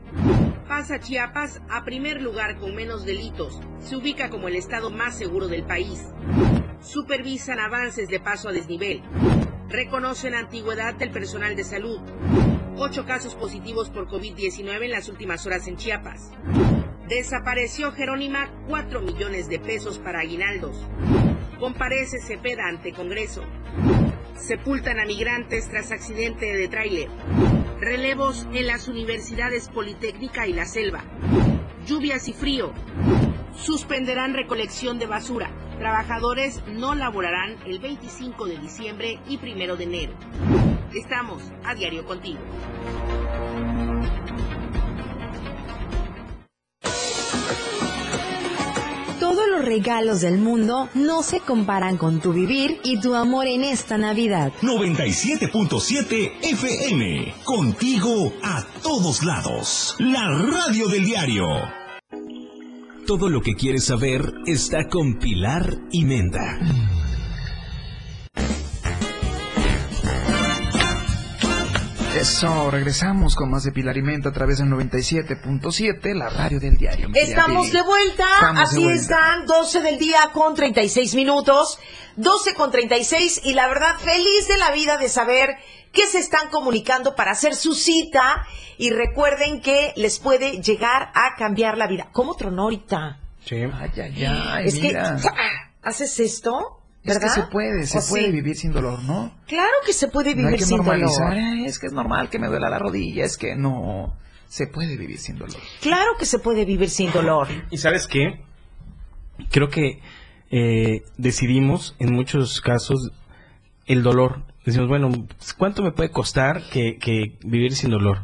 Pasa 0.65 1.01
Chiapas 1.01 1.61
a 1.69 1.83
primer 1.83 2.21
lugar 2.21 2.57
con 2.57 2.73
menos 2.73 3.05
delitos. 3.05 3.59
Se 3.81 3.97
ubica 3.97 4.29
como 4.29 4.47
el 4.47 4.55
estado 4.55 4.91
más 4.91 5.17
seguro 5.17 5.49
del 5.49 5.63
país. 5.63 6.01
Supervisan 6.81 7.59
avances 7.59 8.07
de 8.07 8.21
paso 8.21 8.47
a 8.47 8.53
desnivel. 8.53 9.01
Reconocen 9.67 10.35
antigüedad 10.35 10.93
del 10.93 11.11
personal 11.11 11.57
de 11.57 11.65
salud. 11.65 11.99
Ocho 12.77 13.05
casos 13.05 13.35
positivos 13.35 13.89
por 13.89 14.07
COVID-19 14.07 14.85
en 14.85 14.91
las 14.91 15.09
últimas 15.09 15.45
horas 15.45 15.67
en 15.67 15.75
Chiapas. 15.75 16.31
Desapareció 17.09 17.91
Jerónima 17.91 18.49
4 18.69 19.01
millones 19.01 19.49
de 19.49 19.59
pesos 19.59 19.99
para 19.99 20.21
aguinaldos. 20.21 20.77
Comparece 21.59 22.21
Cepeda 22.21 22.69
ante 22.69 22.93
Congreso. 22.93 23.43
Sepultan 24.35 24.99
a 24.99 25.05
migrantes 25.05 25.69
tras 25.69 25.91
accidente 25.91 26.45
de 26.45 26.67
tráiler. 26.67 27.09
Relevos 27.79 28.47
en 28.53 28.67
las 28.67 28.87
universidades 28.87 29.69
Politécnica 29.69 30.47
y 30.47 30.53
La 30.53 30.65
Selva. 30.65 31.03
Lluvias 31.85 32.27
y 32.27 32.33
frío. 32.33 32.73
Suspenderán 33.55 34.33
recolección 34.33 34.99
de 34.99 35.05
basura. 35.05 35.49
Trabajadores 35.79 36.61
no 36.67 36.95
laborarán 36.95 37.57
el 37.65 37.79
25 37.79 38.47
de 38.47 38.57
diciembre 38.57 39.19
y 39.27 39.37
1 39.37 39.75
de 39.75 39.83
enero. 39.83 40.13
Estamos 40.93 41.41
a 41.63 41.73
diario 41.75 42.05
contigo. 42.05 42.39
Todo 49.33 49.47
los 49.47 49.65
regalos 49.65 50.21
del 50.21 50.37
mundo 50.37 50.89
no 50.93 51.23
se 51.23 51.39
comparan 51.39 51.97
con 51.97 52.21
tu 52.21 52.33
vivir 52.33 52.79
y 52.83 52.99
tu 52.99 53.15
amor 53.15 53.47
en 53.47 53.63
esta 53.63 53.97
Navidad. 53.97 54.53
97.7 54.61 56.33
FM. 56.43 57.33
Contigo 57.43 58.31
a 58.43 58.63
todos 58.83 59.23
lados. 59.23 59.95
La 59.97 60.29
radio 60.29 60.87
del 60.87 61.03
diario. 61.03 61.47
Todo 63.07 63.27
lo 63.27 63.41
que 63.41 63.55
quieres 63.55 63.85
saber 63.85 64.21
está 64.45 64.87
con 64.87 65.17
Pilar 65.17 65.79
y 65.89 66.05
Menda. 66.05 66.59
Eso, 72.27 72.71
regresamos 72.71 73.35
con 73.35 73.51
más 73.51 73.65
de 73.65 73.73
Pilar 73.73 73.97
y 73.97 74.01
Menta 74.01 74.29
a 74.29 74.31
través 74.31 74.59
del 74.59 74.69
97.7, 74.69 76.15
la 76.15 76.29
radio 76.29 76.57
del 76.57 76.77
diario. 76.77 77.09
Estamos 77.13 77.69
de 77.73 77.81
vuelta, 77.81 78.23
Estamos 78.35 78.59
de 78.59 78.63
así 78.63 78.83
vuelta. 78.85 79.01
están, 79.01 79.45
12 79.45 79.81
del 79.81 79.99
día 79.99 80.29
con 80.31 80.55
36 80.55 81.15
minutos, 81.15 81.79
12 82.15 82.53
con 82.53 82.71
36 82.71 83.41
y 83.43 83.53
la 83.55 83.67
verdad 83.67 83.97
feliz 83.97 84.47
de 84.47 84.55
la 84.57 84.71
vida 84.71 84.95
de 84.97 85.09
saber 85.09 85.57
que 85.91 86.07
se 86.07 86.19
están 86.19 86.47
comunicando 86.49 87.13
para 87.13 87.31
hacer 87.31 87.55
su 87.55 87.73
cita 87.73 88.47
y 88.77 88.91
recuerden 88.91 89.59
que 89.59 89.91
les 89.97 90.19
puede 90.19 90.61
llegar 90.61 91.11
a 91.15 91.35
cambiar 91.37 91.77
la 91.77 91.87
vida. 91.87 92.07
¿Cómo 92.13 92.35
tronó 92.37 92.61
ahorita? 92.63 93.19
Sí. 93.45 93.57
Ay, 93.57 93.91
ay, 94.01 94.25
ay, 94.25 94.65
es 94.67 94.75
mira. 94.79 95.17
que 95.21 95.29
haces 95.81 96.17
esto, 96.21 96.82
Es 97.03 97.15
¿verdad? 97.19 97.35
que 97.35 97.41
se 97.41 97.47
puede, 97.47 97.85
se 97.85 97.97
¿O 97.99 98.01
puede 98.09 98.25
sí? 98.27 98.31
vivir 98.31 98.55
sin 98.55 98.71
dolor, 98.71 99.03
¿no? 99.03 99.33
Claro 99.47 99.71
que 99.85 99.93
se 99.93 100.07
puede 100.07 100.35
No 100.35 100.39
hay 100.41 100.45
vivir 100.45 100.59
que 100.59 100.65
sin 100.65 100.77
normalizar, 100.77 101.29
dolor. 101.31 101.43
"Ay, 101.43 101.65
es 101.65 101.79
que 101.79 101.87
es 101.87 101.93
normal 101.93 102.29
que 102.29 102.39
me 102.39 102.47
duela 102.47 102.69
la 102.69 102.79
rodilla, 102.79 103.25
es 103.25 103.37
que 103.37 103.55
no, 103.55 104.15
se 104.47 104.67
puede 104.67 104.95
vivir 104.97 105.17
sin 105.19 105.37
dolor. 105.37 105.57
Claro 105.81 106.11
que 106.17 106.25
se 106.25 106.39
puede 106.39 106.63
vivir 106.63 106.89
sin 106.89 107.11
dolor. 107.11 107.47
¿Y 107.71 107.77
sabes 107.77 108.07
qué? 108.07 108.41
Creo 109.51 109.69
que 109.69 109.99
eh, 110.51 111.01
decidimos 111.17 111.95
en 111.99 112.13
muchos 112.13 112.61
casos 112.61 113.11
el 113.85 114.03
dolor. 114.03 114.43
Decimos, 114.65 114.87
bueno, 114.87 115.09
¿cuánto 115.57 115.81
me 115.83 115.91
puede 115.91 116.09
costar 116.11 116.61
que, 116.71 116.97
que 116.99 117.37
vivir 117.43 117.75
sin 117.75 117.89
dolor? 117.89 118.19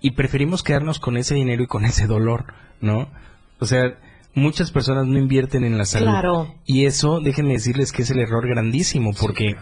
Y 0.00 0.10
preferimos 0.10 0.62
quedarnos 0.62 0.98
con 1.00 1.16
ese 1.16 1.34
dinero 1.36 1.62
y 1.62 1.66
con 1.66 1.84
ese 1.86 2.06
dolor, 2.06 2.52
¿no? 2.80 3.08
O 3.60 3.66
sea, 3.66 3.96
muchas 4.34 4.70
personas 4.70 5.06
no 5.06 5.18
invierten 5.18 5.64
en 5.64 5.78
la 5.78 5.84
salud. 5.84 6.06
Claro. 6.06 6.54
Y 6.64 6.86
eso, 6.86 7.20
déjenme 7.20 7.52
decirles 7.52 7.92
que 7.92 8.02
es 8.02 8.10
el 8.10 8.18
error 8.20 8.46
grandísimo, 8.48 9.12
porque 9.18 9.56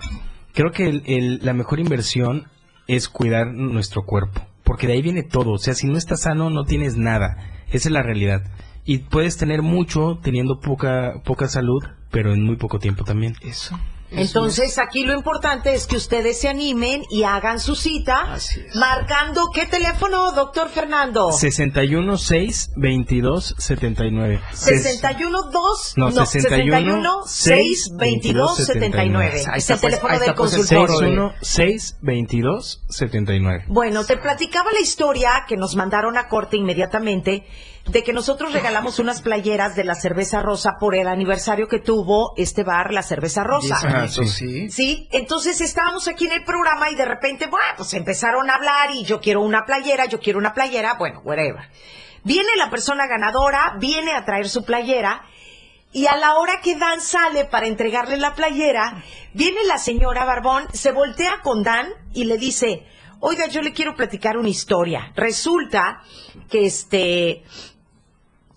creo 0.55 0.71
que 0.73 0.89
el- 0.89 1.03
el- 1.07 1.41
la 1.43 1.53
mejor 1.53 1.81
inversión 1.81 2.49
es 2.87 3.09
cuidar 3.09 3.53
nuestro 3.55 4.05
cuerpo, 4.05 4.41
porque 4.65 4.87
de 4.87 4.95
ahí 4.95 5.03
viene 5.03 5.23
todo. 5.23 5.53
O 5.53 5.59
sea, 5.59 5.75
si 5.75 5.87
no 5.87 5.97
estás 5.97 6.23
sano, 6.23 6.51
no 6.51 6.65
tienes 6.65 6.97
nada. 6.97 7.37
Esa 7.69 7.89
es 7.89 7.93
la 7.93 8.03
realidad. 8.03 8.43
Y 8.85 8.99
puedes 8.99 9.37
tener 9.37 9.63
mucho 9.63 10.19
teniendo 10.23 10.59
poca, 10.61 11.23
poca 11.25 11.47
salud, 11.49 11.83
pero 12.11 12.33
en 12.33 12.43
muy 12.45 12.57
poco 12.57 12.79
tiempo 12.79 13.05
también. 13.05 13.35
Eso. 13.43 13.79
Entonces, 14.15 14.79
aquí 14.79 15.05
lo 15.05 15.15
importante 15.15 15.75
es 15.75 15.87
que 15.87 15.97
ustedes 15.97 16.41
se 16.41 16.49
animen 16.49 17.03
y 17.11 17.25
hagan 17.25 17.61
su 17.61 17.75
cita, 17.75 18.37
marcando 18.75 19.49
qué 19.55 19.67
teléfono, 19.67 20.33
doctor 20.33 20.69
Fernando. 20.69 21.33
61 21.33 22.17
6 22.17 22.71
22 22.77 23.55
79. 23.59 24.41
61 24.53 25.43
2 25.51 25.95
No, 25.97 26.11
61 26.27 27.23
6 27.27 27.93
22 27.97 28.57
79. 28.57 29.43
Ahí 29.51 29.59
Es 29.59 29.71
está, 29.71 29.75
el 29.75 29.81
pues, 29.81 29.81
teléfono 29.81 30.19
del 30.19 30.35
pues, 30.35 30.55
el 30.55 30.59
consultorio. 30.61 30.87
61 30.89 31.35
6 31.41 31.99
22 32.03 32.83
79. 32.89 33.65
Bueno, 33.69 34.05
te 34.05 34.17
platicaba 34.17 34.73
la 34.73 34.81
historia 34.81 35.45
que 35.49 35.57
nos 35.57 35.77
mandaron 35.77 36.19
a 36.19 36.29
corte 36.29 36.57
inmediatamente 36.57 37.45
de 37.87 38.05
que 38.05 38.13
nosotros 38.13 38.53
regalamos 38.53 38.99
unas 38.99 39.23
playeras 39.23 39.75
de 39.75 39.85
la 39.85 39.95
cerveza 39.95 40.41
rosa 40.41 40.77
por 40.79 40.95
el 40.95 41.09
aniversario 41.09 41.67
que 41.67 41.81
tuvo 41.81 42.33
este 42.37 42.63
bar, 42.63 42.93
la 42.93 43.03
cerveza 43.03 43.43
rosa. 43.43 44.07
Sí. 44.09 44.71
Sí, 44.71 45.09
entonces 45.11 45.61
estábamos 45.61 46.07
aquí 46.07 46.27
en 46.27 46.33
el 46.33 46.45
programa 46.45 46.91
y 46.91 46.95
de 46.95 47.05
repente, 47.05 47.47
bueno, 47.47 47.67
pues 47.77 47.93
empezaron 47.95 48.49
a 48.51 48.55
hablar 48.55 48.91
y 48.93 49.05
yo 49.05 49.21
quiero 49.21 49.41
una 49.41 49.65
playera, 49.65 50.07
yo 50.07 50.21
quiero 50.21 50.39
una 50.39 50.55
playera, 50.55 50.95
bueno, 50.95 51.21
whatever. 51.25 51.69
Viene 52.25 52.51
la 52.57 52.71
persona 52.71 53.07
ganadora, 53.09 53.77
viene 53.81 54.13
a 54.13 54.25
traer 54.25 54.49
su 54.49 54.65
playera 54.65 55.23
y 55.93 56.07
a 56.07 56.17
la 56.17 56.37
hora 56.37 56.61
que 56.63 56.77
Dan 56.77 57.01
sale 57.01 57.45
para 57.45 57.67
entregarle 57.67 58.17
la 58.17 58.35
playera, 58.35 59.03
viene 59.35 59.65
la 59.67 59.79
señora 59.79 60.25
Barbón, 60.25 60.67
se 60.73 60.93
voltea 60.93 61.41
con 61.43 61.65
Dan 61.65 61.89
y 62.15 62.25
le 62.25 62.39
dice, 62.39 62.87
oiga, 63.21 63.47
yo 63.49 63.61
le 63.61 63.73
quiero 63.73 63.95
platicar 63.95 64.37
una 64.37 64.49
historia. 64.49 65.13
Resulta 65.15 66.03
que 66.49 66.67
este, 66.67 67.43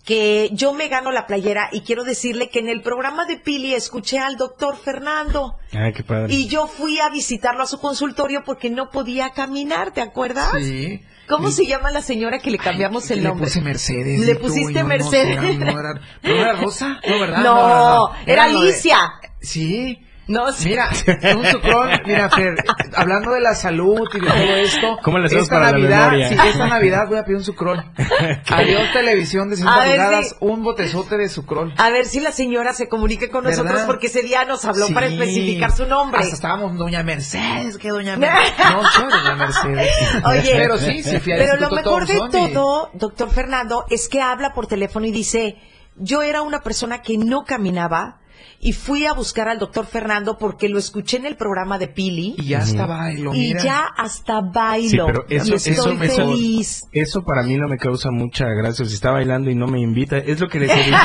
que 0.06 0.48
yo 0.52 0.72
me 0.72 0.86
gano 0.88 1.10
la 1.10 1.26
playera 1.26 1.68
y 1.72 1.80
quiero 1.82 2.04
decirle 2.04 2.48
que 2.48 2.60
en 2.60 2.68
el 2.68 2.80
programa 2.80 3.26
de 3.26 3.36
Pili 3.38 3.74
escuché 3.74 4.18
al 4.20 4.36
doctor 4.36 4.76
Fernando. 4.76 5.56
Ay, 5.72 5.92
qué 5.92 6.04
padre. 6.04 6.32
Y 6.32 6.46
yo 6.46 6.68
fui 6.68 7.00
a 7.00 7.10
visitarlo 7.10 7.64
a 7.64 7.66
su 7.66 7.80
consultorio 7.80 8.42
porque 8.46 8.70
no 8.70 8.88
podía 8.90 9.30
caminar, 9.30 9.92
¿te 9.92 10.00
acuerdas? 10.00 10.48
Sí. 10.62 11.02
¿Cómo 11.28 11.48
Y- 11.48 11.52
se 11.52 11.66
llama 11.66 11.90
la 11.90 12.02
señora 12.02 12.38
que 12.38 12.52
le 12.52 12.58
cambiamos 12.58 13.10
el 13.10 13.18
Le 13.20 13.28
nombre? 13.30 13.48
puse 13.48 13.60
Mercedes. 13.60 14.20
Le 14.20 14.36
pusiste 14.36 14.80
no, 14.80 14.86
Mercedes. 14.86 15.58
no 15.58 15.70
era, 15.80 15.94
¿no 16.22 16.30
era 16.30 16.52
Rosa? 16.52 17.00
No, 17.04 17.20
¿verdad? 17.20 17.38
No, 17.42 18.10
era 18.26 18.44
de- 18.44 18.50
Alicia. 18.50 18.98
Sí. 19.40 19.98
No, 20.28 20.50
sí. 20.52 20.70
Mira, 20.70 20.88
un 21.36 21.46
sucrón, 21.46 21.88
mira, 22.04 22.28
Fer, 22.30 22.54
hablando 22.96 23.30
de 23.32 23.40
la 23.40 23.54
salud 23.54 24.08
y 24.12 24.20
de 24.20 24.26
todo 24.26 24.56
esto. 24.56 24.98
¿Cómo 25.04 25.18
le 25.18 25.26
hacemos 25.26 25.44
esta 25.44 25.54
para 25.56 25.66
la 25.66 25.72
Navidad, 25.78 26.00
memoria? 26.10 26.28
sí, 26.28 26.36
esta 26.48 26.66
Navidad 26.66 27.06
voy 27.08 27.18
a 27.18 27.22
pedir 27.22 27.36
un 27.36 27.44
sucrón. 27.44 27.92
Adiós 28.50 28.92
televisión 28.92 29.48
de 29.48 29.54
A 29.54 29.58
60 29.58 29.78
ver, 29.80 29.90
pulgadas, 29.90 30.28
sí. 30.30 30.34
un 30.40 30.62
botezote 30.64 31.16
de 31.16 31.28
sucrón. 31.28 31.72
A 31.76 31.90
ver 31.90 32.06
si 32.06 32.18
la 32.20 32.32
señora 32.32 32.72
se 32.72 32.88
comunique 32.88 33.30
con 33.30 33.44
¿Verdad? 33.44 33.62
nosotros 33.62 33.84
porque 33.86 34.08
ese 34.08 34.22
día 34.22 34.44
nos 34.44 34.64
habló 34.64 34.86
Sí. 34.88 34.94
para 34.94 35.06
especificar 35.06 35.70
su 35.70 35.86
nombre. 35.86 36.20
Hasta 36.20 36.34
estábamos 36.34 36.76
Doña 36.76 37.02
Mercedes, 37.04 37.78
que 37.78 37.90
Doña 37.90 38.16
Mercedes. 38.18 38.52
No, 38.72 38.82
soy 38.90 39.04
Doña 39.10 39.36
Mercedes. 39.36 39.90
Oye, 40.24 40.52
pero 40.56 40.76
sí, 40.78 41.02
sí 41.02 41.20
fui 41.20 41.32
al 41.34 41.38
pero 41.38 41.56
lo 41.56 41.70
mejor 41.70 42.04
de 42.06 42.14
Thompson 42.16 42.50
y- 42.50 42.52
todo, 42.52 42.90
doctor 42.94 43.30
Fernando, 43.30 43.84
es 43.90 44.08
que 44.08 44.20
habla 44.20 44.52
por 44.54 44.66
teléfono 44.66 45.06
y 45.06 45.12
dice, 45.12 45.56
yo 45.96 46.22
era 46.22 46.42
una 46.42 46.62
persona 46.62 47.00
que 47.00 47.16
no 47.16 47.44
caminaba 47.44 48.18
y 48.60 48.72
fui 48.72 49.06
a 49.06 49.12
buscar 49.12 49.48
al 49.48 49.58
doctor 49.58 49.86
Fernando 49.86 50.38
porque 50.38 50.68
lo 50.68 50.78
escuché 50.78 51.18
en 51.18 51.26
el 51.26 51.36
programa 51.36 51.78
de 51.78 51.88
Pili. 51.88 52.34
Y 52.38 52.46
ya 52.46 52.58
hasta 52.58 52.86
bailo, 52.86 53.34
Y 53.34 53.38
mira. 53.38 53.62
ya 53.62 53.86
hasta 53.96 54.40
bailo. 54.40 55.06
Sí, 55.06 55.12
pero 55.12 55.24
eso, 55.28 55.54
estoy 55.54 55.72
eso, 55.74 55.96
feliz. 55.96 56.82
eso 56.92 57.22
para 57.22 57.42
mí 57.42 57.56
no 57.56 57.68
me 57.68 57.76
causa 57.76 58.10
mucha 58.10 58.46
gracia. 58.46 58.84
Si 58.84 58.94
está 58.94 59.10
bailando 59.10 59.50
y 59.50 59.54
no 59.54 59.66
me 59.66 59.80
invita, 59.80 60.18
es 60.18 60.40
lo 60.40 60.48
que 60.48 60.60
les 60.60 60.70
he 60.70 60.84
dicho 60.84 60.96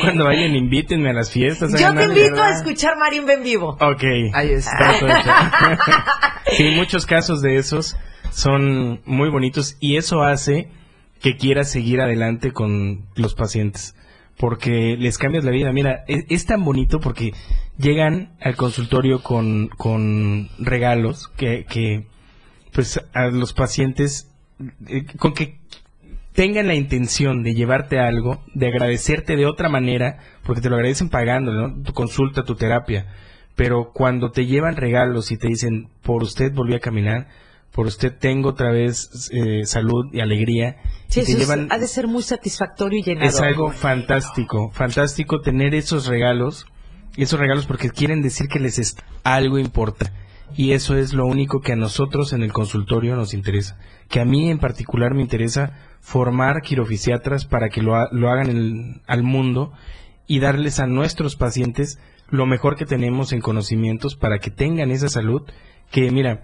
cuando 0.00 0.24
vayan, 0.24 0.54
invítenme 0.54 1.10
a 1.10 1.12
las 1.12 1.30
fiestas. 1.30 1.72
Yo 1.72 1.78
te 1.78 1.84
algo, 1.84 2.02
invito 2.04 2.42
a 2.42 2.50
escuchar 2.50 2.96
Marimba 2.98 3.32
en 3.34 3.42
vivo. 3.42 3.70
Ok. 3.80 4.04
Ahí 4.34 4.50
está. 4.50 5.78
Sí, 6.56 6.72
muchos 6.74 7.06
casos 7.06 7.40
de 7.40 7.56
esos 7.56 7.96
son 8.30 9.00
muy 9.06 9.30
bonitos 9.30 9.76
y 9.80 9.96
eso 9.96 10.22
hace 10.22 10.68
que 11.20 11.36
quieras 11.36 11.70
seguir 11.70 12.00
adelante 12.00 12.52
con 12.52 13.06
los 13.14 13.34
pacientes 13.34 13.94
porque 14.42 14.96
les 14.98 15.18
cambias 15.18 15.44
la 15.44 15.52
vida. 15.52 15.72
Mira, 15.72 16.02
es, 16.08 16.24
es 16.28 16.46
tan 16.46 16.64
bonito 16.64 16.98
porque 16.98 17.30
llegan 17.78 18.32
al 18.40 18.56
consultorio 18.56 19.22
con, 19.22 19.68
con 19.68 20.48
regalos 20.58 21.28
que, 21.36 21.64
que, 21.64 22.06
pues, 22.72 23.00
a 23.14 23.26
los 23.26 23.52
pacientes, 23.52 24.34
eh, 24.88 25.04
con 25.16 25.32
que 25.32 25.60
tengan 26.32 26.66
la 26.66 26.74
intención 26.74 27.44
de 27.44 27.54
llevarte 27.54 28.00
algo, 28.00 28.42
de 28.52 28.66
agradecerte 28.66 29.36
de 29.36 29.46
otra 29.46 29.68
manera, 29.68 30.18
porque 30.44 30.60
te 30.60 30.70
lo 30.70 30.74
agradecen 30.74 31.08
pagando, 31.08 31.52
¿no? 31.52 31.80
Tu 31.80 31.92
consulta, 31.92 32.42
tu 32.42 32.56
terapia. 32.56 33.14
Pero 33.54 33.92
cuando 33.94 34.32
te 34.32 34.46
llevan 34.46 34.74
regalos 34.74 35.30
y 35.30 35.36
te 35.36 35.46
dicen, 35.46 35.88
por 36.02 36.24
usted 36.24 36.52
volví 36.52 36.74
a 36.74 36.80
caminar, 36.80 37.28
por 37.72 37.86
usted 37.86 38.12
tengo 38.18 38.50
otra 38.50 38.70
vez 38.70 39.30
eh, 39.32 39.64
salud 39.66 40.06
y 40.12 40.20
alegría, 40.20 40.76
Sí, 41.08 41.20
y 41.20 41.24
te 41.24 41.32
eso 41.32 41.38
llevan 41.40 41.68
ha 41.70 41.78
de 41.78 41.86
ser 41.88 42.06
muy 42.06 42.22
satisfactorio 42.22 42.98
y 42.98 43.02
llenador. 43.02 43.28
es 43.28 43.40
algo 43.40 43.70
fantástico, 43.70 44.70
fantástico 44.72 45.40
tener 45.40 45.74
esos 45.74 46.06
regalos, 46.06 46.66
esos 47.16 47.38
regalos 47.40 47.66
porque 47.66 47.90
quieren 47.90 48.22
decir 48.22 48.48
que 48.48 48.58
les 48.60 48.78
es 48.78 48.96
algo 49.24 49.58
importa. 49.58 50.12
Y 50.54 50.72
eso 50.72 50.96
es 50.98 51.14
lo 51.14 51.24
único 51.24 51.60
que 51.62 51.72
a 51.72 51.76
nosotros 51.76 52.34
en 52.34 52.42
el 52.42 52.52
consultorio 52.52 53.16
nos 53.16 53.32
interesa. 53.32 53.78
Que 54.10 54.20
a 54.20 54.26
mí 54.26 54.50
en 54.50 54.58
particular 54.58 55.14
me 55.14 55.22
interesa 55.22 55.72
formar 56.02 56.60
quirofisiatras 56.60 57.46
para 57.46 57.70
que 57.70 57.80
lo, 57.80 57.94
ha- 57.94 58.08
lo 58.12 58.28
hagan 58.30 59.00
al 59.06 59.22
mundo 59.22 59.72
y 60.26 60.40
darles 60.40 60.78
a 60.78 60.86
nuestros 60.86 61.36
pacientes 61.36 61.98
lo 62.28 62.44
mejor 62.44 62.76
que 62.76 62.84
tenemos 62.84 63.32
en 63.32 63.40
conocimientos 63.40 64.14
para 64.14 64.38
que 64.40 64.50
tengan 64.50 64.90
esa 64.90 65.08
salud 65.08 65.42
que, 65.90 66.10
mira, 66.10 66.42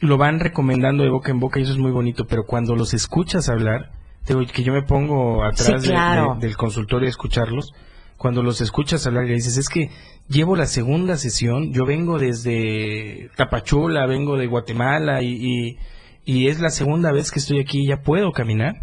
lo 0.00 0.16
van 0.18 0.40
recomendando 0.40 1.02
de 1.04 1.10
boca 1.10 1.30
en 1.30 1.40
boca 1.40 1.58
y 1.58 1.62
eso 1.62 1.72
es 1.72 1.78
muy 1.78 1.90
bonito, 1.92 2.26
pero 2.26 2.44
cuando 2.44 2.74
los 2.74 2.94
escuchas 2.94 3.48
hablar, 3.48 3.90
te 4.24 4.34
digo 4.34 4.46
que 4.52 4.62
yo 4.62 4.72
me 4.72 4.82
pongo 4.82 5.44
atrás 5.44 5.82
Sí, 5.82 5.88
de- 5.88 5.94
claro. 5.94 6.34
de- 6.38 6.46
del 6.46 6.56
consultorio 6.56 7.06
a 7.06 7.10
escucharlos, 7.10 7.72
cuando 8.16 8.42
los 8.42 8.60
escuchas 8.60 9.06
hablar 9.06 9.24
y 9.24 9.28
le 9.28 9.34
dices, 9.34 9.56
es 9.56 9.68
que 9.68 9.90
llevo 10.28 10.56
la 10.56 10.66
segunda 10.66 11.16
sesión, 11.16 11.72
yo 11.72 11.84
vengo 11.84 12.18
desde 12.18 13.30
Tapachula, 13.36 14.06
vengo 14.06 14.36
de 14.36 14.46
Guatemala 14.46 15.22
y, 15.22 15.28
y, 15.34 15.78
y 16.24 16.48
es 16.48 16.60
la 16.60 16.70
segunda 16.70 17.12
vez 17.12 17.30
que 17.30 17.38
estoy 17.38 17.60
aquí 17.60 17.82
y 17.84 17.88
ya 17.88 18.02
puedo 18.02 18.32
caminar, 18.32 18.76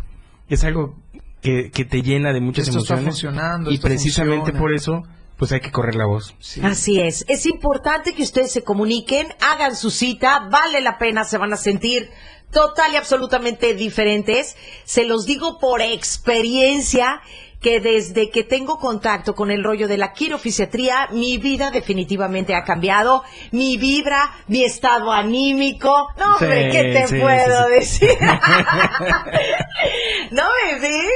es 0.49 0.63
algo 0.63 0.95
que, 1.41 1.71
que 1.71 1.85
te 1.85 2.01
llena 2.03 2.33
de 2.33 2.41
muchas 2.41 2.67
Esto 2.67 2.79
está 2.79 2.93
emociones. 2.95 3.15
funcionando, 3.21 3.71
y 3.71 3.75
esto 3.75 3.87
precisamente 3.87 4.51
funciona. 4.51 4.59
por 4.59 4.73
eso, 4.73 5.03
pues 5.41 5.51
hay 5.53 5.59
que 5.59 5.71
correr 5.71 5.95
la 5.95 6.05
voz. 6.05 6.35
Así 6.61 7.01
es. 7.01 7.25
Es 7.27 7.47
importante 7.47 8.13
que 8.13 8.21
ustedes 8.21 8.51
se 8.51 8.63
comuniquen, 8.63 9.33
hagan 9.39 9.75
su 9.75 9.89
cita, 9.89 10.47
vale 10.51 10.81
la 10.81 10.99
pena, 10.99 11.23
se 11.23 11.39
van 11.39 11.51
a 11.51 11.57
sentir 11.57 12.11
total 12.51 12.93
y 12.93 12.97
absolutamente 12.97 13.73
diferentes. 13.73 14.55
Se 14.83 15.03
los 15.03 15.25
digo 15.25 15.57
por 15.57 15.81
experiencia 15.81 17.21
que 17.59 17.79
desde 17.79 18.29
que 18.29 18.43
tengo 18.43 18.77
contacto 18.77 19.33
con 19.33 19.49
el 19.49 19.63
rollo 19.63 19.87
de 19.87 19.97
la 19.97 20.13
quirofisiatría, 20.13 21.07
mi 21.11 21.39
vida 21.39 21.71
definitivamente 21.71 22.53
ha 22.53 22.63
cambiado, 22.63 23.23
mi 23.49 23.77
vibra, 23.77 24.31
mi 24.45 24.63
estado 24.63 25.11
anímico. 25.11 26.07
No, 26.19 26.35
hombre, 26.35 26.71
Sí, 26.71 26.77
¿qué 26.77 26.83
te 26.93 27.07
sí, 27.07 27.19
puedo 27.19 27.65
sí, 27.65 27.71
decir? 27.71 28.09
¿No 30.29 30.43
me 30.43 30.79
ven? 30.79 31.09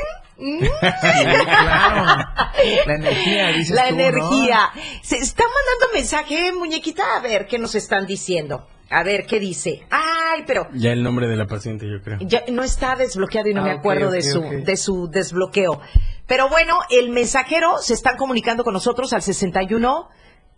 La 2.86 2.94
energía, 2.95 3.48
dices 3.49 3.76
La 3.76 3.88
tú, 3.90 3.95
¿no? 3.95 4.02
energía. 4.02 4.70
Se 5.02 5.18
está 5.18 5.44
mandando 5.44 5.94
mensaje, 5.94 6.52
muñequita, 6.53 7.16
a 7.18 7.22
ver 7.22 7.48
qué 7.48 7.57
nos 7.60 7.76
están 7.76 8.06
diciendo. 8.06 8.68
A 8.90 9.03
ver 9.03 9.26
qué 9.26 9.40
dice. 9.40 9.86
Ay, 9.90 10.44
pero 10.45 10.68
Ya 10.74 10.91
el 10.91 11.02
nombre 11.03 11.28
de 11.28 11.36
la 11.36 11.48
paciente, 11.48 11.88
yo 11.90 12.02
creo. 12.03 12.20
ya 12.22 12.44
no 12.49 12.64
está 12.64 12.95
desbloqueado 12.95 13.49
y 13.49 13.53
no 13.53 13.62
Ah, 13.62 13.66
me 13.66 13.72
acuerdo 13.72 14.12
de 14.12 14.22
su 14.22 14.41
de 14.41 14.78
su 14.78 15.07
desbloqueo. 15.10 15.82
Pero 16.28 16.49
bueno, 16.49 16.78
el 16.90 17.10
mensajero 17.10 17.78
se 17.80 17.94
están 17.94 18.16
comunicando 18.18 18.64
con 18.64 18.74
nosotros 18.74 19.12
al 19.14 19.22
61 19.24 20.07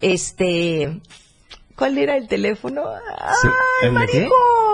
este 0.01 0.99
¿Cuál 1.75 1.97
era 1.99 2.17
el 2.17 2.27
teléfono? 2.27 2.83
Sí, 3.41 3.47
Ay, 3.83 3.87
¿el 3.89 3.93
de 3.95 4.29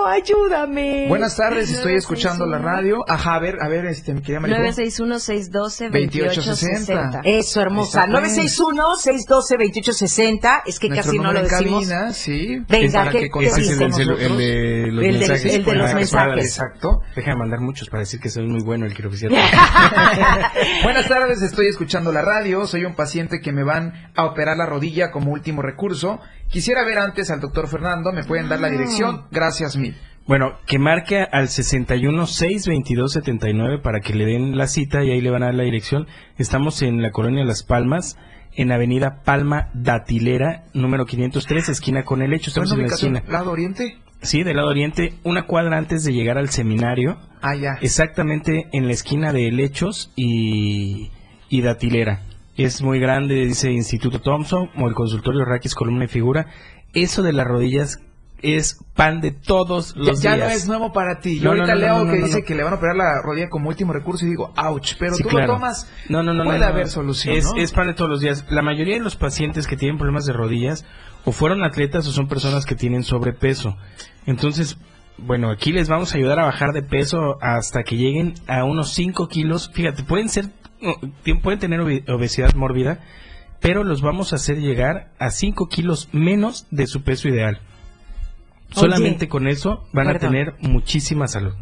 ayúdame. 0.08 1.06
Buenas 1.08 1.36
tardes, 1.36 1.72
estoy 1.72 1.96
escuchando 1.96 2.46
la 2.46 2.58
radio. 2.58 3.04
Ajá, 3.08 3.36
a 3.36 3.40
ver, 3.40 3.58
a 3.62 3.68
ver, 3.68 3.86
este, 3.86 4.14
mi 4.14 4.22
querida 4.22 4.40
Marijo. 4.40 4.60
961-612-2860. 4.62 7.22
Eso, 7.24 7.62
hermosa. 7.62 8.06
Está 8.06 8.20
pues. 8.20 8.38
961-612-2860. 8.60 10.62
Es 10.66 10.80
que 10.80 10.90
Nuestro 10.90 11.12
casi 11.12 11.20
no 11.20 11.32
lo 11.34 11.42
decimos. 11.44 11.88
cabina, 11.88 12.14
sí. 12.14 12.64
Venga, 12.68 13.00
Para 13.00 13.12
¿qué- 13.12 13.20
que 13.22 13.30
con 13.30 13.44
El 13.44 13.52
de, 13.54 13.88
nosotros. 13.88 14.22
el 14.22 14.38
de 14.38 14.88
los 14.92 15.06
El 15.06 15.14
de- 15.14 15.20
mensajes. 15.20 15.54
el 15.56 15.66
de 15.66 15.76
los 15.76 15.92
Ah, 15.92 15.96
mensajes. 15.96 16.46
Exacto. 16.46 17.02
Deja 17.16 17.32
de 17.32 17.38
mandar 17.38 17.60
muchos 17.60 17.90
para 17.90 18.02
decir 18.02 18.20
que 18.20 18.30
soy 18.30 18.48
muy 18.48 18.62
bueno 18.64 18.86
el 18.86 18.94
quirofisiatra. 18.94 19.40
Buenas 20.84 21.08
tardes, 21.08 21.42
estoy 21.42 21.68
escuchando 21.68 22.12
la 22.12 22.22
radio. 22.22 22.66
Soy 22.68 22.86
un 22.86 22.96
paciente 22.96 23.40
que 23.42 23.52
me 23.52 23.64
van 23.64 23.94
a 24.16 24.26
operar 24.26 24.58
la 24.58 24.66
rodilla 24.66 25.12
como 25.12 25.32
último 25.32 25.62
recurso. 25.62 26.20
Quisiera 26.50 26.84
ver 26.86 27.00
antes 27.00 27.32
al 27.32 27.40
doctor 27.40 27.68
Fernando. 27.68 28.12
¿Me 28.12 28.24
pueden 28.24 28.48
dar 28.50 28.60
la 28.60 28.70
dirección? 28.70 29.26
Gracias 29.32 29.76
mil. 29.76 29.93
Bueno, 30.26 30.54
que 30.66 30.80
marque 30.80 31.20
al 31.20 31.50
61 31.50 32.26
622 32.26 33.12
79 33.12 33.80
para 33.80 34.00
que 34.00 34.14
le 34.14 34.26
den 34.26 34.58
la 34.58 34.68
cita 34.68 35.04
y 35.04 35.12
ahí 35.12 35.20
le 35.20 35.30
van 35.30 35.44
a 35.44 35.48
dar 35.48 35.56
la 35.56 35.64
dirección. 35.64 36.08
Estamos 36.38 36.82
en 36.82 37.02
la 37.02 37.12
colonia 37.12 37.44
Las 37.44 37.64
Palmas, 37.64 38.18
en 38.56 38.72
Avenida 38.72 39.22
Palma 39.26 39.70
Datilera, 39.74 40.64
número 40.74 41.06
503, 41.06 41.68
esquina 41.68 42.04
con 42.06 42.22
el 42.22 42.34
hecho. 42.34 42.52
Estamos 42.52 42.70
¿Buena 42.70 42.84
en 42.84 42.90
la 42.90 42.96
esquina. 42.96 43.24
¿Lado 43.28 43.52
oriente? 43.52 43.98
Sí, 44.22 44.44
del 44.44 44.56
lado 44.56 44.70
oriente, 44.70 45.16
una 45.24 45.46
cuadra 45.46 45.78
antes 45.78 46.06
de 46.06 46.14
llegar 46.14 46.38
al 46.38 46.50
seminario. 46.50 47.18
Ah, 47.42 47.56
ya. 47.56 47.78
Exactamente 47.82 48.70
en 48.72 48.88
la 48.88 48.94
esquina 48.94 49.34
de 49.34 49.50
Helechos 49.50 50.14
y, 50.16 51.12
y 51.50 51.62
Datilera. 51.62 52.22
Es 52.56 52.82
muy 52.82 53.00
grande, 53.00 53.46
dice 53.46 53.72
Instituto 53.72 54.22
Thompson, 54.22 54.70
o 54.78 54.88
el 54.88 54.94
consultorio 54.94 55.44
Raquis 55.44 55.76
Columna 55.76 56.06
y 56.06 56.08
Figura. 56.08 56.48
Eso 56.94 57.24
de 57.24 57.34
las 57.34 57.46
rodillas 57.46 58.00
es 58.44 58.78
pan 58.94 59.22
de 59.22 59.32
todos 59.32 59.96
los 59.96 60.22
ya, 60.22 60.32
ya 60.32 60.36
días. 60.36 60.48
no 60.50 60.54
es 60.56 60.68
nuevo 60.68 60.94
para 60.94 61.20
ti. 61.20 61.40
Yo 61.40 61.46
No, 61.46 61.50
ahorita 61.62 61.76
no, 61.76 61.82
no, 62.00 62.04
leo 62.06 62.12
que 62.14 62.24
dice 62.26 62.44
que 62.44 62.54
le 62.56 62.64
van 62.64 62.74
a 62.74 62.76
operar 62.76 62.96
la 62.96 63.22
rodilla 63.24 63.50
como 63.50 63.70
último 63.70 63.94
recurso 63.94 64.26
y 64.26 64.30
digo, 64.30 64.54
ouch, 64.58 64.94
pero 65.00 65.16
Sí, 65.16 65.24
tú 65.24 65.30
claro. 65.30 65.48
lo 65.48 65.54
tomas. 65.54 65.90
No, 66.10 66.22
no, 66.24 66.34
no, 66.34 66.44
Puede 66.44 66.64
haber 66.64 66.88
solución, 66.90 67.36
Es, 67.58 67.72
pan 67.72 67.88
de 67.88 67.94
todos 67.94 68.10
los 68.10 68.20
días. 68.22 68.46
La 68.50 68.62
mayoría 68.62 68.96
de 68.96 69.02
los 69.04 69.16
pacientes 69.16 69.66
que 69.66 69.78
tienen 69.78 69.98
problemas 69.98 70.26
de 70.26 70.34
rodillas 70.34 70.86
o 71.26 71.32
fueron 71.32 71.64
atletas 71.64 72.06
o 72.08 72.12
son 72.12 72.28
personas 72.28 72.66
que 72.66 72.76
tienen 72.76 73.04
sobrepeso. 73.04 73.78
Entonces, 74.26 74.78
bueno, 75.18 75.50
aquí 75.50 75.72
les 75.72 75.88
vamos 75.90 76.14
a 76.14 76.18
ayudar 76.18 76.40
a 76.40 76.46
bajar 76.46 76.74
de 76.74 76.84
peso 76.84 77.38
hasta 77.42 77.84
que 77.84 77.96
lleguen 77.98 78.34
a 78.48 78.64
unos 78.66 78.94
5 78.94 79.28
kilos. 79.30 79.72
Fíjate, 79.74 80.04
pueden 80.04 80.28
ser, 80.28 80.46
pueden 81.42 81.60
tener 81.60 81.80
obe- 81.80 82.04
obesidad 82.12 82.54
mórbida, 82.56 83.00
pero 83.62 83.84
los 83.86 84.02
vamos 84.02 84.34
a 84.34 84.36
hacer 84.36 84.58
llegar 84.60 85.12
a 85.20 85.30
5 85.30 85.70
kilos 85.70 86.10
menos 86.12 86.68
de 86.72 86.88
su 86.88 87.04
peso 87.04 87.30
ideal. 87.30 87.60
Solamente 88.74 89.28
con 89.28 89.48
eso 89.48 89.84
van 89.94 90.08
a 90.10 90.20
tener 90.20 90.56
muchísima 90.60 91.28
salud. 91.28 91.54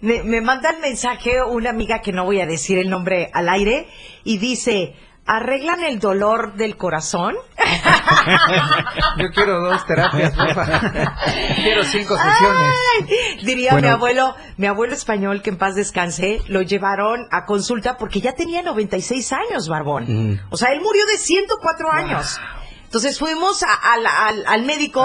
Me, 0.00 0.22
me 0.22 0.40
manda 0.40 0.70
el 0.70 0.80
mensaje 0.80 1.42
una 1.42 1.70
amiga 1.70 2.00
que 2.00 2.12
no 2.12 2.24
voy 2.24 2.40
a 2.40 2.46
decir 2.46 2.78
el 2.78 2.88
nombre 2.88 3.30
al 3.34 3.48
aire 3.50 3.86
y 4.24 4.38
dice, 4.38 4.94
¿arreglan 5.26 5.82
el 5.84 5.98
dolor 5.98 6.54
del 6.54 6.76
corazón? 6.76 7.34
Yo 9.18 9.30
quiero 9.34 9.60
dos 9.60 9.84
terapias, 9.86 10.32
porfa. 10.34 10.64
quiero 11.56 11.84
cinco 11.84 12.16
sesiones. 12.16 12.74
Ay, 12.98 13.44
diría 13.44 13.72
Bueno. 13.72 13.88
mi 13.88 13.92
abuelo, 13.92 14.34
mi 14.56 14.66
abuelo 14.66 14.94
español, 14.94 15.42
que 15.42 15.50
en 15.50 15.58
paz 15.58 15.74
descanse, 15.74 16.40
lo 16.48 16.62
llevaron 16.62 17.26
a 17.30 17.44
consulta 17.44 17.96
porque 17.98 18.20
ya 18.20 18.32
tenía 18.34 18.62
96 18.62 19.32
años, 19.32 19.68
Barbón. 19.68 20.40
O 20.50 20.56
sea, 20.56 20.70
él 20.72 20.80
murió 20.80 21.04
de 21.06 21.18
104 21.18 21.92
años. 21.92 22.40
Entonces 22.90 23.20
fuimos 23.20 23.62
a- 23.62 23.72
al- 23.92 24.04
al- 24.04 24.44
al 24.48 24.64
médico 24.64 25.00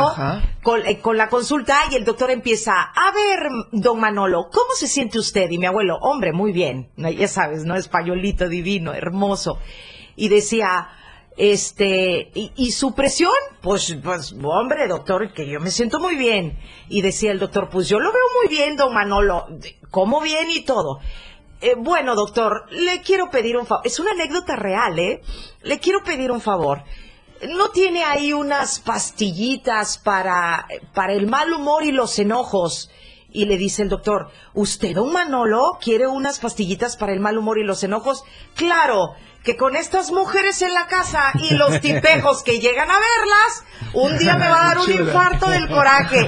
con, 0.63 0.81
eh, 0.87 1.01
con 1.01 1.17
la 1.17 1.29
consulta 1.29 1.77
y 1.91 1.95
el 1.95 2.03
doctor 2.03 2.31
empieza, 2.31 2.73
a 2.81 3.11
ver, 3.11 3.47
don 3.73 3.99
Manolo, 3.99 4.49
¿cómo 4.51 4.73
se 4.75 4.87
siente 4.87 5.19
usted? 5.19 5.51
Y 5.51 5.59
mi 5.59 5.67
abuelo, 5.67 5.97
hombre, 6.01 6.33
muy 6.33 6.51
bien, 6.51 6.89
ya 6.97 7.27
sabes, 7.27 7.63
¿no? 7.63 7.75
Españolito 7.75 8.49
divino, 8.49 8.95
hermoso. 8.95 9.59
Y 10.15 10.29
decía, 10.29 10.89
este, 11.37 12.31
¿y, 12.33 12.51
y 12.55 12.71
su 12.71 12.95
presión? 12.95 13.31
Pues, 13.61 13.95
pues, 14.03 14.33
hombre, 14.43 14.87
doctor, 14.87 15.31
que 15.31 15.45
yo 15.47 15.59
me 15.59 15.69
siento 15.69 15.99
muy 15.99 16.15
bien. 16.15 16.57
Y 16.89 17.03
decía 17.03 17.31
el 17.31 17.37
doctor, 17.37 17.69
pues 17.69 17.87
yo 17.87 17.99
lo 17.99 18.11
veo 18.11 18.23
muy 18.41 18.49
bien, 18.49 18.77
don 18.77 18.95
Manolo, 18.95 19.45
como 19.91 20.21
bien 20.21 20.49
y 20.49 20.61
todo. 20.65 21.01
Eh, 21.61 21.75
bueno, 21.77 22.15
doctor, 22.15 22.65
le 22.71 23.01
quiero 23.01 23.29
pedir 23.29 23.57
un 23.57 23.67
favor. 23.67 23.85
Es 23.85 23.99
una 23.99 24.09
anécdota 24.13 24.55
real, 24.55 24.97
¿eh? 24.97 25.21
Le 25.61 25.77
quiero 25.79 26.03
pedir 26.03 26.31
un 26.31 26.41
favor. 26.41 26.81
¿No 27.41 27.69
tiene 27.69 28.03
ahí 28.03 28.33
unas 28.33 28.79
pastillitas 28.79 29.97
para, 29.97 30.67
para 30.93 31.13
el 31.13 31.27
mal 31.27 31.51
humor 31.51 31.83
y 31.83 31.91
los 31.91 32.17
enojos? 32.17 32.89
Y 33.29 33.45
le 33.45 33.57
dice 33.57 33.81
el 33.81 33.89
doctor, 33.89 34.31
¿usted, 34.53 34.95
don 34.95 35.11
Manolo, 35.11 35.77
quiere 35.81 36.07
unas 36.07 36.39
pastillitas 36.39 36.95
para 36.95 37.11
el 37.11 37.19
mal 37.19 37.37
humor 37.37 37.59
y 37.59 37.63
los 37.63 37.83
enojos? 37.83 38.23
Claro, 38.55 39.15
que 39.43 39.57
con 39.57 39.75
estas 39.75 40.11
mujeres 40.11 40.61
en 40.61 40.73
la 40.73 40.87
casa 40.87 41.31
y 41.35 41.53
los 41.55 41.81
tipejos 41.81 42.43
que 42.43 42.59
llegan 42.59 42.89
a 42.89 42.93
verlas, 42.93 43.65
un 43.93 44.17
día 44.17 44.37
me 44.37 44.47
va 44.47 44.61
a 44.61 44.67
dar 44.67 44.77
un 44.79 44.91
infarto 44.91 45.49
del 45.49 45.67
coraje. 45.67 46.27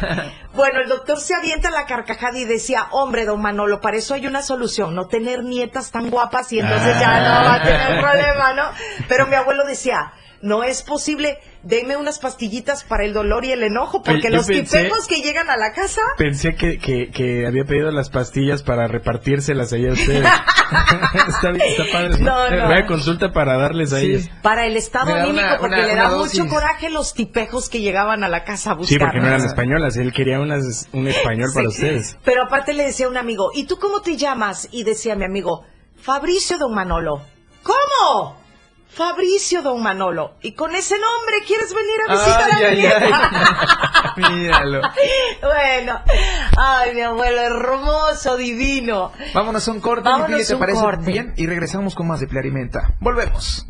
Bueno, 0.54 0.82
el 0.82 0.90
doctor 0.90 1.20
se 1.20 1.34
avienta 1.34 1.70
la 1.72 1.86
carcajada 1.86 2.38
y 2.38 2.44
decía, 2.44 2.88
hombre, 2.92 3.26
don 3.26 3.42
Manolo, 3.42 3.80
para 3.80 3.98
eso 3.98 4.14
hay 4.14 4.28
una 4.28 4.42
solución, 4.42 4.94
no 4.94 5.08
tener 5.08 5.44
nietas 5.44 5.92
tan 5.92 6.10
guapas 6.10 6.52
y 6.52 6.60
entonces 6.60 7.00
ya 7.00 7.20
no 7.22 7.46
va 7.46 7.54
a 7.54 7.64
tener 7.64 8.02
problema, 8.02 8.54
¿no? 8.54 8.64
Pero 9.08 9.28
mi 9.28 9.36
abuelo 9.36 9.66
decía, 9.66 10.14
no 10.42 10.64
es 10.64 10.84
posible, 10.84 11.40
denme 11.64 11.98
unas 11.98 12.20
pastillitas 12.20 12.84
para 12.84 13.04
el 13.06 13.14
dolor 13.14 13.44
y 13.46 13.52
el 13.52 13.64
enojo, 13.64 14.02
porque 14.04 14.28
Oye, 14.28 14.38
los 14.38 14.48
pensé- 14.48 14.82
tipejos 14.84 15.08
que 15.08 15.22
llegan 15.22 15.50
a 15.50 15.58
la 15.58 15.74
casa... 15.74 16.02
Pensé 16.18 16.54
que, 16.56 16.78
que, 16.78 17.10
que 17.10 17.46
había 17.48 17.64
pedido 17.66 17.90
las 17.92 18.10
pastillas 18.10 18.62
para 18.64 18.88
repartírselas 18.88 19.74
ahí 19.74 19.88
a 19.88 19.94
ustedes. 19.94 20.26
está, 21.28 21.52
bien, 21.52 21.68
está 21.68 21.84
padre. 21.92 22.20
No, 22.20 22.50
no. 22.50 22.66
Voy 22.68 22.78
a 22.78 22.86
consulta 22.86 23.32
para 23.32 23.58
darles 23.58 23.94
a 23.94 24.00
ellos. 24.00 24.30
Para 24.42 24.66
el 24.66 24.78
estado 24.78 25.14
anímico, 25.14 25.40
una- 25.46 25.58
porque 25.58 25.76
una- 25.76 25.88
le 25.88 25.96
da 25.96 26.10
dosis. 26.10 26.40
mucho 26.40 26.54
coraje 26.54 26.90
los 26.90 27.14
tipejos 27.14 27.70
que 27.70 27.82
llegaban 27.82 28.24
a 28.24 28.30
la 28.30 28.44
casa 28.44 28.72
a 28.72 28.74
buscar. 28.76 28.90
Sí, 28.90 29.00
porque 29.00 29.20
no 29.20 29.28
eran 29.28 29.42
españolas. 29.46 29.98
Él 29.98 30.14
quería 30.14 30.40
unas, 30.40 30.88
un 30.94 31.08
español 31.08 31.50
para 31.54 31.70
Sí. 31.70 31.76
ustedes. 31.76 32.18
Pero 32.24 32.44
aparte 32.44 32.74
le 32.74 32.84
decía 32.84 33.08
a 33.08 33.10
un 33.10 33.18
amigo, 33.18 33.50
¿y 33.54 33.66
tú 33.66 33.78
cómo 33.80 34.02
te 34.02 34.18
llamas? 34.18 34.68
Y 34.72 34.84
decía 34.84 35.16
mi 35.16 35.26
amigo, 35.26 35.66
Fabricio 35.96 36.58
Don 36.58 36.74
Manolo. 36.74 37.22
¿Cómo? 37.64 38.38
Fabricio 38.98 39.62
Don 39.62 39.84
Manolo. 39.84 40.34
Y 40.42 40.54
con 40.54 40.76
ese 40.76 40.96
nombre 40.96 41.36
quieres 41.46 41.72
venir 41.72 42.00
a 42.08 42.14
visitar 42.14 42.50
Ay, 42.52 42.66
a 42.66 42.72
mi 42.72 44.26
ay. 44.26 44.34
Míralo. 44.40 44.82
Bueno, 45.40 46.02
ay, 46.58 46.96
mi 46.96 47.02
abuelo 47.02 47.42
hermoso, 47.42 48.36
divino. 48.38 49.12
Vámonos 49.36 49.68
a 49.68 49.72
un 49.72 49.82
corte, 49.82 50.02
mi 50.10 50.10
Vámonos 50.10 50.48
¿te 50.48 50.54
a 50.54 50.56
un 50.56 50.60
parece 50.60 50.82
corte. 50.82 51.12
bien? 51.12 51.34
Y 51.38 51.46
regresamos 51.46 51.94
con 51.94 52.08
más 52.08 52.22
de 52.22 52.28
Clarimenta. 52.28 52.96
Volvemos. 53.00 53.68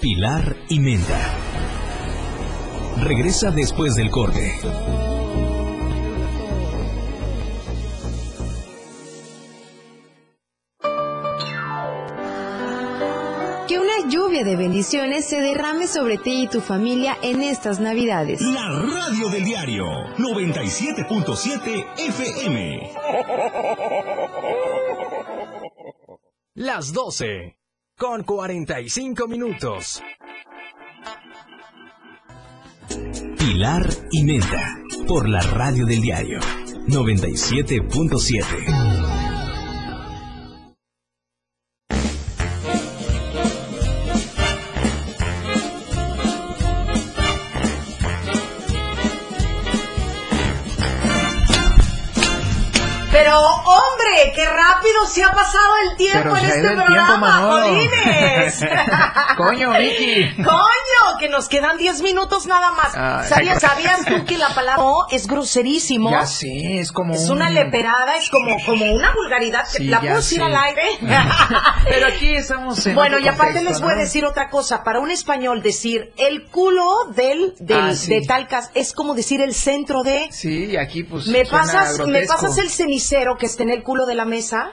Pilar 0.00 0.56
y 0.68 0.80
Menda. 0.80 1.20
Regresa 3.02 3.50
después 3.50 3.94
del 3.94 4.10
corte. 4.10 4.54
Que 13.74 13.80
una 13.80 14.08
lluvia 14.08 14.44
de 14.44 14.54
bendiciones 14.54 15.24
se 15.24 15.40
derrame 15.40 15.88
sobre 15.88 16.16
ti 16.16 16.44
y 16.44 16.46
tu 16.46 16.60
familia 16.60 17.18
en 17.22 17.42
estas 17.42 17.80
Navidades. 17.80 18.40
La 18.40 18.68
radio 18.68 19.28
del 19.30 19.44
diario 19.44 19.84
97.7 20.16 21.84
FM. 21.98 22.92
Las 26.54 26.92
12 26.92 27.58
con 27.98 28.22
45 28.22 29.26
minutos. 29.26 30.00
Pilar 33.36 33.88
y 34.12 34.22
Menta, 34.22 34.78
por 35.08 35.28
la 35.28 35.40
radio 35.40 35.84
del 35.84 36.00
diario 36.00 36.38
97.7. 36.86 39.03
se 55.06 55.22
ha 55.22 55.30
pasado 55.32 55.64
el 55.90 55.96
tiempo 55.96 56.20
Pero 56.22 56.36
en 56.38 56.44
este 56.46 56.70
programa. 56.70 57.32
Jolines. 57.38 58.64
Coño, 59.36 59.72
Vicky. 59.72 60.34
Coño, 60.36 61.18
que 61.18 61.28
nos 61.28 61.48
quedan 61.48 61.76
10 61.78 62.02
minutos 62.02 62.46
nada 62.46 62.72
más. 62.72 62.92
¿Sabías, 63.28 63.60
¿Sabías 63.60 64.04
tú 64.04 64.24
que 64.24 64.38
la 64.38 64.48
palabra 64.54 64.82
no 64.82 65.06
es 65.10 65.26
groserísimo? 65.26 66.10
Ya 66.10 66.26
sé, 66.26 66.78
es 66.80 66.92
como 66.92 67.14
Es 67.14 67.28
un- 67.28 67.34
una 67.34 67.50
leperada, 67.50 68.16
es 68.16 68.30
como, 68.30 68.56
como 68.64 68.84
una 68.92 69.12
vulgaridad. 69.14 69.64
Sí, 69.68 69.84
¿La 69.84 70.00
puedo 70.00 70.16
decir 70.16 70.38
sé. 70.38 70.44
al 70.44 70.54
aire? 70.56 70.82
Pero 71.84 72.06
aquí 72.06 72.34
estamos 72.34 72.86
en 72.86 72.94
Bueno, 72.94 73.18
y 73.18 73.26
aparte 73.28 73.54
contexto, 73.54 73.70
les 73.70 73.80
voy 73.82 73.92
a 73.92 73.96
decir 73.96 74.24
otra 74.24 74.48
cosa. 74.50 74.82
Para 74.84 75.00
un 75.00 75.10
español 75.10 75.62
decir 75.62 76.12
el 76.16 76.44
culo 76.46 76.84
del, 77.14 77.54
del 77.58 77.74
Ah, 77.90 77.94
sí. 77.94 78.08
de 78.10 78.22
tal 78.26 78.46
cas 78.48 78.70
es 78.74 78.92
como 78.92 79.14
decir 79.14 79.40
el 79.40 79.54
centro 79.54 80.02
de... 80.02 80.28
Sí, 80.30 80.66
y 80.66 80.76
aquí 80.76 81.02
pues 81.02 81.26
Me 81.26 81.44
pasas, 81.44 81.98
me 82.06 82.22
pasas 82.26 82.56
el 82.58 82.70
cenicero 82.70 83.36
que 83.36 83.46
está 83.46 83.62
en 83.64 83.70
el 83.70 83.82
culo 83.82 84.06
de 84.06 84.14
la 84.14 84.24
mesa, 84.24 84.70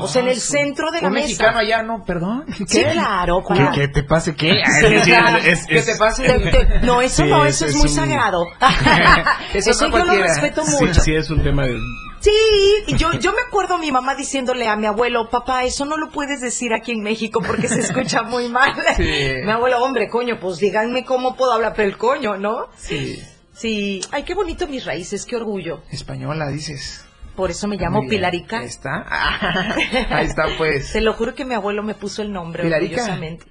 o 0.00 0.08
sea, 0.08 0.22
en 0.22 0.28
el 0.28 0.40
centro 0.40 0.90
de 0.90 1.00
la 1.02 1.08
Un 1.08 1.14
mesa. 1.14 1.26
mexicano 1.26 1.58
allá, 1.58 1.82
¿no? 1.82 2.04
Perdón. 2.04 2.44
Sí, 2.66 2.82
claro. 2.84 3.42
¿Qué, 3.46 3.54
para- 3.54 3.70
qué 3.72 3.88
te 3.88 4.02
pase 4.02 4.34
qué? 4.34 4.60
Sí, 4.80 4.86
Es- 4.86 5.46
es- 5.46 5.66
¿Qué 5.66 5.82
te 5.82 5.96
pase? 5.96 6.24
Te- 6.24 6.38
te- 6.50 6.80
no, 6.80 7.00
eso 7.02 7.22
Sí, 7.24 7.28
no, 7.30 7.44
es- 7.44 7.56
eso 7.56 7.66
es, 7.66 7.70
es 7.72 7.76
muy 7.78 7.88
un- 7.88 7.94
sagrado. 7.94 8.44
Eso 9.54 9.70
eso 9.70 9.88
no 9.88 9.92
yo 9.92 9.98
lo 9.98 10.04
cualquiera. 10.04 10.28
respeto 10.34 10.62
Sí, 10.64 10.84
mucho. 10.84 11.00
sí, 11.00 11.14
es 11.14 11.30
un 11.30 11.42
tema 11.42 11.64
de... 11.64 11.78
Sí, 12.20 12.32
yo, 12.96 13.12
yo 13.12 13.32
me 13.32 13.40
acuerdo 13.46 13.74
a 13.74 13.78
mi 13.78 13.92
mamá 13.92 14.14
diciéndole 14.16 14.66
a 14.68 14.74
mi 14.76 14.86
abuelo, 14.86 15.30
papá, 15.30 15.64
eso 15.64 15.84
no 15.84 15.96
lo 15.96 16.10
puedes 16.10 16.40
decir 16.40 16.72
aquí 16.74 16.92
en 16.92 17.02
México 17.02 17.40
porque 17.46 17.68
se 17.68 17.80
escucha 17.80 18.22
muy 18.22 18.48
mal. 18.48 18.74
Sí. 18.96 19.34
Mi 19.44 19.50
abuelo, 19.50 19.82
hombre, 19.82 20.08
coño, 20.08 20.38
pues 20.40 20.58
díganme 20.58 21.04
cómo 21.04 21.36
puedo 21.36 21.52
hablar, 21.52 21.72
pero 21.76 21.88
el 21.88 21.96
coño, 21.96 22.36
¿no? 22.36 22.66
Sí. 22.76 23.22
Sí. 23.54 24.00
Ay, 24.10 24.24
qué 24.24 24.34
bonito 24.34 24.66
mis 24.66 24.84
raíces, 24.84 25.24
qué 25.24 25.36
orgullo. 25.36 25.82
Española, 25.90 26.48
dices. 26.48 27.04
Por 27.36 27.50
eso 27.50 27.68
me 27.68 27.76
llamo 27.76 27.98
Muy 27.98 28.08
bien. 28.08 28.18
Pilarica. 28.20 28.58
Ahí 28.60 28.66
está. 28.66 29.06
Ahí 30.10 30.26
está, 30.26 30.44
pues. 30.58 30.92
Te 30.92 31.00
lo 31.00 31.12
juro 31.12 31.34
que 31.34 31.44
mi 31.44 31.54
abuelo 31.54 31.82
me 31.82 31.94
puso 31.94 32.22
el 32.22 32.32
nombre 32.32 32.62
¿Pilarica? 32.62 32.94
orgullosamente. 33.02 33.44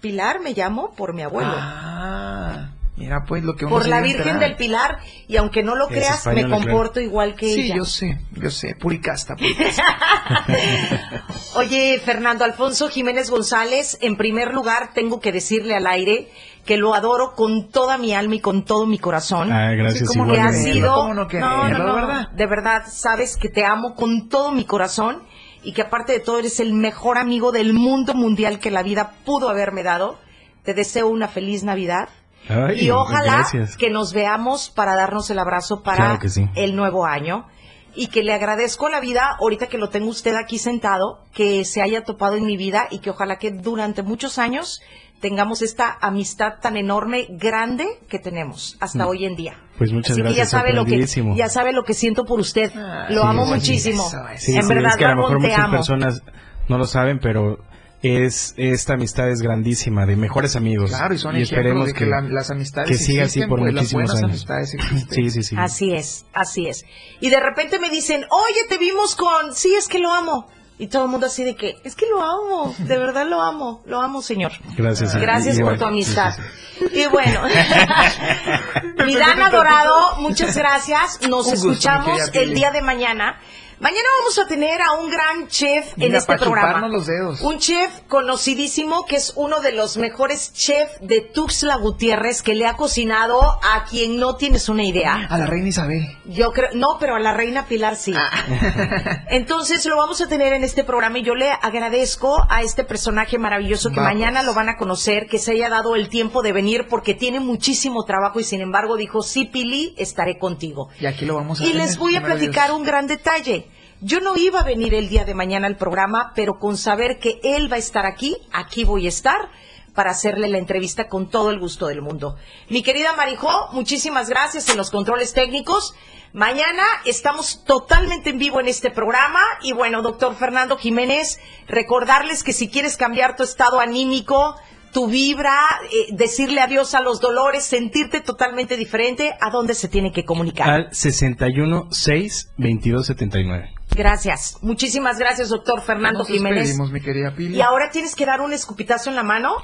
Pilar 0.00 0.40
me 0.40 0.52
llamo 0.52 0.92
por 0.96 1.14
mi 1.14 1.22
abuelo. 1.22 1.52
Ah, 1.54 2.70
mira, 2.96 3.24
pues 3.28 3.44
lo 3.44 3.54
que 3.54 3.66
uno 3.66 3.74
por 3.76 3.86
la 3.86 4.00
Virgen 4.00 4.38
del 4.38 4.56
Pilar 4.56 4.98
y 5.28 5.36
aunque 5.36 5.62
no 5.62 5.74
lo 5.76 5.88
Es 5.88 5.92
creas 5.94 6.26
me 6.26 6.48
comporto 6.48 7.00
igual 7.00 7.34
que 7.34 7.52
Sí, 7.52 7.60
ella. 7.66 7.76
yo 7.76 7.84
sé, 7.84 8.18
yo 8.32 8.50
sé. 8.50 8.74
Puricasta, 8.74 9.36
puricasta. 9.36 9.84
Oye, 11.56 12.00
Fernando 12.04 12.44
Alfonso 12.44 12.88
Jiménez 12.88 13.30
González, 13.30 13.98
en 14.00 14.16
primer 14.16 14.52
lugar 14.52 14.92
tengo 14.94 15.20
que 15.20 15.32
decirle 15.32 15.74
al 15.74 15.86
aire 15.86 16.28
que 16.64 16.76
lo 16.76 16.94
adoro 16.94 17.32
con 17.34 17.68
toda 17.70 17.98
mi 17.98 18.12
alma 18.14 18.36
y 18.36 18.40
con 18.40 18.64
todo 18.64 18.86
mi 18.86 18.98
corazón. 18.98 19.50
Ah, 19.52 19.72
gracias, 19.72 20.10
Sí, 20.10 20.18
¿cómo 20.18 20.32
que 20.32 20.40
ha 20.40 20.52
sido 20.52 20.94
¿Cómo 20.94 21.14
no 21.14 21.26
verdad? 21.26 22.28
de 22.30 22.46
verdad 22.46 22.82
sabes 22.88 23.36
que 23.36 23.48
te 23.48 23.64
amo 23.64 23.94
con 23.94 24.28
todo 24.28 24.52
mi 24.52 24.64
corazón 24.64 25.22
y 25.62 25.72
que 25.72 25.82
aparte 25.82 26.12
de 26.12 26.20
todo 26.20 26.38
eres 26.38 26.60
el 26.60 26.72
mejor 26.74 27.18
amigo 27.18 27.50
del 27.52 27.72
mundo 27.74 28.14
mundial 28.14 28.58
que 28.60 28.70
la 28.70 28.82
vida 28.82 29.12
pudo 29.24 29.48
haberme 29.48 29.82
dado 29.82 30.18
te 30.62 30.74
deseo 30.74 31.08
una 31.08 31.28
feliz 31.28 31.64
Navidad 31.64 32.08
Ay, 32.48 32.80
y 32.86 32.90
ojalá 32.90 33.36
gracias. 33.38 33.76
que 33.76 33.90
nos 33.90 34.12
veamos 34.12 34.70
para 34.70 34.94
darnos 34.96 35.28
el 35.30 35.38
abrazo 35.38 35.82
para 35.82 35.96
Claro 36.04 36.18
que 36.20 36.28
sí. 36.28 36.46
el 36.54 36.76
nuevo 36.76 37.04
año 37.06 37.46
y 37.94 38.06
que 38.06 38.22
le 38.22 38.32
agradezco 38.32 38.86
a 38.86 38.90
la 38.90 39.00
vida 39.00 39.36
ahorita 39.40 39.66
que 39.66 39.76
lo 39.78 39.88
tengo 39.90 40.08
usted 40.08 40.34
aquí 40.36 40.58
sentado 40.58 41.24
que 41.34 41.64
se 41.64 41.82
haya 41.82 42.04
topado 42.04 42.36
en 42.36 42.44
mi 42.44 42.56
vida 42.56 42.86
y 42.90 43.00
que 43.00 43.10
ojalá 43.10 43.36
que 43.38 43.50
durante 43.50 44.02
muchos 44.02 44.38
años 44.38 44.80
tengamos 45.20 45.62
esta 45.62 45.98
amistad 46.00 46.54
tan 46.60 46.76
enorme, 46.76 47.26
grande 47.30 47.86
que 48.08 48.18
tenemos 48.18 48.76
hasta 48.80 49.04
Mm. 49.04 49.08
hoy 49.08 49.24
en 49.26 49.36
día. 49.36 49.54
Pues 49.78 49.92
muchas 49.92 50.12
Así 50.12 50.22
que 50.22 50.28
ya 50.28 50.34
gracias, 50.34 50.50
sabe 50.50 50.72
lo 50.72 50.84
que 50.84 51.06
ya 51.36 51.48
sabe 51.48 51.72
lo 51.72 51.84
que 51.84 51.94
siento 51.94 52.24
por 52.24 52.40
usted. 52.40 52.72
lo 52.74 53.22
Sí, 53.22 53.28
amo 53.28 53.46
sí. 53.46 53.52
muchísimo. 53.52 54.10
Sí, 54.38 54.56
en 54.56 54.62
sí, 54.62 54.68
verdad, 54.68 54.90
es 54.92 54.96
que 54.96 55.04
a 55.04 55.10
lo 55.14 55.16
mejor 55.22 55.38
te 55.38 55.48
muchas 55.48 55.58
amo. 55.58 55.72
personas 55.76 56.22
no 56.68 56.78
lo 56.78 56.84
saben, 56.84 57.18
pero 57.18 57.58
es 58.02 58.54
esta 58.56 58.94
amistad 58.94 59.28
es 59.28 59.42
grandísima, 59.42 60.06
de 60.06 60.16
mejores 60.16 60.56
amigos. 60.56 60.88
Claro, 60.90 61.12
y 61.14 61.18
son 61.18 61.36
y 61.36 61.42
esperemos 61.42 61.86
de 61.88 61.92
que, 61.92 62.06
la- 62.06 62.22
las 62.22 62.50
amistades 62.50 62.88
que 62.90 62.96
siga 62.96 63.24
así 63.24 63.40
por 63.46 63.58
pues, 63.60 63.74
muchísimos 63.74 64.14
años. 64.14 64.46
Sí, 65.10 65.28
sí, 65.30 65.42
sí. 65.42 65.54
Así 65.58 65.92
es, 65.92 66.24
así 66.32 66.66
es. 66.66 66.84
Y 67.20 67.28
de 67.28 67.40
repente 67.40 67.78
me 67.78 67.90
dicen, 67.90 68.24
oye, 68.30 68.60
te 68.70 68.78
vimos 68.78 69.16
con, 69.16 69.54
sí, 69.54 69.74
es 69.74 69.86
que 69.86 69.98
lo 69.98 70.10
amo. 70.12 70.48
Y 70.80 70.86
todo 70.86 71.04
el 71.04 71.10
mundo 71.10 71.26
así 71.26 71.44
de 71.44 71.54
que, 71.54 71.76
es 71.84 71.94
que 71.94 72.06
lo 72.06 72.22
amo, 72.22 72.74
de 72.78 72.96
verdad 72.96 73.26
lo 73.26 73.42
amo, 73.42 73.82
lo 73.84 74.00
amo, 74.00 74.22
señor. 74.22 74.52
Gracias. 74.78 75.14
Gracias 75.14 75.60
por 75.60 75.76
tu 75.76 75.84
amistad. 75.84 76.32
Sí, 76.32 76.40
sí, 76.78 76.88
sí. 76.88 77.00
Y 77.02 77.06
bueno, 77.06 77.42
mi 79.04 79.14
Dana 79.14 79.50
Dorado, 79.50 80.16
muchas 80.20 80.56
gracias. 80.56 81.20
Nos 81.28 81.52
escuchamos 81.52 82.30
el 82.32 82.54
día 82.54 82.70
de 82.70 82.80
mañana. 82.80 83.38
Mañana 83.80 84.04
vamos 84.20 84.38
a 84.38 84.46
tener 84.46 84.82
a 84.82 84.92
un 84.92 85.10
gran 85.10 85.48
chef 85.48 85.92
en 85.94 86.08
Mira, 86.08 86.18
este 86.18 86.36
programa. 86.36 86.68
chuparnos 86.74 86.90
los 86.90 87.06
dedos. 87.06 87.40
Un 87.40 87.58
chef 87.58 87.90
conocidísimo 88.08 89.06
que 89.06 89.16
es 89.16 89.32
uno 89.36 89.60
de 89.60 89.72
los 89.72 89.96
mejores 89.96 90.52
chefs 90.52 90.98
de 91.00 91.22
Tuxtla 91.22 91.76
Gutiérrez 91.76 92.42
que 92.42 92.54
le 92.54 92.66
ha 92.66 92.74
cocinado 92.76 93.40
a 93.42 93.84
quien 93.88 94.18
no 94.18 94.36
tienes 94.36 94.68
una 94.68 94.84
idea. 94.84 95.26
A 95.30 95.38
la 95.38 95.46
reina 95.46 95.68
Isabel. 95.68 96.06
Yo 96.26 96.50
creo, 96.52 96.68
no, 96.74 96.98
pero 97.00 97.16
a 97.16 97.20
la 97.20 97.32
reina 97.32 97.64
Pilar 97.64 97.96
sí. 97.96 98.12
Ah. 98.14 99.24
Entonces 99.30 99.86
lo 99.86 99.96
vamos 99.96 100.20
a 100.20 100.28
tener 100.28 100.52
en 100.52 100.62
este 100.62 100.84
programa 100.84 101.18
y 101.18 101.22
yo 101.22 101.34
le 101.34 101.50
agradezco 101.50 102.36
a 102.50 102.60
este 102.60 102.84
personaje 102.84 103.38
maravilloso 103.38 103.88
que 103.88 103.96
Vamos. 103.96 104.12
mañana 104.12 104.42
lo 104.42 104.52
van 104.52 104.68
a 104.68 104.76
conocer, 104.76 105.26
que 105.26 105.38
se 105.38 105.52
haya 105.52 105.70
dado 105.70 105.96
el 105.96 106.10
tiempo 106.10 106.42
de 106.42 106.52
venir 106.52 106.86
porque 106.90 107.14
tiene 107.14 107.40
muchísimo 107.40 108.04
trabajo 108.04 108.40
y 108.40 108.44
sin 108.44 108.60
embargo 108.60 108.98
dijo, 108.98 109.22
sí, 109.22 109.46
Pili, 109.46 109.94
estaré 109.96 110.38
contigo. 110.38 110.90
Y 111.00 111.06
aquí 111.06 111.24
lo 111.24 111.36
vamos 111.36 111.60
a 111.60 111.64
Y 111.64 111.68
tener. 111.72 111.86
les 111.86 111.96
voy 111.96 112.14
a 112.16 112.22
platicar 112.22 112.72
un 112.72 112.84
gran 112.84 113.06
detalle. 113.06 113.69
Yo 114.02 114.20
no 114.20 114.34
iba 114.34 114.60
a 114.60 114.64
venir 114.64 114.94
el 114.94 115.10
día 115.10 115.26
de 115.26 115.34
mañana 115.34 115.66
al 115.66 115.76
programa, 115.76 116.32
pero 116.34 116.58
con 116.58 116.78
saber 116.78 117.18
que 117.18 117.38
él 117.44 117.70
va 117.70 117.76
a 117.76 117.80
estar 117.80 118.06
aquí, 118.06 118.34
aquí 118.50 118.82
voy 118.84 119.04
a 119.04 119.10
estar 119.10 119.50
para 119.94 120.12
hacerle 120.12 120.48
la 120.48 120.56
entrevista 120.56 121.06
con 121.06 121.28
todo 121.28 121.50
el 121.50 121.60
gusto 121.60 121.86
del 121.86 122.00
mundo. 122.00 122.36
Mi 122.70 122.82
querida 122.82 123.14
Marijó, 123.14 123.68
muchísimas 123.72 124.30
gracias 124.30 124.70
en 124.70 124.78
los 124.78 124.90
controles 124.90 125.34
técnicos. 125.34 125.94
Mañana 126.32 126.82
estamos 127.04 127.62
totalmente 127.64 128.30
en 128.30 128.38
vivo 128.38 128.58
en 128.60 128.68
este 128.68 128.90
programa 128.90 129.40
y 129.60 129.72
bueno, 129.72 130.00
doctor 130.00 130.34
Fernando 130.34 130.78
Jiménez, 130.78 131.38
recordarles 131.68 132.42
que 132.42 132.54
si 132.54 132.68
quieres 132.68 132.96
cambiar 132.96 133.36
tu 133.36 133.42
estado 133.42 133.80
anímico, 133.80 134.54
tu 134.94 135.08
vibra, 135.08 135.58
eh, 135.92 136.06
decirle 136.12 136.62
adiós 136.62 136.94
a 136.94 137.02
los 137.02 137.20
dolores, 137.20 137.64
sentirte 137.64 138.20
totalmente 138.20 138.78
diferente, 138.78 139.34
¿a 139.42 139.50
dónde 139.50 139.74
se 139.74 139.88
tiene 139.88 140.10
que 140.10 140.24
comunicar? 140.24 140.70
Al 140.70 140.94
61 140.94 141.88
6 141.90 142.52
22 142.56 143.06
79. 143.06 143.79
Gracias. 143.94 144.58
Muchísimas 144.62 145.18
gracias, 145.18 145.48
doctor 145.48 145.82
Fernando 145.82 146.20
Nos 146.20 146.28
Jiménez. 146.28 146.76
mi 146.78 147.00
querida 147.00 147.32
Pili. 147.34 147.56
Y 147.56 147.60
ahora 147.60 147.90
tienes 147.90 148.14
que 148.14 148.24
dar 148.26 148.40
un 148.40 148.52
escupitazo 148.52 149.10
en 149.10 149.16
la 149.16 149.22
mano. 149.22 149.56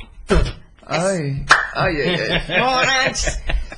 Ay, 0.89 1.45
ay, 1.75 1.97
ay, 2.01 2.21
ay. 2.31 2.43
No. 2.59 2.71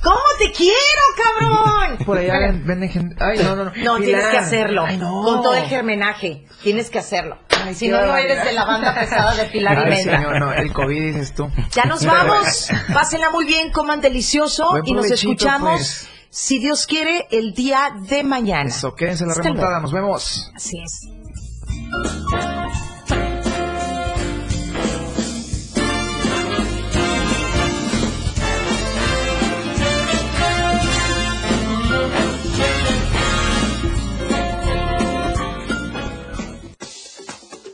¿Cómo 0.01 0.19
te 0.37 0.51
quiero, 0.51 0.75
cabrón? 1.17 1.97
Por 2.05 2.17
allá 2.19 2.39
ven- 2.39 2.65
venden 2.65 2.89
gente. 2.89 3.15
Ay, 3.19 3.39
no, 3.43 3.55
no, 3.55 3.65
no. 3.65 3.71
No, 3.75 3.97
tienes 3.99 4.25
que 4.27 4.37
hacerlo. 4.37 4.85
Ay, 4.87 4.97
no. 4.97 5.23
Con 5.23 5.41
todo 5.43 5.55
el 5.55 5.65
germenaje. 5.65 6.45
Tienes 6.63 6.89
que 6.89 6.99
hacerlo. 6.99 7.37
si 7.73 7.87
no, 7.89 8.05
no 8.05 8.15
eres 8.15 8.43
de 8.45 8.53
la 8.53 8.63
banda 8.65 8.95
pesada 8.95 9.33
de 9.35 9.45
Pilar 9.45 9.77
y 9.77 9.81
Ay, 9.81 9.89
Menta. 9.89 10.17
señor, 10.17 10.39
no, 10.39 10.53
el 10.53 10.71
COVID 10.71 11.01
dices 11.15 11.33
tú. 11.33 11.49
Ya 11.71 11.83
nos 11.85 12.05
vamos. 12.05 12.69
Pásenla 12.93 13.29
muy 13.31 13.45
bien, 13.45 13.71
coman 13.71 13.99
delicioso 14.01 14.69
Buen 14.71 14.83
y 14.87 14.93
nos 14.93 15.07
provechito, 15.07 15.31
escuchamos, 15.31 15.75
pues. 15.79 16.09
Si 16.29 16.59
Dios 16.59 16.85
quiere, 16.85 17.27
el 17.31 17.53
día 17.53 17.95
de 18.07 18.23
mañana. 18.23 18.69
Eso, 18.69 18.95
quédense 18.95 19.23
en 19.23 19.29
la 19.29 19.33
Hasta 19.33 19.43
remontada. 19.43 19.69
luego. 19.79 19.81
Nos 19.81 19.93
vemos. 19.93 20.51
Así 20.55 20.77
es. 20.79 21.07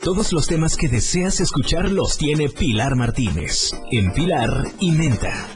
Todos 0.02 0.32
los 0.32 0.46
temas 0.46 0.76
que 0.76 0.88
deseas 0.88 1.40
escuchar 1.40 1.90
los 1.90 2.16
tiene 2.16 2.48
Pilar 2.48 2.94
Martínez. 2.94 3.72
En 3.90 4.12
Pilar 4.12 4.50
y 4.78 4.92
Menta. 4.92 5.48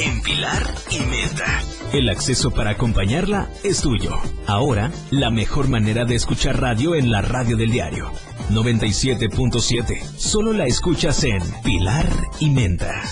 En 0.00 0.22
Pilar 0.22 0.62
y 0.90 1.00
Menta. 1.00 1.62
El 1.92 2.08
acceso 2.08 2.50
para 2.52 2.70
acompañarla 2.70 3.48
es 3.64 3.80
tuyo. 3.80 4.16
Ahora, 4.46 4.92
la 5.10 5.30
mejor 5.30 5.68
manera 5.68 6.04
de 6.04 6.14
escuchar 6.14 6.60
radio 6.60 6.94
en 6.94 7.10
la 7.10 7.20
radio 7.20 7.56
del 7.56 7.70
diario. 7.70 8.12
97.7. 8.50 10.00
Solo 10.16 10.52
la 10.52 10.66
escuchas 10.66 11.24
en 11.24 11.42
Pilar 11.64 12.06
y 12.38 12.50
Menta. 12.50 13.02